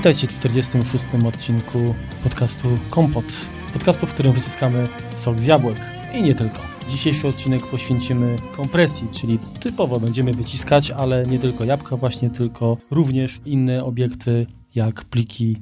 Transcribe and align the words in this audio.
Witajcie 0.00 0.26
w 0.26 0.38
46. 0.38 1.04
odcinku 1.26 1.94
podcastu 2.22 2.68
Kompot. 2.90 3.24
Podcastu, 3.72 4.06
w 4.06 4.14
którym 4.14 4.32
wyciskamy 4.32 4.88
sok 5.16 5.40
z 5.40 5.46
jabłek 5.46 5.76
i 6.14 6.22
nie 6.22 6.34
tylko. 6.34 6.58
Dzisiejszy 6.90 7.28
odcinek 7.28 7.66
poświęcimy 7.66 8.36
kompresji, 8.56 9.08
czyli 9.12 9.38
typowo 9.60 10.00
będziemy 10.00 10.32
wyciskać, 10.32 10.90
ale 10.90 11.22
nie 11.22 11.38
tylko 11.38 11.64
jabłka 11.64 11.96
właśnie, 11.96 12.30
tylko 12.30 12.76
również 12.90 13.40
inne 13.46 13.84
obiekty 13.84 14.46
jak 14.74 15.04
pliki 15.04 15.56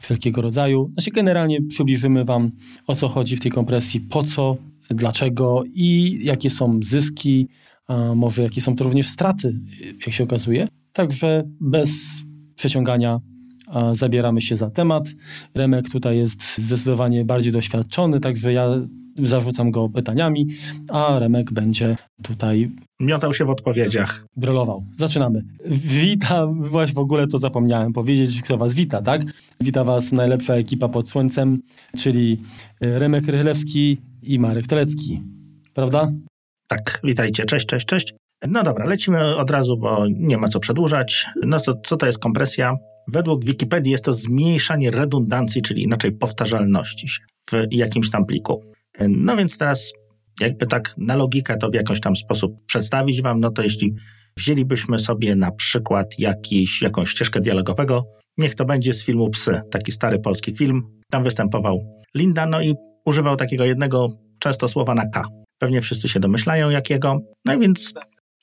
wszelkiego 0.00 0.42
rodzaju. 0.42 0.90
Znaczy 0.92 1.10
generalnie 1.10 1.58
przybliżymy 1.68 2.24
Wam 2.24 2.50
o 2.86 2.94
co 2.94 3.08
chodzi 3.08 3.36
w 3.36 3.40
tej 3.40 3.50
kompresji, 3.50 4.00
po 4.00 4.22
co, 4.22 4.56
dlaczego 4.90 5.62
i 5.74 6.18
jakie 6.24 6.50
są 6.50 6.80
zyski, 6.82 7.48
a 7.86 8.14
może 8.14 8.42
jakie 8.42 8.60
są 8.60 8.76
to 8.76 8.84
również 8.84 9.08
straty, 9.08 9.60
jak 10.06 10.14
się 10.14 10.24
okazuje. 10.24 10.68
Także 10.92 11.42
bez 11.60 12.22
przeciągania 12.54 13.20
zabieramy 13.92 14.40
się 14.40 14.56
za 14.56 14.70
temat. 14.70 15.08
Remek 15.54 15.90
tutaj 15.90 16.16
jest 16.16 16.58
zdecydowanie 16.58 17.24
bardziej 17.24 17.52
doświadczony, 17.52 18.20
także 18.20 18.52
ja 18.52 18.68
zarzucam 19.22 19.70
go 19.70 19.88
pytaniami, 19.88 20.46
a 20.90 21.18
Remek 21.18 21.52
będzie 21.52 21.96
tutaj 22.22 22.70
miotał 23.00 23.34
się 23.34 23.44
w 23.44 23.50
odpowiedziach. 23.50 24.26
Brylował. 24.36 24.84
Zaczynamy. 24.98 25.42
Witam, 25.70 26.62
właśnie 26.62 26.94
w 26.94 26.98
ogóle 26.98 27.26
to 27.26 27.38
zapomniałem 27.38 27.92
powiedzieć, 27.92 28.42
kto 28.42 28.58
was 28.58 28.74
wita, 28.74 29.02
tak? 29.02 29.22
Wita 29.60 29.84
was 29.84 30.12
najlepsza 30.12 30.54
ekipa 30.54 30.88
pod 30.88 31.08
słońcem, 31.08 31.58
czyli 31.98 32.42
Remek 32.80 33.26
Rychlewski 33.26 33.98
i 34.22 34.38
Marek 34.38 34.66
Telecki. 34.66 35.22
Prawda? 35.74 36.08
Tak, 36.68 37.00
witajcie. 37.04 37.44
Cześć, 37.44 37.66
cześć, 37.66 37.86
cześć. 37.86 38.14
No 38.48 38.62
dobra, 38.62 38.84
lecimy 38.84 39.36
od 39.36 39.50
razu, 39.50 39.76
bo 39.76 40.06
nie 40.08 40.36
ma 40.36 40.48
co 40.48 40.60
przedłużać. 40.60 41.26
No 41.42 41.60
to 41.60 41.74
co 41.84 41.96
to 41.96 42.06
jest 42.06 42.18
kompresja? 42.18 42.76
Według 43.08 43.44
Wikipedii 43.44 43.92
jest 43.92 44.04
to 44.04 44.14
zmniejszanie 44.14 44.90
redundancji, 44.90 45.62
czyli 45.62 45.82
inaczej 45.82 46.12
powtarzalności 46.12 47.06
w 47.50 47.52
jakimś 47.70 48.10
tam 48.10 48.26
pliku. 48.26 48.64
No 49.08 49.36
więc 49.36 49.58
teraz 49.58 49.92
jakby 50.40 50.66
tak 50.66 50.94
na 50.98 51.16
logikę 51.16 51.56
to 51.56 51.70
w 51.70 51.74
jakiś 51.74 52.00
tam 52.00 52.16
sposób 52.16 52.66
przedstawić 52.66 53.22
wam, 53.22 53.40
no 53.40 53.50
to 53.50 53.62
jeśli 53.62 53.94
wzięlibyśmy 54.36 54.98
sobie 54.98 55.36
na 55.36 55.50
przykład 55.50 56.18
jakiś, 56.18 56.82
jakąś 56.82 57.10
ścieżkę 57.10 57.40
dialogowego, 57.40 58.04
niech 58.38 58.54
to 58.54 58.64
będzie 58.64 58.94
z 58.94 59.04
filmu 59.04 59.30
Psy, 59.30 59.60
taki 59.70 59.92
stary 59.92 60.18
polski 60.18 60.56
film, 60.56 60.82
tam 61.10 61.24
występował 61.24 62.04
Linda, 62.14 62.46
no 62.46 62.62
i 62.62 62.74
używał 63.04 63.36
takiego 63.36 63.64
jednego 63.64 64.08
często 64.38 64.68
słowa 64.68 64.94
na 64.94 65.06
K. 65.06 65.24
Pewnie 65.58 65.80
wszyscy 65.80 66.08
się 66.08 66.20
domyślają 66.20 66.70
jakiego, 66.70 67.18
no 67.44 67.54
i 67.54 67.58
więc... 67.58 67.94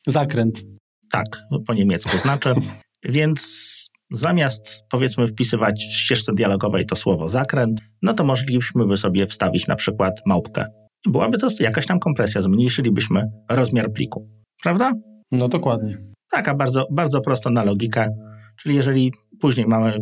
Zakręt. 0.08 0.64
Tak, 1.12 1.44
po 1.68 1.74
niemiecku 1.74 2.18
znaczy. 2.18 2.54
więc 3.04 3.90
zamiast 4.12 4.84
powiedzmy 4.90 5.28
wpisywać 5.28 5.86
w 5.86 5.94
ścieżce 5.94 6.34
dialogowej 6.34 6.86
to 6.86 6.96
słowo 6.96 7.30
zakręt, 7.30 7.80
no 8.02 8.14
to 8.14 8.24
moglibyśmy 8.24 8.86
by 8.86 8.98
sobie 8.98 9.28
wstawić 9.28 9.68
na 9.68 9.76
przykład 9.76 10.22
małpkę. 10.26 10.66
Byłaby 11.08 11.38
to 11.38 11.48
jakaś 11.60 11.86
tam 11.86 12.00
kompresja, 12.00 12.42
zmniejszylibyśmy 12.42 13.24
rozmiar 13.50 13.92
pliku. 13.92 14.28
Prawda? 14.64 14.92
No 15.32 15.48
dokładnie. 15.48 15.98
Taka 16.32 16.56
bardzo, 16.56 16.88
bardzo 16.92 17.22
prosta 17.22 17.50
na 17.50 17.64
logikę. 17.64 18.08
Czyli 18.62 18.76
jeżeli 18.76 19.12
później 19.40 19.68
mamy 19.68 19.98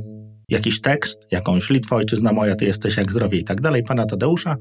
jakiś 0.49 0.81
tekst, 0.81 1.27
jakąś 1.31 1.69
Litwa, 1.69 1.95
ojczyzna 1.95 2.33
moja, 2.33 2.55
ty 2.55 2.65
jesteś 2.65 2.97
jak 2.97 3.11
zdrowie 3.11 3.39
i 3.39 3.43
tak 3.43 3.61
dalej, 3.61 3.83
pana 3.83 4.05
Tadeusza, 4.05 4.55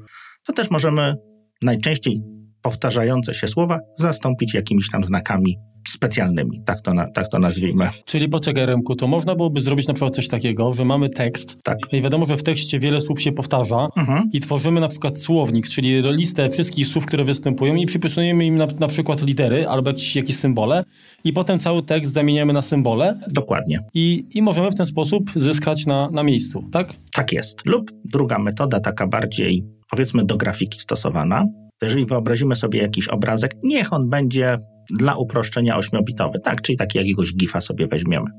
to 0.45 0.53
też 0.53 0.71
możemy 0.71 1.15
najczęściej 1.61 2.21
powtarzające 2.61 3.33
się 3.33 3.47
słowa 3.47 3.79
zastąpić 3.97 4.53
jakimiś 4.53 4.89
tam 4.89 5.03
znakami 5.03 5.57
specjalnymi, 5.87 6.61
tak 6.65 6.81
to, 6.81 6.93
na, 6.93 7.11
tak 7.11 7.29
to 7.29 7.39
nazwijmy. 7.39 7.89
Czyli 8.05 8.29
poczekaj 8.29 8.65
Remku, 8.65 8.95
to 8.95 9.07
można 9.07 9.35
byłoby 9.35 9.61
zrobić 9.61 9.87
na 9.87 9.93
przykład 9.93 10.15
coś 10.15 10.27
takiego, 10.27 10.73
że 10.73 10.85
mamy 10.85 11.09
tekst 11.09 11.57
tak. 11.63 11.77
i 11.91 12.01
wiadomo, 12.01 12.25
że 12.25 12.37
w 12.37 12.43
tekście 12.43 12.79
wiele 12.79 13.01
słów 13.01 13.21
się 13.21 13.31
powtarza 13.31 13.87
mhm. 13.97 14.29
i 14.33 14.39
tworzymy 14.39 14.81
na 14.81 14.87
przykład 14.87 15.19
słownik, 15.19 15.67
czyli 15.67 16.01
listę 16.01 16.49
wszystkich 16.49 16.87
słów, 16.87 17.05
które 17.05 17.23
występują 17.23 17.75
i 17.75 17.85
przypisujemy 17.85 18.45
im 18.45 18.57
na, 18.57 18.67
na 18.79 18.87
przykład 18.87 19.21
litery 19.21 19.67
albo 19.67 19.89
jakieś, 19.89 20.15
jakieś 20.15 20.35
symbole 20.35 20.83
i 21.23 21.33
potem 21.33 21.59
cały 21.59 21.83
tekst 21.83 22.13
zamieniamy 22.13 22.53
na 22.53 22.61
symbole. 22.61 23.19
Dokładnie. 23.27 23.79
I, 23.93 24.23
i 24.35 24.41
możemy 24.41 24.71
w 24.71 24.75
ten 24.75 24.85
sposób 24.85 25.31
zyskać 25.35 25.85
na, 25.85 26.09
na 26.09 26.23
miejscu, 26.23 26.63
tak? 26.71 26.93
Tak 27.13 27.33
jest. 27.33 27.65
Lub 27.65 27.91
druga 28.05 28.39
metoda, 28.39 28.79
taka 28.79 29.07
bardziej 29.07 29.63
powiedzmy 29.89 30.25
do 30.25 30.37
grafiki 30.37 30.79
stosowana, 30.79 31.43
jeżeli 31.81 32.05
wyobrazimy 32.05 32.55
sobie 32.55 32.81
jakiś 32.81 33.07
obrazek, 33.07 33.51
niech 33.63 33.93
on 33.93 34.09
będzie 34.09 34.57
dla 34.89 35.15
uproszczenia 35.15 35.77
ośmiobitowy, 35.77 36.39
tak, 36.39 36.61
czyli 36.61 36.77
taki 36.77 36.97
jakiegoś 36.97 37.35
gifa 37.35 37.61
sobie 37.61 37.87
weźmiemy. 37.87 38.31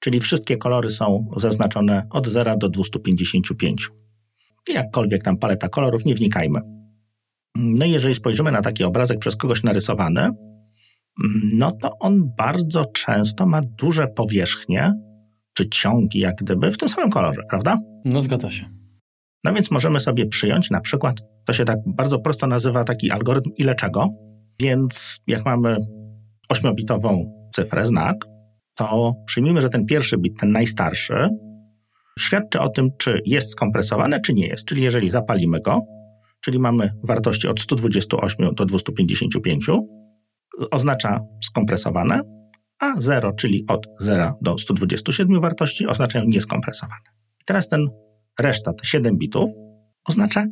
Czyli 0.00 0.20
wszystkie 0.20 0.56
kolory 0.56 0.90
są 0.90 1.30
zaznaczone 1.36 2.06
od 2.10 2.26
0 2.26 2.56
do 2.56 2.68
255. 2.68 3.88
I 4.70 4.72
jakkolwiek 4.72 5.22
tam 5.22 5.36
paleta 5.36 5.68
kolorów, 5.68 6.04
nie 6.04 6.14
wnikajmy. 6.14 6.60
No 7.56 7.84
i 7.84 7.90
jeżeli 7.90 8.14
spojrzymy 8.14 8.52
na 8.52 8.62
taki 8.62 8.84
obrazek 8.84 9.18
przez 9.18 9.36
kogoś 9.36 9.62
narysowany, 9.62 10.30
no 11.52 11.72
to 11.72 11.98
on 11.98 12.30
bardzo 12.38 12.84
często 12.84 13.46
ma 13.46 13.60
duże 13.78 14.06
powierzchnie, 14.06 14.92
czy 15.54 15.68
ciągi 15.68 16.18
jak 16.18 16.34
gdyby 16.36 16.70
w 16.70 16.78
tym 16.78 16.88
samym 16.88 17.10
kolorze, 17.10 17.42
prawda? 17.50 17.78
No 18.04 18.22
zgadza 18.22 18.50
się. 18.50 18.64
No 19.44 19.52
więc 19.52 19.70
możemy 19.70 20.00
sobie 20.00 20.26
przyjąć 20.26 20.70
na 20.70 20.80
przykład, 20.80 21.20
to 21.44 21.52
się 21.52 21.64
tak 21.64 21.78
bardzo 21.86 22.18
prosto 22.18 22.46
nazywa 22.46 22.84
taki 22.84 23.10
algorytm 23.10 23.50
ile 23.56 23.74
czego, 23.74 24.08
więc 24.60 25.20
jak 25.26 25.44
mamy 25.44 25.76
ośmiobitową 26.48 27.32
cyfrę, 27.54 27.86
znak, 27.86 28.16
to 28.74 29.14
przyjmijmy, 29.26 29.60
że 29.60 29.68
ten 29.68 29.86
pierwszy 29.86 30.18
bit, 30.18 30.38
ten 30.40 30.52
najstarszy, 30.52 31.28
świadczy 32.18 32.60
o 32.60 32.68
tym, 32.68 32.88
czy 32.98 33.22
jest 33.24 33.50
skompresowane, 33.50 34.20
czy 34.20 34.34
nie 34.34 34.46
jest. 34.46 34.64
Czyli 34.64 34.82
jeżeli 34.82 35.10
zapalimy 35.10 35.60
go, 35.60 35.80
czyli 36.40 36.58
mamy 36.58 36.92
wartości 37.04 37.48
od 37.48 37.60
128 37.60 38.54
do 38.54 38.64
255, 38.64 39.66
oznacza 40.70 41.20
skompresowane, 41.44 42.20
a 42.78 43.00
0, 43.00 43.32
czyli 43.32 43.64
od 43.68 43.86
0 44.00 44.32
do 44.40 44.58
127 44.58 45.40
wartości, 45.40 45.86
oznaczają 45.86 46.24
nieskompresowane. 46.24 47.00
I 47.40 47.44
teraz 47.44 47.68
ten 47.68 47.88
reszta, 48.38 48.72
te 48.72 48.84
7 48.84 49.18
bitów, 49.18 49.50
oznacza 50.04 50.46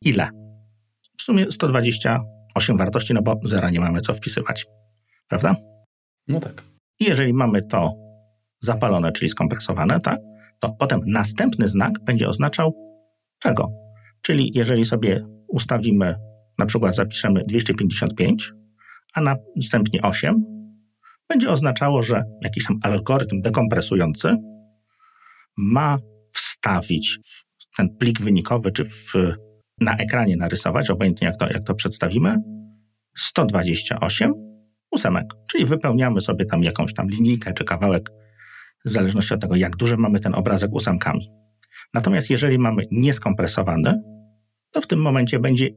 ile? 0.00 0.28
W 1.18 1.22
sumie 1.22 1.50
120 1.50 2.20
8 2.54 2.76
wartości, 2.76 3.14
no 3.14 3.22
bo 3.22 3.40
zera 3.44 3.70
nie 3.70 3.80
mamy 3.80 4.00
co 4.00 4.14
wpisywać. 4.14 4.66
Prawda? 5.28 5.54
No 6.28 6.40
tak. 6.40 6.62
I 7.00 7.04
jeżeli 7.04 7.32
mamy 7.32 7.62
to 7.62 7.92
zapalone, 8.60 9.12
czyli 9.12 9.28
skompresowane, 9.28 10.00
tak, 10.00 10.20
to 10.60 10.70
potem 10.78 11.00
następny 11.06 11.68
znak 11.68 11.92
będzie 12.04 12.28
oznaczał 12.28 12.74
czego? 13.38 13.68
Czyli 14.22 14.50
jeżeli 14.54 14.84
sobie 14.84 15.26
ustawimy, 15.48 16.14
na 16.58 16.66
przykład 16.66 16.94
zapiszemy 16.94 17.42
255, 17.48 18.52
a 19.14 19.20
następnie 19.56 20.02
8, 20.02 20.44
będzie 21.28 21.50
oznaczało, 21.50 22.02
że 22.02 22.24
jakiś 22.42 22.66
tam 22.66 22.78
algorytm 22.82 23.40
dekompresujący 23.40 24.36
ma 25.56 25.98
wstawić 26.32 27.18
w 27.22 27.76
ten 27.76 27.96
plik 27.96 28.20
wynikowy, 28.20 28.72
czy 28.72 28.84
w 28.84 29.12
na 29.82 29.96
ekranie 29.96 30.36
narysować, 30.36 30.90
obojętnie 30.90 31.26
jak 31.26 31.36
to, 31.36 31.46
jak 31.46 31.64
to 31.64 31.74
przedstawimy, 31.74 32.36
128 33.16 34.32
ósemek, 34.90 35.26
czyli 35.50 35.64
wypełniamy 35.64 36.20
sobie 36.20 36.44
tam 36.44 36.62
jakąś 36.62 36.94
tam 36.94 37.08
linijkę 37.08 37.52
czy 37.52 37.64
kawałek, 37.64 38.10
w 38.84 38.90
zależności 38.90 39.34
od 39.34 39.40
tego, 39.40 39.56
jak 39.56 39.76
duży 39.76 39.96
mamy 39.96 40.20
ten 40.20 40.34
obrazek 40.34 40.72
ósemkami. 40.72 41.30
Natomiast 41.94 42.30
jeżeli 42.30 42.58
mamy 42.58 42.82
nieskompresowany, 42.90 44.02
to 44.72 44.80
w 44.80 44.86
tym 44.86 45.02
momencie 45.02 45.38
będzie 45.38 45.68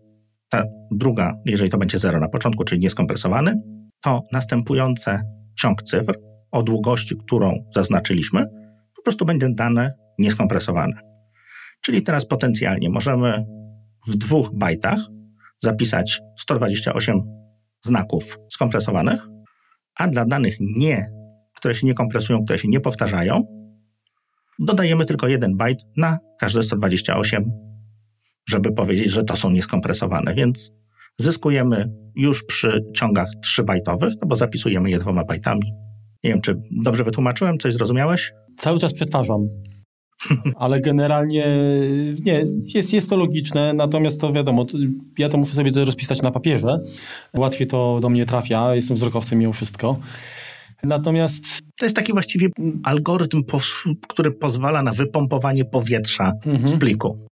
ta 0.50 0.64
druga, 0.92 1.34
jeżeli 1.46 1.70
to 1.70 1.78
będzie 1.78 2.00
0 2.00 2.20
na 2.20 2.28
początku, 2.28 2.64
czyli 2.64 2.82
nieskompresowany, 2.82 3.54
to 4.02 4.24
następujące 4.32 5.22
ciąg 5.60 5.84
cyfr 5.84 6.20
o 6.52 6.64
długości, 6.64 7.16
którą 7.18 7.66
zaznaczyliśmy, 7.74 8.46
po 8.96 9.02
prostu 9.04 9.26
będzie 9.26 9.50
dane 9.50 9.94
nieskompresowane. 10.20 11.02
Czyli 11.82 12.02
teraz 12.02 12.26
potencjalnie 12.26 12.90
możemy 12.90 13.46
w 14.08 14.16
dwóch 14.16 14.52
bajtach 14.54 15.00
zapisać 15.60 16.22
128 16.40 17.22
znaków 17.86 18.38
skompresowanych, 18.50 19.28
a 20.00 20.08
dla 20.08 20.26
danych 20.26 20.56
nie, 20.60 21.12
które 21.56 21.76
się 21.76 21.88
nie 21.88 21.94
kompresują, 21.94 22.44
które 22.44 22.60
się 22.60 22.68
nie 22.68 22.80
powtarzają, 22.80 23.44
dodajemy 24.60 25.06
tylko 25.06 25.28
jeden 25.28 25.58
bajt 25.58 25.80
na 25.98 26.20
każde 26.40 26.64
128, 26.64 27.52
żeby 28.50 28.72
powiedzieć, 28.72 29.12
że 29.12 29.24
to 29.24 29.36
są 29.36 29.52
nieskompresowane, 29.52 30.36
więc 30.36 30.72
zyskujemy 31.18 31.90
już 32.16 32.44
przy 32.44 32.86
ciągach 32.96 33.28
3-bajtowych, 33.46 34.12
no 34.22 34.28
bo 34.28 34.36
zapisujemy 34.36 34.90
je 34.90 35.00
dwoma 35.00 35.24
bajtami. 35.24 35.72
Nie 36.24 36.30
wiem, 36.30 36.42
czy 36.42 36.56
dobrze 36.84 37.04
wytłumaczyłem, 37.04 37.58
coś 37.58 37.74
zrozumiałeś? 37.74 38.32
Cały 38.60 38.80
czas 38.80 38.94
przetwarzam. 38.94 39.48
Ale 40.56 40.82
generalnie 40.82 41.46
nie, 42.22 42.44
jest, 42.76 42.94
jest 42.94 43.10
to 43.10 43.16
logiczne, 43.16 43.74
natomiast 43.74 44.22
to 44.22 44.34
wiadomo, 44.34 44.66
ja 45.18 45.30
to 45.30 45.38
muszę 45.38 45.54
sobie 45.54 45.72
to 45.72 45.86
rozpisać 45.86 46.22
na 46.22 46.32
papierze. 46.32 46.80
Łatwiej 47.34 47.68
to 47.68 48.00
do 48.02 48.10
mnie 48.10 48.26
trafia, 48.26 48.76
jestem 48.76 48.96
wzrokowcem 48.96 49.40
mimo 49.40 49.54
wszystko. 49.54 50.00
Natomiast 50.84 51.44
To 51.80 51.86
jest 51.86 51.96
taki 51.96 52.14
właściwie 52.14 52.48
algorytm, 52.84 53.44
który 54.08 54.32
pozwala 54.32 54.82
na 54.82 54.92
wypompowanie 54.92 55.66
powietrza 55.66 56.32
mhm. 56.46 56.68
z 56.68 56.76
pliku. 56.76 57.28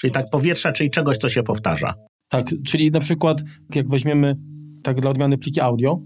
Czyli 0.00 0.12
tak 0.12 0.30
powietrza, 0.30 0.72
czyli 0.72 0.90
czegoś, 0.90 1.18
co 1.18 1.28
się 1.28 1.42
powtarza. 1.42 1.94
Tak, 2.28 2.44
czyli 2.66 2.90
na 2.90 3.00
przykład 3.00 3.42
jak 3.74 3.88
weźmiemy 3.88 4.34
tak 4.82 5.00
dla 5.00 5.10
odmiany 5.10 5.38
pliki 5.38 5.60
audio, 5.60 5.98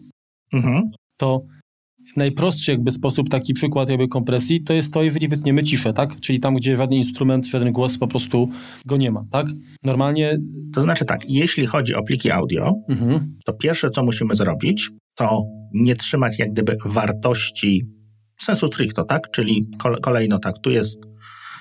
mhm. 0.53 0.91
to 1.17 1.43
najprostszy 2.17 2.71
jakby 2.71 2.91
sposób, 2.91 3.29
taki 3.29 3.55
przykład 3.55 3.89
jakby 3.89 4.09
kompresji, 4.09 4.63
to 4.63 4.73
jest 4.73 4.93
to, 4.93 5.03
jeżeli 5.03 5.29
wytniemy 5.29 5.63
ciszę, 5.63 5.93
tak? 5.93 6.21
Czyli 6.21 6.41
tam, 6.41 6.55
gdzie 6.55 6.77
żaden 6.77 6.99
instrument, 6.99 7.47
żaden 7.47 7.73
głos 7.73 7.99
po 7.99 8.07
prostu 8.07 8.49
go 8.87 8.97
nie 8.97 9.11
ma, 9.11 9.25
tak? 9.33 9.47
Normalnie... 9.83 10.39
To 10.75 10.83
znaczy 10.83 11.05
tak, 11.05 11.21
jeśli 11.29 11.67
chodzi 11.67 11.95
o 11.95 12.03
pliki 12.03 12.31
audio, 12.31 12.73
mhm. 12.89 13.35
to 13.45 13.53
pierwsze, 13.53 13.91
co 13.91 14.05
musimy 14.05 14.35
zrobić, 14.35 14.91
to 15.15 15.43
nie 15.75 15.97
trzymać 15.97 16.39
jak 16.39 16.53
gdyby 16.53 16.77
wartości 16.85 17.83
sensu 18.41 18.67
stricto, 18.67 19.05
tak? 19.05 19.31
Czyli 19.31 19.67
kolejno 20.03 20.39
tak, 20.39 20.59
tu 20.59 20.71
jest 20.71 21.01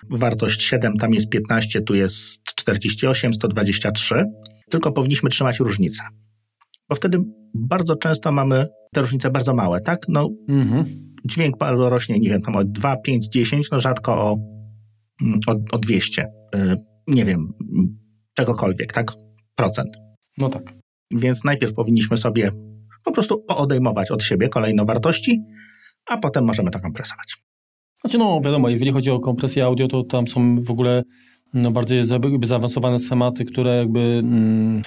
wartość 0.09 0.61
7, 0.61 0.97
tam 0.97 1.13
jest 1.13 1.29
15, 1.29 1.81
tu 1.81 1.95
jest 1.95 2.43
48, 2.55 3.33
123, 3.33 4.25
tylko 4.69 4.91
powinniśmy 4.91 5.29
trzymać 5.29 5.59
różnicę. 5.59 6.03
Bo 6.89 6.95
wtedy 6.95 7.23
bardzo 7.53 7.95
często 7.95 8.31
mamy 8.31 8.67
te 8.93 9.01
różnice 9.01 9.29
bardzo 9.29 9.53
małe, 9.53 9.79
tak? 9.79 10.05
No, 10.07 10.29
mhm. 10.49 10.85
dźwięk 11.25 11.57
bardzo 11.57 11.89
rośnie, 11.89 12.19
nie 12.19 12.29
wiem, 12.29 12.41
tam 12.41 12.55
o 12.55 12.63
2, 12.63 12.97
5, 12.97 13.27
10, 13.27 13.71
no 13.71 13.79
rzadko 13.79 14.13
o, 14.13 14.37
o, 15.47 15.55
o 15.71 15.77
200. 15.77 16.27
Yy, 16.53 16.77
nie 17.07 17.25
wiem, 17.25 17.53
czegokolwiek, 18.33 18.93
tak? 18.93 19.11
Procent. 19.55 19.97
No 20.37 20.49
tak. 20.49 20.73
Więc 21.11 21.43
najpierw 21.43 21.73
powinniśmy 21.73 22.17
sobie 22.17 22.51
po 23.03 23.11
prostu 23.11 23.43
poodejmować 23.47 24.11
od 24.11 24.23
siebie 24.23 24.49
kolejne 24.49 24.85
wartości, 24.85 25.41
a 26.05 26.17
potem 26.17 26.45
możemy 26.45 26.71
to 26.71 26.79
kompresować. 26.79 27.37
Znaczy, 28.01 28.17
no 28.17 28.41
wiadomo, 28.41 28.69
jeżeli 28.69 28.91
chodzi 28.91 29.11
o 29.11 29.19
kompresję 29.19 29.65
audio, 29.65 29.87
to 29.87 30.03
tam 30.03 30.27
są 30.27 30.55
w 30.63 30.71
ogóle 30.71 31.03
no, 31.53 31.71
bardziej 31.71 32.03
zaawansowane 32.43 32.99
schematy, 32.99 33.45
które 33.45 33.75
jakby 33.75 33.99
mm, 33.99 34.81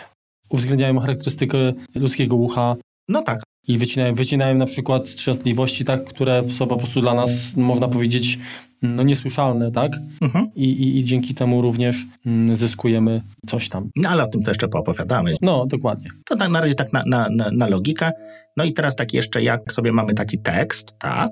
uwzględniają 0.54 0.98
charakterystykę 0.98 1.58
ludzkiego 1.94 2.36
ucha. 2.36 2.76
No 3.08 3.22
tak. 3.22 3.40
I 3.68 3.78
wycinają, 3.78 4.14
wycinają 4.14 4.54
na 4.54 4.66
przykład 4.66 5.14
częstotliwości, 5.14 5.84
tak, 5.84 6.04
które 6.04 6.42
są 6.50 6.66
po 6.66 6.76
prostu 6.76 7.00
dla 7.00 7.14
nas, 7.14 7.56
można 7.56 7.88
powiedzieć, 7.88 8.38
no 8.82 9.02
niesłyszalne, 9.02 9.72
tak? 9.72 9.92
Mhm. 10.22 10.48
I, 10.56 10.64
i, 10.64 10.98
I, 10.98 11.04
dzięki 11.04 11.34
temu 11.34 11.62
również 11.62 11.96
mm, 12.26 12.56
zyskujemy 12.56 13.22
coś 13.46 13.68
tam. 13.68 13.90
No 13.96 14.08
ale 14.08 14.22
o 14.22 14.26
tym 14.26 14.42
to 14.42 14.50
jeszcze 14.50 14.68
poopowiadamy. 14.68 15.36
No, 15.40 15.66
dokładnie. 15.66 16.10
To 16.24 16.36
tak 16.36 16.50
na 16.50 16.60
razie 16.60 16.74
tak 16.74 16.92
na, 16.92 17.02
na, 17.06 17.28
na, 17.30 17.50
na 17.52 17.68
logikę. 17.68 18.10
No 18.56 18.64
i 18.64 18.72
teraz 18.72 18.96
tak 18.96 19.14
jeszcze, 19.14 19.42
jak 19.42 19.72
sobie 19.72 19.92
mamy 19.92 20.14
taki 20.14 20.38
tekst, 20.38 20.94
tak? 20.98 21.30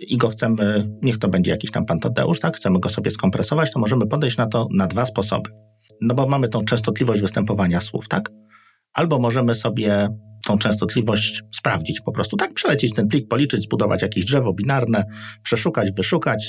i 0.00 0.16
go 0.16 0.28
chcemy, 0.28 0.88
niech 1.02 1.18
to 1.18 1.28
będzie 1.28 1.50
jakiś 1.50 1.70
tam 1.70 1.86
pan 1.86 2.00
Tadeusz, 2.00 2.40
tak? 2.40 2.56
Chcemy 2.56 2.80
go 2.80 2.88
sobie 2.88 3.10
skompresować, 3.10 3.72
to 3.72 3.78
możemy 3.78 4.06
podejść 4.06 4.36
na 4.36 4.46
to 4.46 4.68
na 4.70 4.86
dwa 4.86 5.06
sposoby. 5.06 5.50
No 6.00 6.14
bo 6.14 6.28
mamy 6.28 6.48
tą 6.48 6.64
częstotliwość 6.64 7.20
występowania 7.20 7.80
słów, 7.80 8.08
tak? 8.08 8.30
Albo 8.92 9.18
możemy 9.18 9.54
sobie 9.54 10.08
tą 10.46 10.58
częstotliwość 10.58 11.42
sprawdzić 11.54 12.00
po 12.00 12.12
prostu, 12.12 12.36
tak? 12.36 12.54
Przelecieć 12.54 12.94
ten 12.94 13.08
plik, 13.08 13.28
policzyć, 13.28 13.62
zbudować 13.62 14.02
jakieś 14.02 14.24
drzewo 14.24 14.52
binarne, 14.52 15.04
przeszukać, 15.42 15.92
wyszukać. 15.92 16.46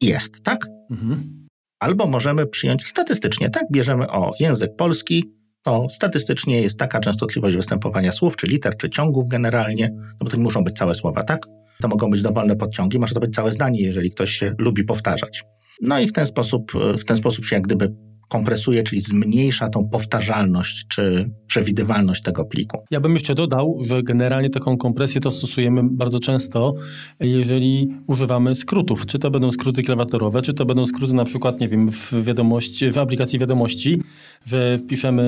Jest, 0.00 0.42
tak? 0.42 0.66
Mhm. 0.90 1.46
Albo 1.80 2.06
możemy 2.06 2.46
przyjąć 2.46 2.86
statystycznie, 2.86 3.50
tak? 3.50 3.62
Bierzemy 3.72 4.08
o 4.08 4.32
język 4.40 4.76
polski, 4.76 5.24
to 5.62 5.86
statystycznie 5.90 6.60
jest 6.60 6.78
taka 6.78 7.00
częstotliwość 7.00 7.56
występowania 7.56 8.12
słów, 8.12 8.36
czy 8.36 8.46
liter, 8.46 8.76
czy 8.76 8.90
ciągów 8.90 9.28
generalnie, 9.28 9.90
no 9.94 10.16
bo 10.20 10.30
to 10.30 10.36
nie 10.36 10.42
muszą 10.42 10.64
być 10.64 10.76
całe 10.76 10.94
słowa, 10.94 11.24
tak? 11.24 11.46
To 11.82 11.88
mogą 11.88 12.10
być 12.10 12.22
dowolne 12.22 12.56
podciągi, 12.56 12.98
może 12.98 13.14
to 13.14 13.20
być 13.20 13.34
całe 13.34 13.52
zdanie, 13.52 13.80
jeżeli 13.80 14.10
ktoś 14.10 14.30
się 14.30 14.54
lubi 14.58 14.84
powtarzać. 14.84 15.44
No 15.82 16.00
i 16.00 16.06
w 16.06 16.12
ten 16.12 16.26
sposób, 16.26 16.72
w 16.98 17.04
ten 17.04 17.16
sposób 17.16 17.44
się 17.44 17.56
jak 17.56 17.64
gdyby 17.64 17.94
kompresuje, 18.28 18.82
czyli 18.82 19.00
zmniejsza 19.00 19.68
tą 19.68 19.88
powtarzalność 19.88 20.86
czy 20.88 21.30
przewidywalność 21.46 22.22
tego 22.22 22.44
pliku. 22.44 22.84
Ja 22.90 23.00
bym 23.00 23.12
jeszcze 23.12 23.34
dodał, 23.34 23.78
że 23.84 24.02
generalnie 24.02 24.50
taką 24.50 24.76
kompresję 24.76 25.20
to 25.20 25.30
stosujemy 25.30 25.80
bardzo 25.90 26.20
często, 26.20 26.74
jeżeli 27.20 27.88
używamy 28.06 28.54
skrótów. 28.54 29.06
Czy 29.06 29.18
to 29.18 29.30
będą 29.30 29.50
skróty 29.50 29.82
klawiaturowe, 29.82 30.42
czy 30.42 30.54
to 30.54 30.64
będą 30.64 30.86
skróty 30.86 31.14
na 31.14 31.24
przykład, 31.24 31.60
nie 31.60 31.68
wiem, 31.68 31.90
w 31.90 32.24
wiadomości, 32.24 32.90
w 32.90 32.98
aplikacji 32.98 33.38
wiadomości, 33.38 34.02
że 34.44 34.78
wpiszemy 34.78 35.22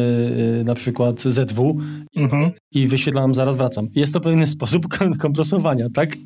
y, 0.61 0.65
na 0.65 0.75
przykład 0.75 1.21
ZW 1.21 1.81
mhm. 2.17 2.51
i 2.73 2.87
wyświetlam 2.87 3.35
zaraz 3.35 3.57
wracam. 3.57 3.89
Jest 3.95 4.13
to 4.13 4.21
pewien 4.21 4.47
sposób 4.57 4.87
kompresowania, 5.19 5.87
tak? 5.95 6.17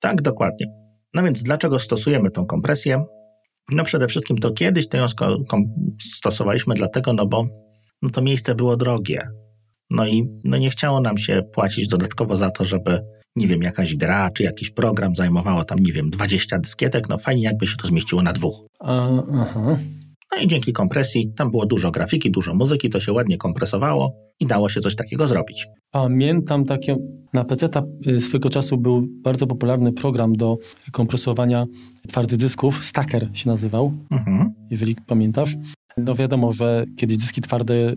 Tak, 0.00 0.22
dokładnie. 0.22 0.66
No 1.14 1.22
więc 1.22 1.42
dlaczego 1.42 1.78
stosujemy 1.78 2.30
tą 2.30 2.46
kompresję? 2.46 3.04
No 3.70 3.84
przede 3.84 4.06
wszystkim 4.06 4.38
to 4.38 4.50
kiedyś 4.50 4.88
to 4.88 4.96
ją 4.96 5.06
stosowaliśmy 6.00 6.74
dlatego, 6.74 7.12
no 7.12 7.26
bo 7.26 7.46
no 8.02 8.10
to 8.10 8.22
miejsce 8.22 8.54
było 8.54 8.76
drogie. 8.76 9.28
No 9.90 10.06
i 10.06 10.28
no 10.44 10.56
nie 10.56 10.70
chciało 10.70 11.00
nam 11.00 11.18
się 11.18 11.42
płacić 11.52 11.88
dodatkowo 11.88 12.36
za 12.36 12.50
to, 12.50 12.64
żeby, 12.64 13.00
nie 13.36 13.48
wiem, 13.48 13.62
jakaś 13.62 13.96
gra 13.96 14.30
czy 14.30 14.42
jakiś 14.42 14.70
program 14.70 15.14
zajmowało 15.14 15.64
tam, 15.64 15.78
nie 15.78 15.92
wiem, 15.92 16.10
20 16.10 16.58
dyskietek. 16.58 17.08
No 17.08 17.18
fajnie, 17.18 17.42
jakby 17.42 17.66
się 17.66 17.76
to 17.76 17.86
zmieściło 17.86 18.22
na 18.22 18.32
dwóch. 18.32 18.66
aha. 19.40 19.78
No 20.36 20.42
i 20.42 20.46
dzięki 20.46 20.72
kompresji, 20.72 21.32
tam 21.36 21.50
było 21.50 21.66
dużo 21.66 21.90
grafiki, 21.90 22.30
dużo 22.30 22.54
muzyki, 22.54 22.90
to 22.90 23.00
się 23.00 23.12
ładnie 23.12 23.36
kompresowało 23.36 24.16
i 24.40 24.46
dało 24.46 24.68
się 24.68 24.80
coś 24.80 24.96
takiego 24.96 25.28
zrobić. 25.28 25.66
Pamiętam 25.90 26.64
takie, 26.64 26.96
na 27.32 27.44
PC 27.44 27.68
y, 28.06 28.20
swego 28.20 28.50
czasu 28.50 28.78
był 28.78 29.06
bardzo 29.08 29.46
popularny 29.46 29.92
program 29.92 30.32
do 30.32 30.58
kompresowania 30.92 31.66
twardych 32.08 32.38
dysków, 32.38 32.84
Stacker 32.84 33.28
się 33.32 33.48
nazywał, 33.48 33.92
mhm. 34.10 34.52
jeżeli 34.70 34.96
pamiętasz. 35.06 35.56
No 35.96 36.14
wiadomo, 36.14 36.52
że 36.52 36.84
kiedyś 36.96 37.16
dyski 37.16 37.40
twarde 37.40 37.94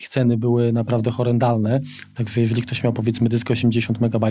ich 0.00 0.08
ceny 0.08 0.36
były 0.36 0.72
naprawdę 0.72 1.10
horrendalne, 1.10 1.80
także 2.14 2.40
jeżeli 2.40 2.62
ktoś 2.62 2.84
miał 2.84 2.92
powiedzmy 2.92 3.28
dysk 3.28 3.50
80 3.50 4.00
MB, 4.00 4.26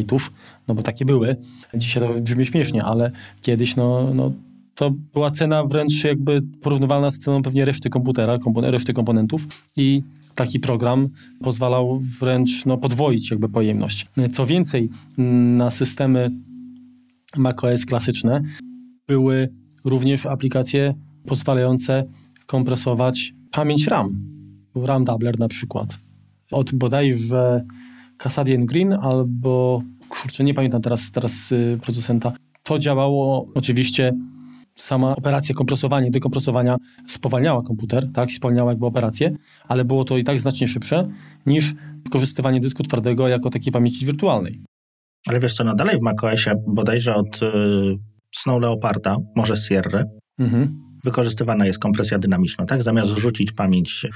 no 0.68 0.76
bo 0.76 0.82
takie 0.82 1.06
były, 1.06 1.36
dzisiaj 1.74 2.04
to 2.04 2.14
brzmi 2.22 2.46
śmiesznie, 2.46 2.84
ale 2.84 3.12
kiedyś 3.42 3.76
no, 3.76 4.14
no 4.14 4.32
to 4.78 4.92
była 5.14 5.32
cena 5.32 5.64
wręcz 5.64 6.04
jakby 6.04 6.42
porównywalna 6.62 7.12
z 7.12 7.20
ceną 7.20 7.42
pewnie 7.42 7.66
reszty 7.66 7.90
komputera, 7.90 8.40
reszty 8.62 8.94
komponentów 8.94 9.48
i 9.76 10.04
taki 10.36 10.60
program 10.60 11.10
pozwalał 11.44 12.00
wręcz 12.20 12.66
no, 12.66 12.78
podwoić 12.78 13.32
jakby 13.32 13.50
pojemność. 13.50 14.08
Co 14.32 14.46
więcej, 14.46 14.90
na 15.58 15.72
systemy 15.72 16.32
macOS 17.38 17.86
klasyczne 17.86 18.42
były 19.08 19.50
również 19.86 20.26
aplikacje 20.26 20.94
pozwalające 21.26 22.06
kompresować 22.46 23.34
pamięć 23.52 23.88
RAM. 23.88 24.08
RAM 24.76 25.04
Doubler 25.04 25.40
na 25.40 25.48
przykład. 25.48 25.98
Od 26.52 26.74
bodajże 26.76 27.66
Casadian 28.18 28.66
Green 28.66 28.94
albo, 28.94 29.82
kurczę, 30.10 30.44
nie 30.44 30.54
pamiętam 30.54 30.82
teraz, 30.82 31.12
teraz 31.12 31.52
y, 31.52 31.80
producenta. 31.82 32.34
To 32.64 32.80
działało 32.80 33.46
oczywiście 33.56 34.14
sama 34.78 35.16
operacja 35.16 35.56
kompresowania, 35.56 36.10
dekompresowania 36.10 36.78
spowalniała 37.08 37.62
komputer, 37.64 38.08
tak, 38.14 38.32
spowalniała 38.32 38.72
jakby 38.72 38.86
operację, 38.86 39.32
ale 39.68 39.86
było 39.86 40.04
to 40.04 40.18
i 40.18 40.24
tak 40.24 40.40
znacznie 40.40 40.68
szybsze 40.68 41.10
niż 41.46 41.74
wykorzystywanie 42.04 42.60
dysku 42.60 42.84
twardego 42.84 43.28
jako 43.28 43.50
takiej 43.50 43.74
pamięci 43.74 44.06
wirtualnej. 44.06 44.62
Ale 45.28 45.40
wiesz 45.40 45.54
co, 45.54 45.64
no 45.64 45.76
dalej 45.76 45.98
w 45.98 46.02
macOSie 46.02 46.56
bodajże 46.68 47.16
od 47.16 47.42
y, 47.44 47.50
Snow 48.36 48.62
Leoparda, 48.62 49.18
może 49.36 49.58
Sierra, 49.58 50.04
mhm. 50.40 50.80
wykorzystywana 51.04 51.66
jest 51.66 51.80
kompresja 51.80 52.20
dynamiczna, 52.20 52.66
tak? 52.66 52.84
Zamiast 52.84 53.12
rzucić 53.12 53.52
pamięć, 53.52 54.08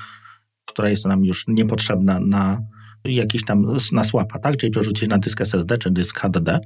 która 0.66 0.90
jest 0.90 1.06
nam 1.06 1.26
już 1.26 1.46
niepotrzebna 1.48 2.20
na 2.20 2.62
jakiś 3.06 3.46
tam 3.46 3.66
na 3.92 4.04
słapa, 4.04 4.40
tak? 4.40 4.58
Czyli 4.58 4.72
przerzucić 4.72 5.10
na 5.10 5.18
dysk 5.18 5.42
SSD 5.42 5.78
czy 5.78 5.92
dysk 5.92 6.20
HDD, 6.20 6.60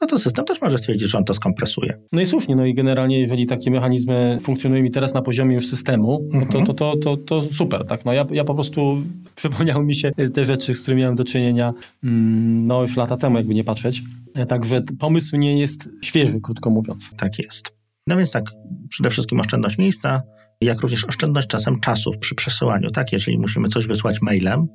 no 0.00 0.06
to 0.06 0.18
system 0.18 0.44
też 0.44 0.60
może 0.60 0.78
stwierdzić, 0.78 1.08
że 1.08 1.18
on 1.18 1.24
to 1.24 1.34
skompresuje. 1.34 1.98
No 2.12 2.20
i 2.20 2.26
słusznie, 2.26 2.56
no 2.56 2.66
i 2.66 2.74
generalnie 2.74 3.20
jeżeli 3.20 3.46
takie 3.46 3.70
mechanizmy 3.70 4.38
funkcjonują 4.42 4.82
mi 4.82 4.90
teraz 4.90 5.14
na 5.14 5.22
poziomie 5.22 5.54
już 5.54 5.66
systemu, 5.66 6.28
no 6.32 6.46
to, 6.46 6.64
to, 6.64 6.74
to, 6.74 6.96
to, 6.96 7.16
to 7.16 7.42
super, 7.42 7.84
tak? 7.84 8.04
No 8.04 8.12
ja, 8.12 8.26
ja 8.30 8.44
po 8.44 8.54
prostu 8.54 9.02
przypomniały 9.36 9.84
mi 9.84 9.94
się 9.94 10.12
te 10.34 10.44
rzeczy, 10.44 10.74
z 10.74 10.80
którymi 10.80 11.02
miałem 11.02 11.16
do 11.16 11.24
czynienia 11.24 11.74
mm, 12.04 12.66
no 12.66 12.82
już 12.82 12.96
lata 12.96 13.16
temu, 13.16 13.36
jakby 13.36 13.54
nie 13.54 13.64
patrzeć. 13.64 14.02
Także 14.48 14.82
pomysł 14.98 15.36
nie 15.36 15.58
jest 15.60 15.90
świeży, 16.02 16.40
krótko 16.40 16.70
mówiąc. 16.70 17.10
Tak 17.16 17.38
jest. 17.38 17.76
No 18.06 18.16
więc 18.16 18.30
tak, 18.30 18.44
przede 18.88 19.10
wszystkim 19.10 19.40
oszczędność 19.40 19.78
miejsca, 19.78 20.22
jak 20.60 20.80
również 20.80 21.04
oszczędność 21.04 21.48
czasem 21.48 21.80
czasów 21.80 22.18
przy 22.18 22.34
przesyłaniu, 22.34 22.90
tak? 22.90 23.12
Jeżeli 23.12 23.38
musimy 23.38 23.68
coś 23.68 23.86
wysłać 23.86 24.22
mailem, 24.22 24.66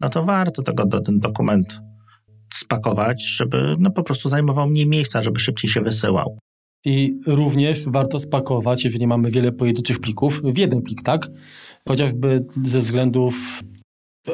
no 0.00 0.08
to 0.08 0.24
warto 0.24 0.62
tego, 0.62 0.86
do, 0.86 1.00
ten 1.00 1.20
dokument 1.20 1.80
spakować, 2.54 3.22
żeby 3.22 3.76
no, 3.78 3.90
po 3.90 4.02
prostu 4.02 4.28
zajmował 4.28 4.70
mniej 4.70 4.86
miejsca, 4.86 5.22
żeby 5.22 5.40
szybciej 5.40 5.70
się 5.70 5.80
wysyłał. 5.80 6.38
I 6.84 7.20
również 7.26 7.88
warto 7.88 8.20
spakować, 8.20 8.84
jeżeli 8.84 9.06
mamy 9.06 9.30
wiele 9.30 9.52
pojedynczych 9.52 10.00
plików, 10.00 10.42
w 10.44 10.58
jeden 10.58 10.82
plik, 10.82 11.02
tak? 11.02 11.28
Chociażby 11.88 12.44
ze 12.64 12.80
względów 12.80 13.62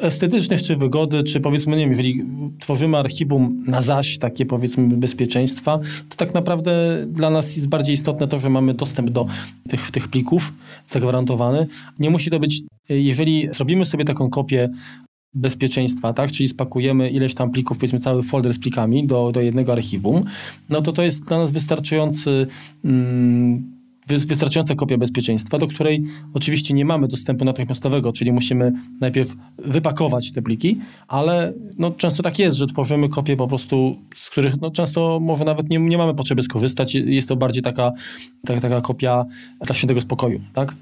estetycznych 0.02 0.62
czy 0.62 0.76
wygody, 0.76 1.23
czy 1.23 1.40
powiedzmy, 1.40 1.76
nie 1.76 1.83
wiem, 1.83 1.90
jeżeli 1.90 2.25
tworzymy 2.61 2.99
archiwum 2.99 3.64
na 3.66 3.83
zaś, 3.83 4.18
takie 4.18 4.47
powiedzmy 4.47 4.97
bezpieczeństwa, 4.97 5.80
to 6.09 6.16
tak 6.16 6.35
naprawdę 6.35 7.04
dla 7.09 7.30
nas 7.30 7.56
jest 7.56 7.68
bardziej 7.68 7.94
istotne 7.94 8.28
to, 8.28 8.38
że 8.38 8.50
mamy 8.50 8.75
dostęp 8.75 9.11
do 9.11 9.26
tych, 9.68 9.90
tych 9.90 10.09
plików 10.09 10.52
zagwarantowany. 10.87 11.66
Nie 11.99 12.11
musi 12.11 12.30
to 12.30 12.40
być, 12.40 12.62
jeżeli 12.88 13.49
zrobimy 13.52 13.85
sobie 13.85 14.04
taką 14.04 14.30
kopię 14.30 14.71
bezpieczeństwa, 15.35 16.12
tak? 16.12 16.33
czyli 16.33 16.49
spakujemy 16.49 17.11
ileś 17.11 17.35
tam 17.35 17.50
plików, 17.50 17.79
powiedzmy 17.79 18.00
cały 18.00 18.23
folder 18.23 18.55
z 18.55 18.59
plikami 18.59 19.07
do, 19.07 19.33
do 19.33 19.41
jednego 19.41 19.73
archiwum, 19.73 20.25
no 20.69 20.83
to 20.83 20.93
to 20.93 21.03
jest 21.03 21.25
dla 21.25 21.38
nas 21.38 21.50
wystarczający 21.50 22.47
mm, 22.85 23.75
wystarczająca 24.07 24.75
kopia 24.75 24.99
bezpieczeństwa, 24.99 25.59
do 25.59 25.67
której 25.67 26.03
oczywiście 26.35 26.75
nie 26.75 26.85
mamy 26.85 27.09
dostępu 27.09 27.45
natychmiastowego, 27.45 28.12
czyli 28.12 28.33
musimy 28.33 28.73
najpierw 29.00 29.37
wypakować 29.59 30.33
te 30.33 30.43
pliki, 30.43 30.81
ale 31.09 31.53
no, 31.79 31.91
często 31.91 32.23
tak 32.23 32.38
jest, 32.38 32.57
że 32.57 32.67
tworzymy 32.67 33.09
kopie 33.09 33.37
po 33.37 33.49
prostu, 33.49 33.97
z 34.14 34.31
których 34.31 34.61
no, 34.61 34.71
często 34.71 35.21
może 35.21 35.45
nawet 35.45 35.71
nie, 35.71 35.79
nie 35.79 35.99
mamy 35.99 36.14
potrzeby 36.14 36.43
skorzystać. 36.43 36.95
Jest 36.95 37.29
to 37.29 37.37
bardziej 37.37 37.62
taka, 37.62 37.93
taka, 38.47 38.61
taka 38.61 38.81
kopia 38.81 39.25
dla 39.67 39.75
świętego 39.75 40.00
spokoju, 40.00 40.41
tak? 40.55 40.75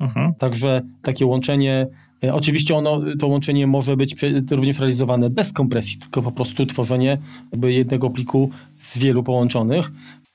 Mhm. 0.00 0.34
Także 0.34 0.82
takie 1.02 1.26
łączenie, 1.26 1.86
oczywiście 2.32 2.76
ono, 2.76 3.00
to 3.18 3.26
łączenie 3.26 3.66
może 3.66 3.96
być 3.96 4.14
również 4.50 4.78
realizowane 4.78 5.30
bez 5.30 5.52
kompresji, 5.52 5.98
tylko 5.98 6.22
po 6.22 6.32
prostu 6.32 6.66
tworzenie 6.66 7.18
jednego 7.62 8.10
pliku 8.10 8.50
z 8.78 8.98
wielu 8.98 9.22
połączonych. 9.22 9.90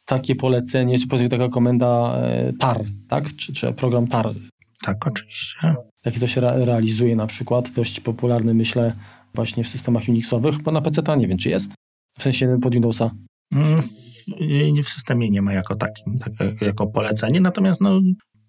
Takie 0.05 0.35
polecenie, 0.35 0.97
czy 0.99 1.29
taka 1.29 1.49
komenda 1.49 2.17
e, 2.17 2.53
TAR, 2.53 2.83
tak? 3.07 3.35
Czy, 3.35 3.53
czy 3.53 3.73
program 3.73 4.07
TAR. 4.07 4.33
Tak, 4.81 5.07
oczywiście. 5.07 5.75
Takie 6.03 6.19
to 6.19 6.27
się 6.27 6.41
realizuje 6.41 7.15
na 7.15 7.27
przykład, 7.27 7.69
dość 7.69 7.99
popularny 7.99 8.53
myślę 8.53 8.93
właśnie 9.33 9.63
w 9.63 9.67
systemach 9.67 10.03
Unixowych, 10.09 10.61
bo 10.61 10.71
na 10.71 10.81
PC 10.81 11.17
nie 11.17 11.27
wiem, 11.27 11.37
czy 11.37 11.49
jest? 11.49 11.71
W 12.19 12.23
sensie 12.23 12.59
pod 12.61 12.73
Windowsa. 12.73 13.11
Mm, 13.53 13.81
w, 13.81 14.83
w 14.83 14.89
systemie 14.89 15.29
nie 15.29 15.41
ma 15.41 15.53
jako 15.53 15.75
takim, 15.75 16.19
tak, 16.19 16.61
jako 16.61 16.87
polecenie, 16.87 17.41
natomiast 17.41 17.81
no, 17.81 18.01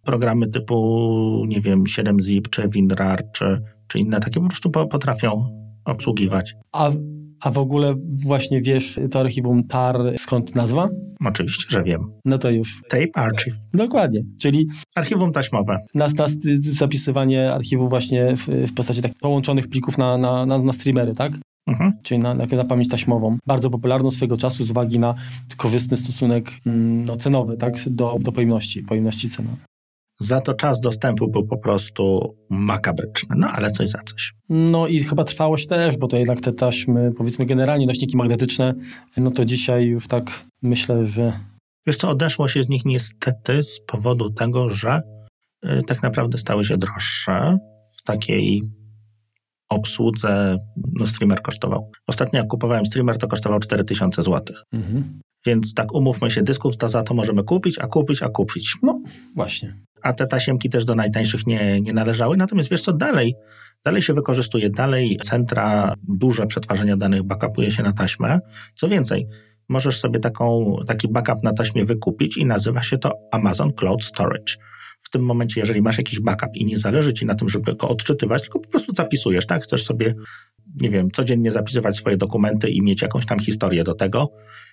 programy 0.09 0.47
typu, 0.47 1.45
nie 1.49 1.61
wiem, 1.61 1.85
7zip 1.85 2.49
czy 2.51 2.69
WinRAR 2.69 3.25
czy, 3.33 3.61
czy 3.89 3.99
inne 3.99 4.21
takie 4.21 4.41
po 4.41 4.49
prostu 4.49 4.71
potrafią 4.71 5.45
obsługiwać. 5.85 6.55
A, 6.73 6.91
a 7.41 7.51
w 7.51 7.59
ogóle 7.59 7.95
właśnie 8.25 8.63
wiesz 8.63 9.01
to 9.11 9.21
archiwum 9.21 9.67
TAR 9.67 9.97
skąd 10.19 10.55
nazwa? 10.55 10.89
Oczywiście, 11.25 11.65
że 11.69 11.83
wiem. 11.83 12.01
No 12.25 12.39
to 12.39 12.51
już. 12.51 12.83
Tape 12.89 13.09
Archive. 13.15 13.57
Dokładnie, 13.75 14.21
czyli... 14.41 14.69
Archiwum 14.97 15.33
taśmowe. 15.33 15.77
Nas, 15.95 16.15
nas 16.15 16.33
zapisywanie 16.61 17.53
archiwów 17.53 17.91
właśnie 17.91 18.37
w, 18.37 18.47
w 18.47 18.75
postaci 18.75 19.03
tak 19.03 19.13
połączonych 19.21 19.69
plików 19.69 19.99
na, 19.99 20.19
na, 20.19 20.47
na, 20.47 20.59
na 20.59 20.73
streamery, 20.73 21.15
tak? 21.15 21.33
Mhm. 21.67 21.93
czyli 22.03 22.21
na, 22.21 22.35
na, 22.35 22.65
pamięć 22.65 22.89
taśmową. 22.89 23.39
Bardzo 23.47 23.71
popularną 23.71 24.11
swego 24.11 24.37
czasu 24.37 24.65
z 24.65 24.71
uwagi 24.71 24.99
na 24.99 25.15
korzystny 25.57 25.97
stosunek 25.97 26.51
mm, 26.67 27.05
no, 27.05 27.17
cenowy 27.17 27.57
tak? 27.57 27.75
do, 27.87 28.17
do 28.21 28.33
pojemności, 28.33 28.83
pojemności 28.83 29.29
cenowej. 29.31 29.68
Za 30.21 30.41
to 30.41 30.55
czas 30.55 30.81
dostępu 30.81 31.29
był 31.29 31.47
po 31.47 31.59
prostu 31.59 32.35
makabryczny, 32.51 33.37
no 33.39 33.49
ale 33.51 33.71
coś 33.71 33.89
za 33.89 33.99
coś. 33.99 34.35
No 34.49 34.87
i 34.87 35.05
chyba 35.05 35.25
trwałość 35.25 35.67
też, 35.67 35.97
bo 35.97 36.07
to 36.07 36.17
jednak 36.17 36.41
te 36.41 36.53
taśmy, 36.53 37.13
powiedzmy 37.13 37.47
generalnie 37.47 37.87
nośniki 37.87 38.17
magnetyczne, 38.17 38.75
no 39.17 39.31
to 39.31 39.45
dzisiaj 39.45 39.87
już 39.87 40.09
tak 40.09 40.45
myślę, 40.63 41.07
że... 41.07 41.41
Wiesz 41.87 41.97
co, 41.97 42.11
odeszło 42.11 42.49
się 42.49 42.63
z 42.63 42.69
nich 42.69 42.85
niestety 42.85 43.63
z 43.63 43.81
powodu 43.81 44.31
tego, 44.31 44.71
że 44.71 45.01
y, 45.65 45.83
tak 45.83 46.03
naprawdę 46.03 46.39
stały 46.39 46.65
się 46.65 46.79
droższe 46.79 47.59
w 47.97 48.03
takiej 48.03 48.63
obsłudze, 49.69 50.59
no 50.93 51.07
streamer 51.07 51.43
kosztował. 51.43 51.91
Ostatnio 52.07 52.39
jak 52.39 52.49
kupowałem 52.49 52.87
streamer, 52.87 53.19
to 53.19 53.29
kosztował 53.29 53.61
4000 53.61 54.23
zł. 54.23 54.57
Mhm. 54.73 55.21
Więc 55.49 55.75
tak 55.75 55.95
umówmy 55.95 56.31
się, 56.31 56.43
dysków 56.43 56.75
za 56.77 57.03
to 57.03 57.15
możemy 57.15 57.45
kupić, 57.45 57.79
a 57.79 57.87
kupić, 57.87 58.23
a 58.23 58.29
kupić. 58.29 58.77
No, 58.83 59.03
właśnie 59.37 59.89
a 60.03 60.13
te 60.13 60.27
tasiemki 60.27 60.71
też 60.71 60.85
do 60.85 60.95
najtańszych 60.95 61.47
nie, 61.47 61.81
nie 61.81 61.93
należały. 61.93 62.37
Natomiast 62.37 62.71
wiesz 62.71 62.83
co, 62.83 62.93
dalej, 62.93 63.35
dalej 63.85 64.03
się 64.03 64.15
wykorzystuje, 64.15 64.71
dalej 64.71 65.19
centra, 65.25 65.95
duże 66.03 66.47
przetwarzania 66.47 66.97
danych 66.97 67.23
backupuje 67.23 67.71
się 67.71 67.83
na 67.83 67.93
taśmę. 67.93 68.41
Co 68.75 68.89
więcej, 68.89 69.27
możesz 69.69 70.01
sobie 70.01 70.21
taką, 70.21 70.77
taki 70.87 71.09
backup 71.09 71.43
na 71.43 71.53
taśmie 71.53 71.85
wykupić 71.85 72.37
i 72.37 72.47
nazywa 72.47 72.83
się 72.83 72.99
to 72.99 73.13
Amazon 73.33 73.73
Cloud 73.73 74.05
Storage. 74.05 74.55
W 75.03 75.11
tym 75.11 75.23
momencie, 75.23 75.61
jeżeli 75.61 75.83
masz 75.83 75.99
jakiś 75.99 76.21
backup 76.21 76.51
i 76.55 76.65
nie 76.65 76.79
zależy 76.79 77.13
ci 77.13 77.27
na 77.27 77.35
tym, 77.35 77.49
żeby 77.49 77.75
go 77.75 77.89
odczytywać, 77.89 78.43
tylko 78.43 78.61
po 78.61 78.69
prostu 78.69 78.95
zapisujesz, 78.95 79.47
tak? 79.47 79.63
Chcesz 79.63 79.85
sobie 79.85 80.15
nie 80.75 80.91
wiem, 80.91 81.11
codziennie 81.11 81.53
zapisywać 81.53 81.97
swoje 81.97 82.17
dokumenty 82.17 82.71
i 82.71 82.83
mieć 82.83 83.03
jakąś 83.03 83.27
tam 83.27 83.39
historię 83.39 83.85
do 83.85 83.95
tego, 83.95 84.31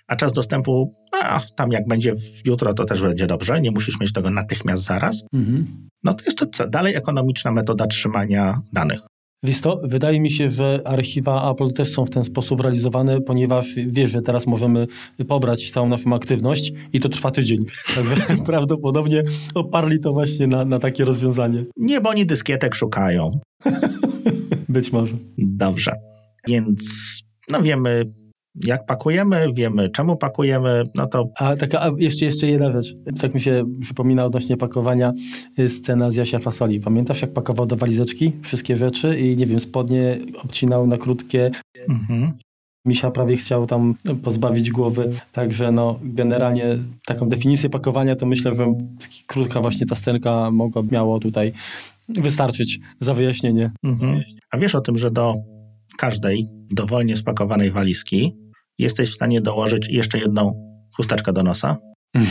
a 0.08 0.16
czas 0.16 0.34
dostępu, 0.34 0.94
a 1.24 1.42
tam 1.56 1.72
jak 1.72 1.88
będzie 1.88 2.16
jutro, 2.46 2.74
to 2.74 2.86
też 2.86 3.02
będzie 3.02 3.28
dobrze, 3.28 3.62
nie 3.62 3.72
musisz 3.72 4.00
mieć 4.00 4.14
tego 4.14 4.30
natychmiast 4.30 4.84
zaraz. 4.84 5.24
Mhm. 5.34 5.88
No 6.04 6.14
to 6.14 6.26
jest 6.26 6.38
to 6.38 6.68
dalej 6.68 6.96
ekonomiczna 6.96 7.52
metoda 7.52 7.88
trzymania 7.88 8.62
danych. 8.74 9.00
Wiesz 9.46 9.62
to, 9.62 9.82
wydaje 9.84 10.20
mi 10.20 10.32
się, 10.32 10.50
że 10.50 10.82
archiwa 10.86 11.52
Apple 11.52 11.74
też 11.74 11.92
są 11.92 12.06
w 12.06 12.10
ten 12.10 12.24
sposób 12.24 12.62
realizowane, 12.62 13.22
ponieważ 13.22 13.76
wiesz, 13.88 14.12
że 14.12 14.22
teraz 14.22 14.48
możemy 14.48 14.88
pobrać 15.28 15.72
całą 15.72 15.90
naszą 15.90 16.16
aktywność 16.16 16.74
i 16.94 17.00
to 17.00 17.10
trwa 17.10 17.32
tydzień. 17.32 17.66
Także 17.96 18.16
prawdopodobnie 18.46 19.24
oparli 19.56 20.00
to 20.00 20.14
właśnie 20.14 20.48
na, 20.48 20.66
na 20.66 20.80
takie 20.80 21.06
rozwiązanie. 21.06 21.66
Nie, 21.78 22.02
bo 22.02 22.10
oni 22.10 22.26
dyskietek 22.26 22.76
szukają. 22.76 23.32
Być 24.76 24.92
może. 24.92 25.16
Dobrze. 25.38 25.92
Więc 26.48 26.84
no 27.50 27.62
wiemy, 27.62 28.14
jak 28.64 28.86
pakujemy, 28.86 29.48
wiemy 29.54 29.90
czemu 29.90 30.18
pakujemy, 30.18 30.84
no 30.96 31.08
to... 31.08 31.30
A 31.40 31.56
taka 31.56 31.82
a 31.82 31.92
jeszcze, 31.98 32.26
jeszcze 32.26 32.48
jedna 32.48 32.72
rzecz. 32.72 32.96
Tak 33.22 33.34
mi 33.34 33.42
się 33.42 33.66
przypomina 33.82 34.26
odnośnie 34.26 34.58
pakowania 34.58 35.14
y, 35.60 35.70
scena 35.70 36.12
z 36.12 36.16
Jasia 36.16 36.40
Fasoli. 36.40 36.80
Pamiętasz 36.80 37.22
jak 37.22 37.34
pakował 37.34 37.66
do 37.66 37.76
walizeczki 37.76 38.32
wszystkie 38.42 38.78
rzeczy 38.78 39.20
i 39.20 39.38
nie 39.38 39.46
wiem, 39.46 39.60
spodnie 39.60 40.20
obcinał 40.44 40.88
na 40.88 40.98
krótkie. 40.98 41.52
Mhm. 41.90 42.34
Misia 42.86 43.12
prawie 43.12 43.38
chciał 43.38 43.68
tam 43.68 43.96
pozbawić 44.24 44.72
głowy, 44.72 45.20
także 45.32 45.72
no 45.72 46.00
generalnie 46.04 46.78
taką 47.06 47.30
definicję 47.30 47.70
pakowania 47.70 48.16
to 48.16 48.26
myślę, 48.26 48.54
że 48.54 48.74
krótka 49.28 49.62
właśnie 49.62 49.86
ta 49.86 49.96
scenka 49.96 50.52
mogła, 50.52 50.84
miało 50.92 51.20
tutaj 51.20 51.54
wystarczyć 52.10 52.80
za 53.00 53.14
wyjaśnienie. 53.14 53.72
Mhm. 53.84 54.22
A 54.52 54.58
wiesz 54.58 54.76
o 54.76 54.82
tym, 54.82 54.98
że 54.98 55.12
do 55.12 55.36
każdej 55.98 56.48
dowolnie 56.72 57.18
spakowanej 57.18 57.72
walizki 57.72 58.36
jesteś 58.78 59.12
w 59.12 59.16
stanie 59.16 59.42
dołożyć 59.42 59.88
jeszcze 59.90 60.18
jedną 60.18 60.54
chusteczkę 60.96 61.34
do 61.34 61.44
nosa? 61.44 61.78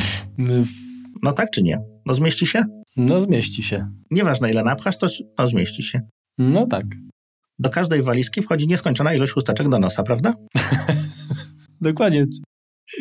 No 1.23 1.33
tak 1.33 1.51
czy 1.51 1.63
nie? 1.63 1.79
No 2.07 2.15
zmieści 2.15 2.47
się? 2.47 2.65
No 2.97 3.21
zmieści 3.21 3.63
się. 3.63 3.87
Nieważne 4.11 4.51
ile 4.51 4.65
napchasz, 4.65 4.99
to 4.99 5.07
no, 5.39 5.47
zmieści 5.47 5.83
się. 5.83 6.01
No 6.39 6.67
tak. 6.67 6.85
Do 7.59 7.71
każdej 7.71 8.03
walizki 8.03 8.43
wchodzi 8.43 8.67
nieskończona 8.67 9.15
ilość 9.15 9.33
chusteczek 9.33 9.69
do 9.69 9.79
nosa, 9.79 10.03
prawda? 10.03 10.35
Dokładnie. 11.81 12.25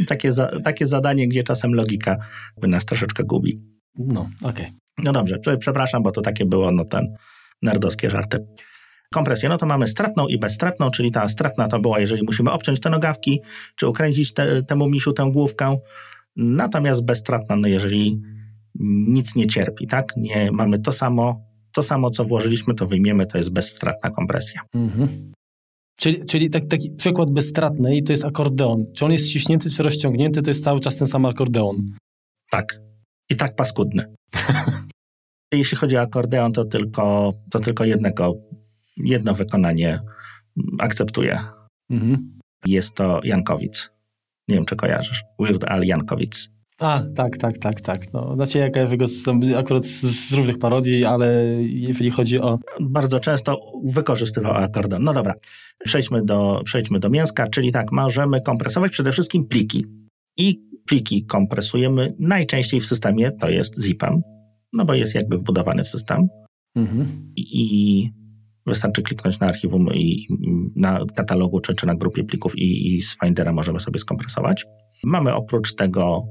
Takie, 0.07 0.33
za, 0.33 0.51
takie 0.63 0.87
zadanie, 0.87 1.27
gdzie 1.27 1.43
czasem 1.43 1.73
logika 1.73 2.17
by 2.61 2.67
nas 2.67 2.85
troszeczkę 2.85 3.23
gubi. 3.23 3.61
No, 3.97 4.21
okej. 4.41 4.65
Okay. 4.65 4.82
No 4.97 5.11
dobrze, 5.11 5.39
przepraszam, 5.59 6.03
bo 6.03 6.11
to 6.11 6.21
takie 6.21 6.45
było 6.45 6.71
no 6.71 6.85
ten 6.85 7.15
nerdowskie 7.61 8.09
żarty. 8.09 8.45
Kompresję, 9.13 9.49
no 9.49 9.57
to 9.57 9.65
mamy 9.65 9.87
stratną 9.87 10.27
i 10.27 10.37
bezstratną, 10.37 10.91
czyli 10.91 11.11
ta 11.11 11.29
stratna 11.29 11.67
to 11.67 11.79
była, 11.79 11.99
jeżeli 11.99 12.23
musimy 12.23 12.51
obciąć 12.51 12.79
te 12.79 12.89
nogawki, 12.89 13.41
czy 13.75 13.87
ukręcić 13.87 14.33
te, 14.33 14.63
temu 14.63 14.89
misiu 14.89 15.13
tę 15.13 15.29
główkę. 15.33 15.77
Natomiast 16.35 17.05
bezstratna, 17.05 17.55
no 17.55 17.67
jeżeli 17.67 18.21
nic 19.07 19.35
nie 19.35 19.47
cierpi, 19.47 19.87
tak? 19.87 20.17
Nie 20.17 20.51
mamy 20.51 20.79
to 20.79 20.91
samo, 20.91 21.35
to 21.73 21.83
samo, 21.83 22.09
co 22.09 22.25
włożyliśmy, 22.25 22.73
to 22.73 22.87
wyjmiemy, 22.87 23.25
to 23.25 23.37
jest 23.37 23.49
bezstratna 23.49 24.09
kompresja. 24.09 24.61
Mhm. 24.75 25.31
Czyli, 25.97 26.25
czyli 26.25 26.49
tak, 26.49 26.65
taki 26.65 26.91
przykład 26.91 27.29
bezstratny 27.31 27.97
i 27.97 28.03
to 28.03 28.13
jest 28.13 28.25
akordeon. 28.25 28.85
Czy 28.95 29.05
on 29.05 29.11
jest 29.11 29.29
ściśnięty, 29.29 29.69
czy 29.69 29.83
rozciągnięty, 29.83 30.41
to 30.41 30.49
jest 30.49 30.63
cały 30.63 30.79
czas 30.79 30.95
ten 30.95 31.07
sam 31.07 31.25
akordeon. 31.25 31.75
Tak. 32.51 32.79
I 33.29 33.35
tak 33.35 33.55
paskudny. 33.55 34.05
Jeśli 35.53 35.77
chodzi 35.77 35.97
o 35.97 36.01
akordeon, 36.01 36.51
to 36.51 36.65
tylko, 36.65 37.33
to 37.51 37.59
tylko 37.59 37.85
jednego, 37.85 38.33
jedno 38.97 39.33
wykonanie 39.33 39.99
akceptuję. 40.79 41.39
Mhm. 41.89 42.39
Jest 42.65 42.95
to 42.95 43.19
Jankowic. 43.23 43.89
Nie 44.47 44.55
wiem, 44.55 44.65
czy 44.65 44.75
kojarzysz. 44.75 45.23
Weird 45.39 45.63
Al 45.63 45.83
Jankowic. 45.83 46.49
A, 46.79 47.01
tak, 47.15 47.37
tak, 47.37 47.57
tak, 47.57 47.81
tak. 47.81 48.13
No, 48.13 48.35
znaczy 48.35 48.57
ja 48.57 48.69
kojarzę 48.69 48.97
go 48.97 49.07
z, 49.07 49.23
akurat 49.57 49.85
z, 49.85 50.01
z, 50.01 50.33
różnych 50.33 50.57
parodii, 50.57 51.05
ale 51.05 51.43
jeżeli 51.63 52.11
chodzi 52.11 52.39
o... 52.39 52.59
Bardzo 52.81 53.19
często 53.19 53.71
wykorzystywał 53.85 54.53
akordeon. 54.53 55.03
No 55.03 55.13
dobra, 55.13 55.33
przejdźmy 55.85 56.25
do, 56.25 56.61
przejdźmy 56.65 56.99
do 56.99 57.09
mięska, 57.09 57.47
czyli 57.47 57.71
tak, 57.71 57.91
możemy 57.91 58.41
kompresować 58.41 58.91
przede 58.91 59.11
wszystkim 59.11 59.47
pliki. 59.47 59.85
I 60.37 60.61
pliki 60.85 61.25
kompresujemy 61.25 62.13
najczęściej 62.19 62.79
w 62.79 62.85
systemie, 62.85 63.31
to 63.31 63.49
jest 63.49 63.83
zipem, 63.83 64.21
no 64.73 64.85
bo 64.85 64.93
jest 64.93 65.15
jakby 65.15 65.37
wbudowany 65.37 65.83
w 65.83 65.87
system. 65.87 66.27
Mhm. 66.75 67.31
I 67.35 68.09
Wystarczy 68.65 69.01
kliknąć 69.01 69.39
na 69.39 69.47
archiwum 69.47 69.93
i 69.93 70.27
na 70.75 70.99
katalogu 71.15 71.59
czy, 71.59 71.73
czy 71.73 71.87
na 71.87 71.95
grupie 71.95 72.23
plików 72.23 72.57
i, 72.57 72.95
i 72.95 73.01
z 73.01 73.17
Findera 73.19 73.53
możemy 73.53 73.79
sobie 73.79 73.99
skompresować. 73.99 74.65
Mamy 75.03 75.33
oprócz 75.33 75.75
tego 75.75 76.23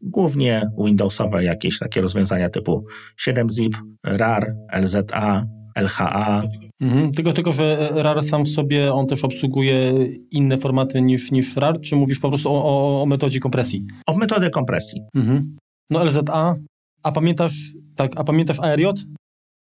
głównie 0.00 0.70
Windowsowe 0.84 1.44
jakieś 1.44 1.78
takie 1.78 2.00
rozwiązania 2.00 2.50
typu 2.50 2.84
7-zip, 3.26 3.76
RAR, 4.04 4.54
LZA, 4.72 5.44
LHA. 5.76 6.42
Mhm. 6.80 7.12
Tylko, 7.12 7.32
tylko, 7.32 7.52
że 7.52 7.88
RAR 7.94 8.22
sam 8.24 8.44
w 8.44 8.48
sobie, 8.48 8.92
on 8.92 9.06
też 9.06 9.24
obsługuje 9.24 9.92
inne 10.30 10.56
formaty 10.58 11.02
niż, 11.02 11.30
niż 11.30 11.56
RAR, 11.56 11.80
czy 11.80 11.96
mówisz 11.96 12.18
po 12.18 12.28
prostu 12.28 12.48
o, 12.54 12.64
o, 12.64 13.02
o 13.02 13.06
metodzie 13.06 13.40
kompresji? 13.40 13.86
O 14.06 14.16
metodzie 14.16 14.50
kompresji. 14.50 15.00
Mhm. 15.14 15.56
No 15.90 16.04
LZA, 16.04 16.54
a 17.02 17.12
pamiętasz, 17.12 17.72
tak, 17.96 18.12
a 18.20 18.24
pamiętasz 18.24 18.60
ARJ? 18.60 18.84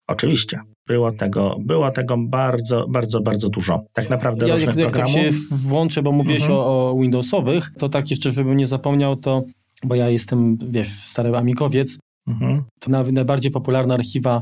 Oczywiście. 0.07 0.59
Było 0.87 1.11
tego, 1.11 1.55
było 1.59 1.91
tego 1.91 2.17
bardzo, 2.17 2.85
bardzo, 2.89 3.21
bardzo 3.21 3.49
dużo. 3.49 3.85
Tak 3.93 4.09
naprawdę 4.09 4.47
ja, 4.47 4.53
różnych 4.53 4.75
jak, 4.75 4.77
jak 4.77 4.91
tak 4.95 5.05
programów. 5.05 5.35
się 5.35 5.39
włączę, 5.51 6.01
bo 6.01 6.11
mówiłeś 6.11 6.41
Mhm. 6.41 6.59
o, 6.59 6.91
o 6.91 6.95
Windowsowych, 7.01 7.71
to 7.77 7.89
tak 7.89 8.09
jeszcze, 8.09 8.31
żebym 8.31 8.57
nie 8.57 8.67
zapomniał, 8.67 9.15
to, 9.15 9.43
bo 9.83 9.95
ja 9.95 10.09
jestem, 10.09 10.57
wiesz, 10.69 10.89
stary 10.89 11.35
amikowiec, 11.37 11.97
Mhm. 12.27 12.63
to 12.79 12.91
na, 12.91 13.03
najbardziej 13.03 13.51
popularne 13.51 13.93
archiwa 13.93 14.41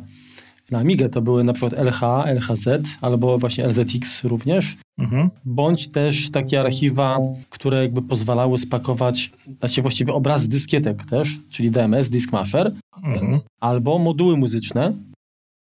na 0.72 0.79
Amigę 0.79 1.10
to 1.10 1.22
były 1.22 1.43
na 1.43 1.53
przykład 1.53 1.74
LH, 1.74 2.01
LHZ 2.25 2.67
albo 3.01 3.38
właśnie 3.38 3.67
LZX 3.67 4.24
również, 4.24 4.77
Mhm. 4.98 5.29
bądź 5.46 5.88
też 5.91 6.32
takie 6.32 6.60
archiwa, 6.60 7.17
które 7.50 7.82
jakby 7.82 8.01
pozwalały 8.01 8.58
spakować, 8.58 9.32
znaczy 9.60 9.82
właściwie 9.82 10.13
obrazy 10.13 10.50
dyskietek 10.50 11.03
też, 11.05 11.39
czyli 11.50 11.72
DMS, 11.72 12.10
Disk 12.10 12.32
Masher, 12.32 12.74
Mhm. 13.03 13.39
albo 13.60 14.00
moduły 14.00 14.38
muzyczne 14.38 14.93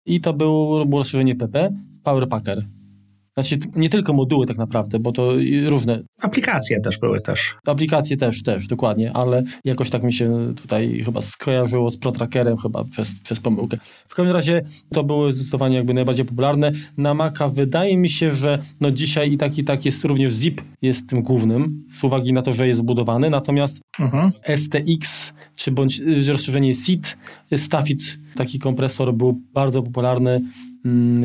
i 0.05 0.21
to 0.21 0.33
było, 0.33 0.85
było 0.85 1.01
rozszerzenie 1.01 1.35
PP, 1.35 1.69
Power 2.03 2.29
Packer. 2.29 2.65
Znaczy 3.33 3.57
nie 3.75 3.89
tylko 3.89 4.13
moduły 4.13 4.45
tak 4.45 4.57
naprawdę, 4.57 4.99
bo 4.99 5.11
to 5.11 5.31
różne 5.65 6.03
Aplikacje 6.21 6.81
też 6.81 6.99
były 6.99 7.21
też. 7.21 7.55
aplikacje 7.67 8.17
też, 8.17 8.43
też, 8.43 8.67
dokładnie, 8.67 9.11
ale 9.13 9.43
jakoś 9.65 9.89
tak 9.89 10.03
mi 10.03 10.13
się 10.13 10.53
tutaj 10.55 11.01
chyba 11.05 11.21
skojarzyło 11.21 11.91
z 11.91 11.97
ProTrackerem 11.97 12.57
chyba 12.57 12.83
przez, 12.83 13.19
przez 13.23 13.39
pomyłkę. 13.39 13.77
W 14.07 14.15
każdym 14.15 14.35
razie 14.35 14.61
to 14.93 15.03
były 15.03 15.33
zdecydowanie 15.33 15.75
jakby 15.75 15.93
najbardziej 15.93 16.25
popularne. 16.25 16.71
Na 16.97 17.13
Maca 17.13 17.47
wydaje 17.47 17.97
mi 17.97 18.09
się, 18.09 18.33
że 18.33 18.59
no 18.81 18.91
dzisiaj 18.91 19.31
i 19.31 19.37
tak 19.37 19.57
i 19.57 19.63
tak 19.63 19.85
jest 19.85 20.05
również 20.05 20.33
ZIP 20.33 20.61
jest 20.81 21.09
tym 21.09 21.21
głównym, 21.21 21.83
z 21.93 22.03
uwagi 22.03 22.33
na 22.33 22.41
to, 22.41 22.53
że 22.53 22.67
jest 22.67 22.79
zbudowany, 22.79 23.29
natomiast 23.29 23.81
Mhm. 23.99 24.31
STX, 24.57 25.33
czy 25.55 25.71
bądź 25.71 25.99
y, 25.99 26.31
rozszerzenie 26.31 26.73
SIT, 26.73 27.17
Staffit, 27.57 28.17
taki 28.35 28.59
kompresor 28.59 29.13
był 29.13 29.41
bardzo 29.53 29.83
popularny 29.83 30.41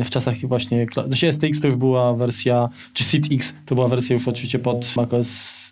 w 0.05 0.09
czasach 0.09 0.35
właśnie, 0.37 0.85
znaczy 1.07 1.33
STX 1.33 1.61
to 1.61 1.67
już 1.67 1.75
była 1.75 2.13
wersja, 2.13 2.69
czy 2.93 3.03
SIT-X 3.03 3.53
to 3.65 3.75
była 3.75 3.87
wersja 3.87 4.13
już 4.13 4.27
oczywiście 4.27 4.59
pod 4.59 4.93
macOS 4.95 5.67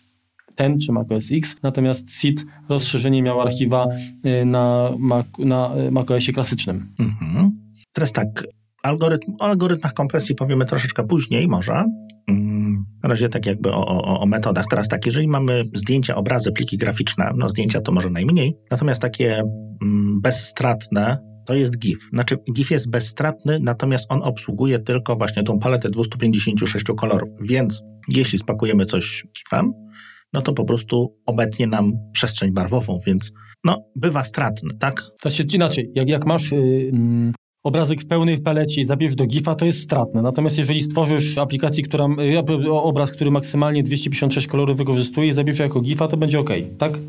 10 0.60 0.86
czy 0.86 0.92
macOS 0.92 1.32
X, 1.32 1.56
natomiast 1.64 2.10
SIT 2.10 2.46
rozszerzenie 2.70 3.24
miało 3.24 3.42
archiwa 3.42 3.88
y, 4.26 4.46
na, 4.46 4.92
Mac, 5.00 5.26
na 5.40 5.76
y, 5.78 5.92
macOSie 5.92 6.34
klasycznym. 6.34 6.94
Mhm. 7.00 7.52
Teraz 7.94 8.12
tak, 8.12 8.48
algorytm, 8.84 9.34
o 9.40 9.44
algorytmach 9.44 9.94
kompresji 9.94 10.36
powiemy 10.36 10.66
troszeczkę 10.66 11.04
później 11.04 11.48
może. 11.48 11.86
Mm, 12.28 12.86
Na 13.04 13.10
razie 13.10 13.30
tak 13.30 13.46
jakby 13.46 13.72
o, 13.72 13.86
o, 13.86 14.20
o 14.20 14.26
metodach. 14.26 14.66
Teraz 14.70 14.88
tak, 14.88 15.06
jeżeli 15.06 15.28
mamy 15.28 15.64
zdjęcia, 15.74 16.16
obrazy, 16.16 16.52
pliki 16.52 16.78
graficzne, 16.78 17.32
no 17.38 17.50
zdjęcia 17.50 17.82
to 17.82 17.92
może 17.92 18.10
najmniej, 18.10 18.54
natomiast 18.72 19.02
takie 19.02 19.42
mm, 19.82 20.22
bezstratne 20.22 21.35
to 21.46 21.54
jest 21.54 21.78
GIF. 21.78 22.10
Znaczy 22.14 22.38
GIF 22.54 22.72
jest 22.72 22.90
bezstratny, 22.90 23.60
natomiast 23.62 24.06
on 24.10 24.24
obsługuje 24.24 24.80
tylko 24.80 25.16
właśnie 25.16 25.44
tą 25.44 25.60
paletę 25.60 25.90
256 25.90 26.86
kolorów, 26.98 27.30
więc 27.42 27.82
jeśli 28.08 28.40
spakujemy 28.40 28.86
coś 28.86 29.26
GIFem, 29.38 29.72
no 30.34 30.42
to 30.42 30.54
po 30.54 30.66
prostu 30.66 31.16
obetnie 31.26 31.68
nam 31.68 31.92
przestrzeń 32.12 32.52
barwową, 32.52 33.00
więc 33.08 33.32
no 33.64 33.86
bywa 33.96 34.24
stratny, 34.24 34.70
tak? 34.80 35.04
Znaczy 35.22 35.46
inaczej, 35.54 35.92
jak, 35.96 36.10
jak 36.10 36.26
masz 36.26 36.52
y, 36.52 36.90
mm, 36.94 37.34
obrazek 37.64 38.02
w 38.02 38.08
pełnej 38.08 38.42
palecie 38.42 38.82
i 38.82 38.86
zabierzesz 38.86 39.16
do 39.16 39.26
GIFa, 39.26 39.56
to 39.56 39.66
jest 39.66 39.82
stratne. 39.82 40.22
Natomiast 40.22 40.58
jeżeli 40.58 40.82
stworzysz 40.82 41.38
aplikację, 41.38 41.84
która, 41.84 42.06
y, 42.06 42.72
obraz, 42.72 43.12
który 43.12 43.32
maksymalnie 43.32 43.84
256 43.84 44.48
kolorów 44.48 44.78
wykorzystuje 44.78 45.30
i 45.30 45.34
zabierzesz 45.34 45.60
jako 45.60 45.82
GIFa, 45.82 46.08
to 46.08 46.18
będzie 46.18 46.40
ok, 46.40 46.50
tak? 46.78 47.00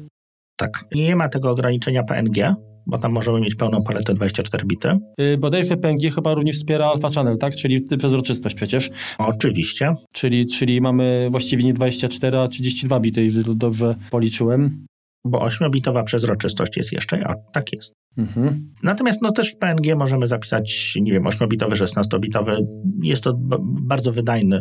Tak. 0.57 0.85
Nie 0.95 1.17
ma 1.17 1.29
tego 1.29 1.51
ograniczenia 1.51 2.03
PNG, 2.03 2.55
bo 2.87 2.99
tam 2.99 3.13
możemy 3.13 3.41
mieć 3.41 3.55
pełną 3.55 3.83
paletę 3.83 4.15
24 4.15 4.65
bity. 4.67 4.99
Yy, 5.19 5.39
bodajże 5.39 5.77
PNG 5.77 6.11
chyba 6.15 6.35
również 6.35 6.57
wspiera 6.57 6.87
Alpha 6.87 7.11
Channel, 7.11 7.39
tak? 7.39 7.57
Czyli 7.57 7.81
przezroczystość 7.81 8.55
przecież. 8.55 8.91
Oczywiście. 9.19 9.95
Czyli, 10.13 10.47
czyli 10.47 10.81
mamy 10.81 11.29
właściwie 11.31 11.65
nie 11.65 11.75
24, 11.75 12.39
a 12.39 12.49
32 12.49 13.01
bity, 13.01 13.25
jeżeli 13.25 13.57
dobrze 13.57 13.95
policzyłem. 14.11 14.87
Bo 15.25 15.39
8-bitowa 15.39 16.05
przezroczystość 16.05 16.77
jest 16.77 16.93
jeszcze, 16.93 17.29
a 17.29 17.35
tak 17.53 17.73
jest. 17.73 17.95
Mhm. 18.17 18.73
Natomiast 18.83 19.23
no 19.23 19.33
też 19.33 19.53
w 19.53 19.57
PNG 19.57 19.97
możemy 19.97 20.27
zapisać, 20.27 20.95
nie 21.01 21.13
wiem, 21.13 21.25
8-bitowy, 21.25 21.73
16-bitowy. 21.73 22.67
Jest 23.03 23.25
to 23.25 23.35
bardzo 23.63 24.13
wydajny 24.13 24.61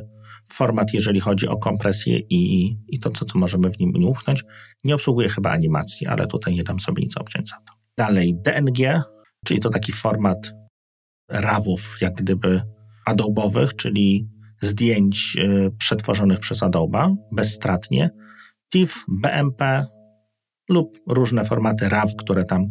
format, 0.53 0.93
jeżeli 0.93 1.19
chodzi 1.19 1.47
o 1.47 1.57
kompresję 1.57 2.19
i, 2.19 2.75
i 2.87 2.99
to, 2.99 3.09
co, 3.09 3.25
co 3.25 3.39
możemy 3.39 3.69
w 3.69 3.79
nim 3.79 4.05
upchnąć. 4.05 4.43
Nie 4.83 4.95
obsługuje 4.95 5.29
chyba 5.29 5.51
animacji, 5.51 6.07
ale 6.07 6.27
tutaj 6.27 6.53
nie 6.53 6.63
dam 6.63 6.79
sobie 6.79 7.03
nic 7.03 7.17
obciąć 7.17 7.49
za 7.49 7.55
to. 7.55 7.73
Dalej 7.97 8.35
DNG, 8.45 9.01
czyli 9.45 9.59
to 9.59 9.69
taki 9.69 9.91
format 9.91 10.53
RAWów, 11.29 11.97
jak 12.01 12.13
gdyby 12.13 12.61
Adobe'owych, 13.09 13.75
czyli 13.75 14.29
zdjęć 14.61 15.35
y, 15.37 15.71
przetworzonych 15.79 16.39
przez 16.39 16.63
Adobe 16.63 17.15
bezstratnie. 17.31 18.09
TIFF, 18.73 19.05
BMP 19.07 19.85
lub 20.69 20.99
różne 21.07 21.45
formaty 21.45 21.89
RAW, 21.89 22.15
które 22.17 22.43
tam 22.43 22.65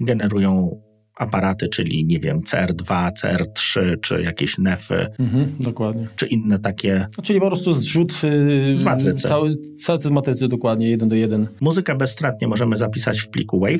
generują 0.00 0.80
aparaty, 1.16 1.68
czyli 1.68 2.04
nie 2.06 2.20
wiem, 2.20 2.40
CR2, 2.40 3.10
CR3, 3.22 4.00
czy 4.00 4.22
jakieś 4.22 4.58
NEFy, 4.58 5.06
Mhm, 5.18 5.52
dokładnie. 5.60 6.08
czy 6.16 6.26
inne 6.26 6.58
takie. 6.58 7.06
No, 7.18 7.22
czyli 7.24 7.40
po 7.40 7.46
prostu 7.46 7.74
zrzut 7.74 8.22
yy, 8.22 8.76
Z 8.76 8.82
matrycy. 8.82 9.28
Cały, 9.28 9.56
cały 9.84 10.00
z 10.00 10.10
matrycy 10.10 10.48
dokładnie, 10.48 10.88
jeden 10.88 11.08
do 11.08 11.16
jeden. 11.16 11.48
Muzykę 11.60 11.94
bezstratnie 11.94 12.48
możemy 12.48 12.76
zapisać 12.76 13.20
w 13.20 13.30
pliku 13.30 13.60
WAV, 13.60 13.78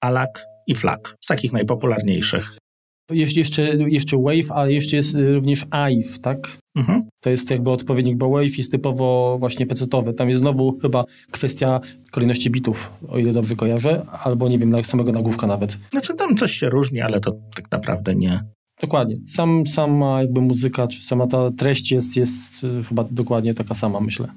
ALAC 0.00 0.30
i 0.66 0.74
FLAC, 0.74 1.00
z 1.20 1.26
takich 1.26 1.52
najpopularniejszych. 1.52 2.50
Jeśli 3.12 3.38
jeszcze, 3.38 3.62
jeszcze 3.76 4.16
Wave, 4.16 4.52
ale 4.52 4.72
jeszcze 4.72 4.96
jest 4.96 5.14
y, 5.14 5.34
również 5.34 5.66
AIF, 5.70 6.18
tak? 6.20 6.58
Mhm. 6.76 7.02
To 7.20 7.30
jest 7.30 7.50
jakby 7.50 7.70
odpowiednik, 7.70 8.16
bo 8.16 8.30
Wave 8.30 8.58
jest 8.58 8.70
typowo 8.70 9.36
właśnie 9.40 9.66
pecetowy. 9.66 10.14
Tam 10.14 10.28
jest 10.28 10.40
znowu 10.40 10.78
chyba 10.78 11.04
kwestia 11.30 11.80
kolejności 12.10 12.50
bitów, 12.50 12.92
o 13.08 13.18
ile 13.18 13.32
dobrze 13.32 13.56
kojarzę, 13.56 14.06
albo 14.24 14.48
nie 14.48 14.58
wiem, 14.58 14.70
na 14.70 14.84
samego 14.84 15.12
nagłówka 15.12 15.46
nawet. 15.46 15.78
Znaczy 15.90 16.14
tam 16.14 16.36
coś 16.36 16.52
się 16.52 16.68
różni, 16.68 17.00
ale 17.00 17.20
to 17.20 17.32
tak 17.54 17.70
naprawdę 17.70 18.14
nie. 18.14 18.40
Dokładnie. 18.80 19.16
Sam, 19.26 19.66
sama 19.66 20.22
jakby 20.22 20.40
muzyka, 20.40 20.86
czy 20.86 21.02
sama 21.02 21.26
ta 21.26 21.50
treść 21.50 21.92
jest, 21.92 22.16
jest 22.16 22.64
y, 22.64 22.84
chyba 22.84 23.04
dokładnie 23.10 23.54
taka 23.54 23.74
sama, 23.74 24.00
myślę. 24.00 24.28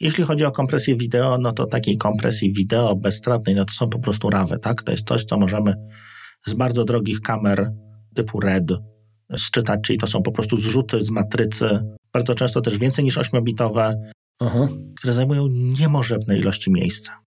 Jeśli 0.00 0.24
chodzi 0.24 0.44
o 0.44 0.50
kompresję 0.50 0.96
wideo, 0.96 1.38
no 1.38 1.52
to 1.52 1.66
takiej 1.66 1.98
kompresji 1.98 2.52
wideo 2.52 2.96
bezstratnej, 2.96 3.54
no 3.54 3.64
to 3.64 3.72
są 3.72 3.88
po 3.88 3.98
prostu 3.98 4.30
rawy, 4.30 4.58
tak? 4.58 4.82
To 4.82 4.92
jest 4.92 5.08
coś, 5.08 5.24
co 5.24 5.38
możemy 5.38 5.74
z 6.46 6.54
bardzo 6.54 6.84
drogich 6.84 7.20
kamer 7.20 7.72
typu 8.14 8.40
RED 8.40 8.72
sczytać, 9.36 9.80
czyli 9.82 9.98
to 9.98 10.06
są 10.06 10.22
po 10.22 10.32
prostu 10.32 10.56
zrzuty 10.56 11.02
z 11.02 11.10
matrycy, 11.10 11.84
bardzo 12.12 12.34
często 12.34 12.60
też 12.60 12.78
więcej 12.78 13.04
niż 13.04 13.18
8-bitowe, 13.18 13.94
Aha. 14.40 14.68
które 14.98 15.12
zajmują 15.12 15.46
niemożebne 15.50 16.38
ilości 16.38 16.70
miejsca. 16.72 17.24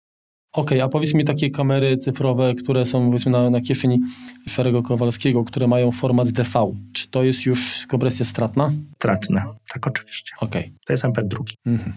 Okej, 0.52 0.80
a 0.80 0.88
powiedz 0.88 1.14
mi 1.14 1.24
takie 1.24 1.50
kamery 1.50 1.96
cyfrowe, 1.96 2.54
które 2.54 2.86
są 2.86 3.06
powiedzmy 3.06 3.32
na, 3.32 3.50
na 3.50 3.60
kieszeni 3.60 4.00
Szarego 4.48 4.82
Kowalskiego, 4.82 5.44
które 5.44 5.66
mają 5.68 5.92
format 5.92 6.28
DV. 6.30 6.72
Czy 6.92 7.08
to 7.08 7.24
jest 7.24 7.46
już 7.46 7.86
kompresja 7.86 8.24
stratna? 8.24 8.72
Stratne, 8.96 9.44
tak 9.72 9.86
oczywiście. 9.86 10.32
Okej. 10.40 10.72
To 10.86 10.92
jest 10.92 11.04
MP2. 11.04 11.36
Mhm. 11.66 11.92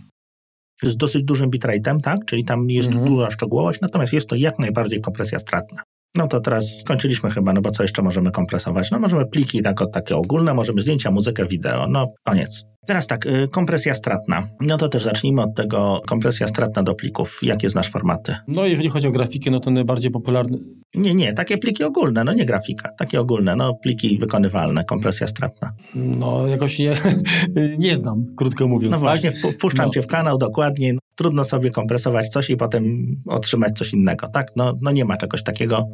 Z 0.84 0.98
dosyć 0.98 1.24
dużym 1.24 1.50
bitrate'em, 1.52 2.02
tak? 2.02 2.26
Czyli 2.26 2.46
tam 2.46 2.70
jest 2.70 2.90
Mhm. 2.90 3.08
duża 3.08 3.32
szczegółowość, 3.32 3.82
natomiast 3.82 4.14
jest 4.14 4.30
to 4.30 4.36
jak 4.36 4.60
najbardziej 4.60 5.02
kompresja 5.02 5.40
stratna. 5.40 5.84
No 6.18 6.28
to 6.28 6.40
teraz 6.40 6.80
skończyliśmy 6.80 7.32
chyba, 7.32 7.54
no 7.54 7.62
bo 7.62 7.72
co 7.72 7.84
jeszcze 7.84 8.02
możemy 8.02 8.32
kompresować? 8.32 8.92
No 8.92 9.00
możemy 9.00 9.26
pliki 9.26 9.62
tak, 9.62 9.80
takie 9.94 10.16
ogólne, 10.16 10.54
możemy 10.54 10.82
zdjęcia, 10.82 11.12
muzykę, 11.12 11.46
wideo, 11.46 11.88
no 11.88 12.08
koniec. 12.24 12.64
Teraz 12.90 13.08
tak, 13.08 13.26
y, 13.26 13.48
kompresja 13.48 13.96
stratna. 13.96 14.44
No 14.62 14.78
to 14.78 14.90
też 14.90 15.04
zacznijmy 15.04 15.42
od 15.42 15.56
tego, 15.56 16.02
kompresja 16.08 16.48
stratna 16.48 16.84
do 16.84 16.96
plików. 16.96 17.40
Jakie 17.44 17.70
znasz 17.70 17.92
formaty? 17.92 18.36
No 18.48 18.66
jeżeli 18.66 18.90
chodzi 18.90 19.08
o 19.08 19.12
grafikę, 19.12 19.52
no 19.52 19.60
to 19.60 19.72
najbardziej 19.72 20.12
popularny... 20.12 20.58
Nie, 20.96 21.14
nie, 21.14 21.34
takie 21.34 21.58
pliki 21.58 21.84
ogólne, 21.84 22.24
no 22.24 22.34
nie 22.34 22.46
grafika, 22.46 22.90
takie 22.98 23.20
ogólne, 23.22 23.56
no 23.56 23.74
pliki 23.84 24.18
wykonywalne, 24.18 24.84
kompresja 24.86 25.28
stratna. 25.28 25.72
No 25.96 26.48
jakoś 26.48 26.80
nie, 26.80 26.98
nie 27.86 27.96
znam, 27.96 28.26
krótko 28.38 28.68
mówiąc. 28.68 28.92
No 28.92 28.98
tak? 28.98 29.04
właśnie, 29.22 29.32
wpu- 29.32 29.52
wpuszczam 29.54 29.86
No. 29.86 29.92
cię 29.92 30.02
w 30.02 30.08
kanał 30.08 30.38
dokładnie, 30.38 30.94
no, 30.94 31.00
trudno 31.16 31.44
sobie 31.44 31.72
kompresować 31.72 32.30
coś 32.30 32.50
i 32.50 32.58
potem 32.58 33.16
otrzymać 33.28 33.78
coś 33.78 33.94
innego, 33.94 34.28
tak? 34.28 34.48
No, 34.56 34.74
no 34.82 34.92
nie 34.92 35.06
ma 35.06 35.18
czegoś 35.18 35.44
takiego, 35.44 35.88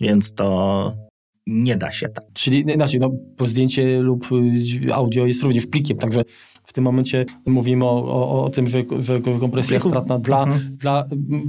więc 0.00 0.34
to 0.34 0.92
nie 1.46 1.76
da 1.76 1.92
się 1.92 2.08
tak. 2.08 2.24
Czyli 2.32 2.60
inaczej, 2.60 3.00
no, 3.00 3.10
zdjęcie 3.46 4.00
lub 4.00 4.26
y, 4.86 4.94
audio 4.94 5.26
jest 5.26 5.42
również 5.42 5.66
plikiem, 5.66 5.98
także 5.98 6.22
w 6.64 6.72
tym 6.72 6.84
momencie 6.84 7.24
mówimy 7.46 7.84
o, 7.84 8.04
o, 8.04 8.44
o 8.44 8.50
tym, 8.50 8.66
że, 8.66 8.82
że 8.98 9.20
kompresja 9.20 9.74
jest 9.74 9.86
stratna 9.86 10.18
dla, 10.18 10.42
mhm. 10.42 10.76
dla 10.76 11.04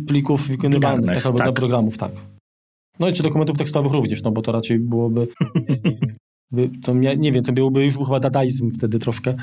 plików 0.07 0.47
wykonywalnych, 0.47 1.15
tak, 1.15 1.25
albo 1.25 1.37
tak. 1.37 1.47
dla 1.47 1.53
programów, 1.53 1.97
tak. 1.97 2.11
No 2.99 3.09
i 3.09 3.13
czy 3.13 3.23
dokumentów 3.23 3.57
tekstowych 3.57 3.91
również, 3.91 4.23
no 4.23 4.31
bo 4.31 4.41
to 4.41 4.51
raczej 4.51 4.79
byłoby, 4.79 5.27
by, 6.51 6.69
to 6.83 6.93
nie 6.93 7.31
wiem, 7.31 7.43
to 7.43 7.53
byłoby 7.53 7.85
już 7.85 7.97
chyba 7.97 8.19
dadaizm 8.19 8.71
wtedy 8.71 8.99
troszkę. 8.99 9.35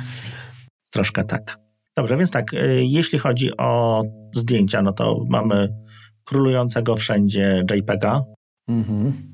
Troszkę 0.90 1.24
tak. 1.24 1.58
Dobrze, 1.96 2.16
więc 2.16 2.30
tak, 2.30 2.54
y, 2.54 2.84
jeśli 2.84 3.18
chodzi 3.18 3.56
o 3.56 4.02
zdjęcia, 4.32 4.82
no 4.82 4.92
to 4.92 5.24
mamy 5.28 5.68
królującego 6.24 6.96
wszędzie 6.96 7.64
JPEGa. 7.74 8.22
Mhm. 8.68 9.31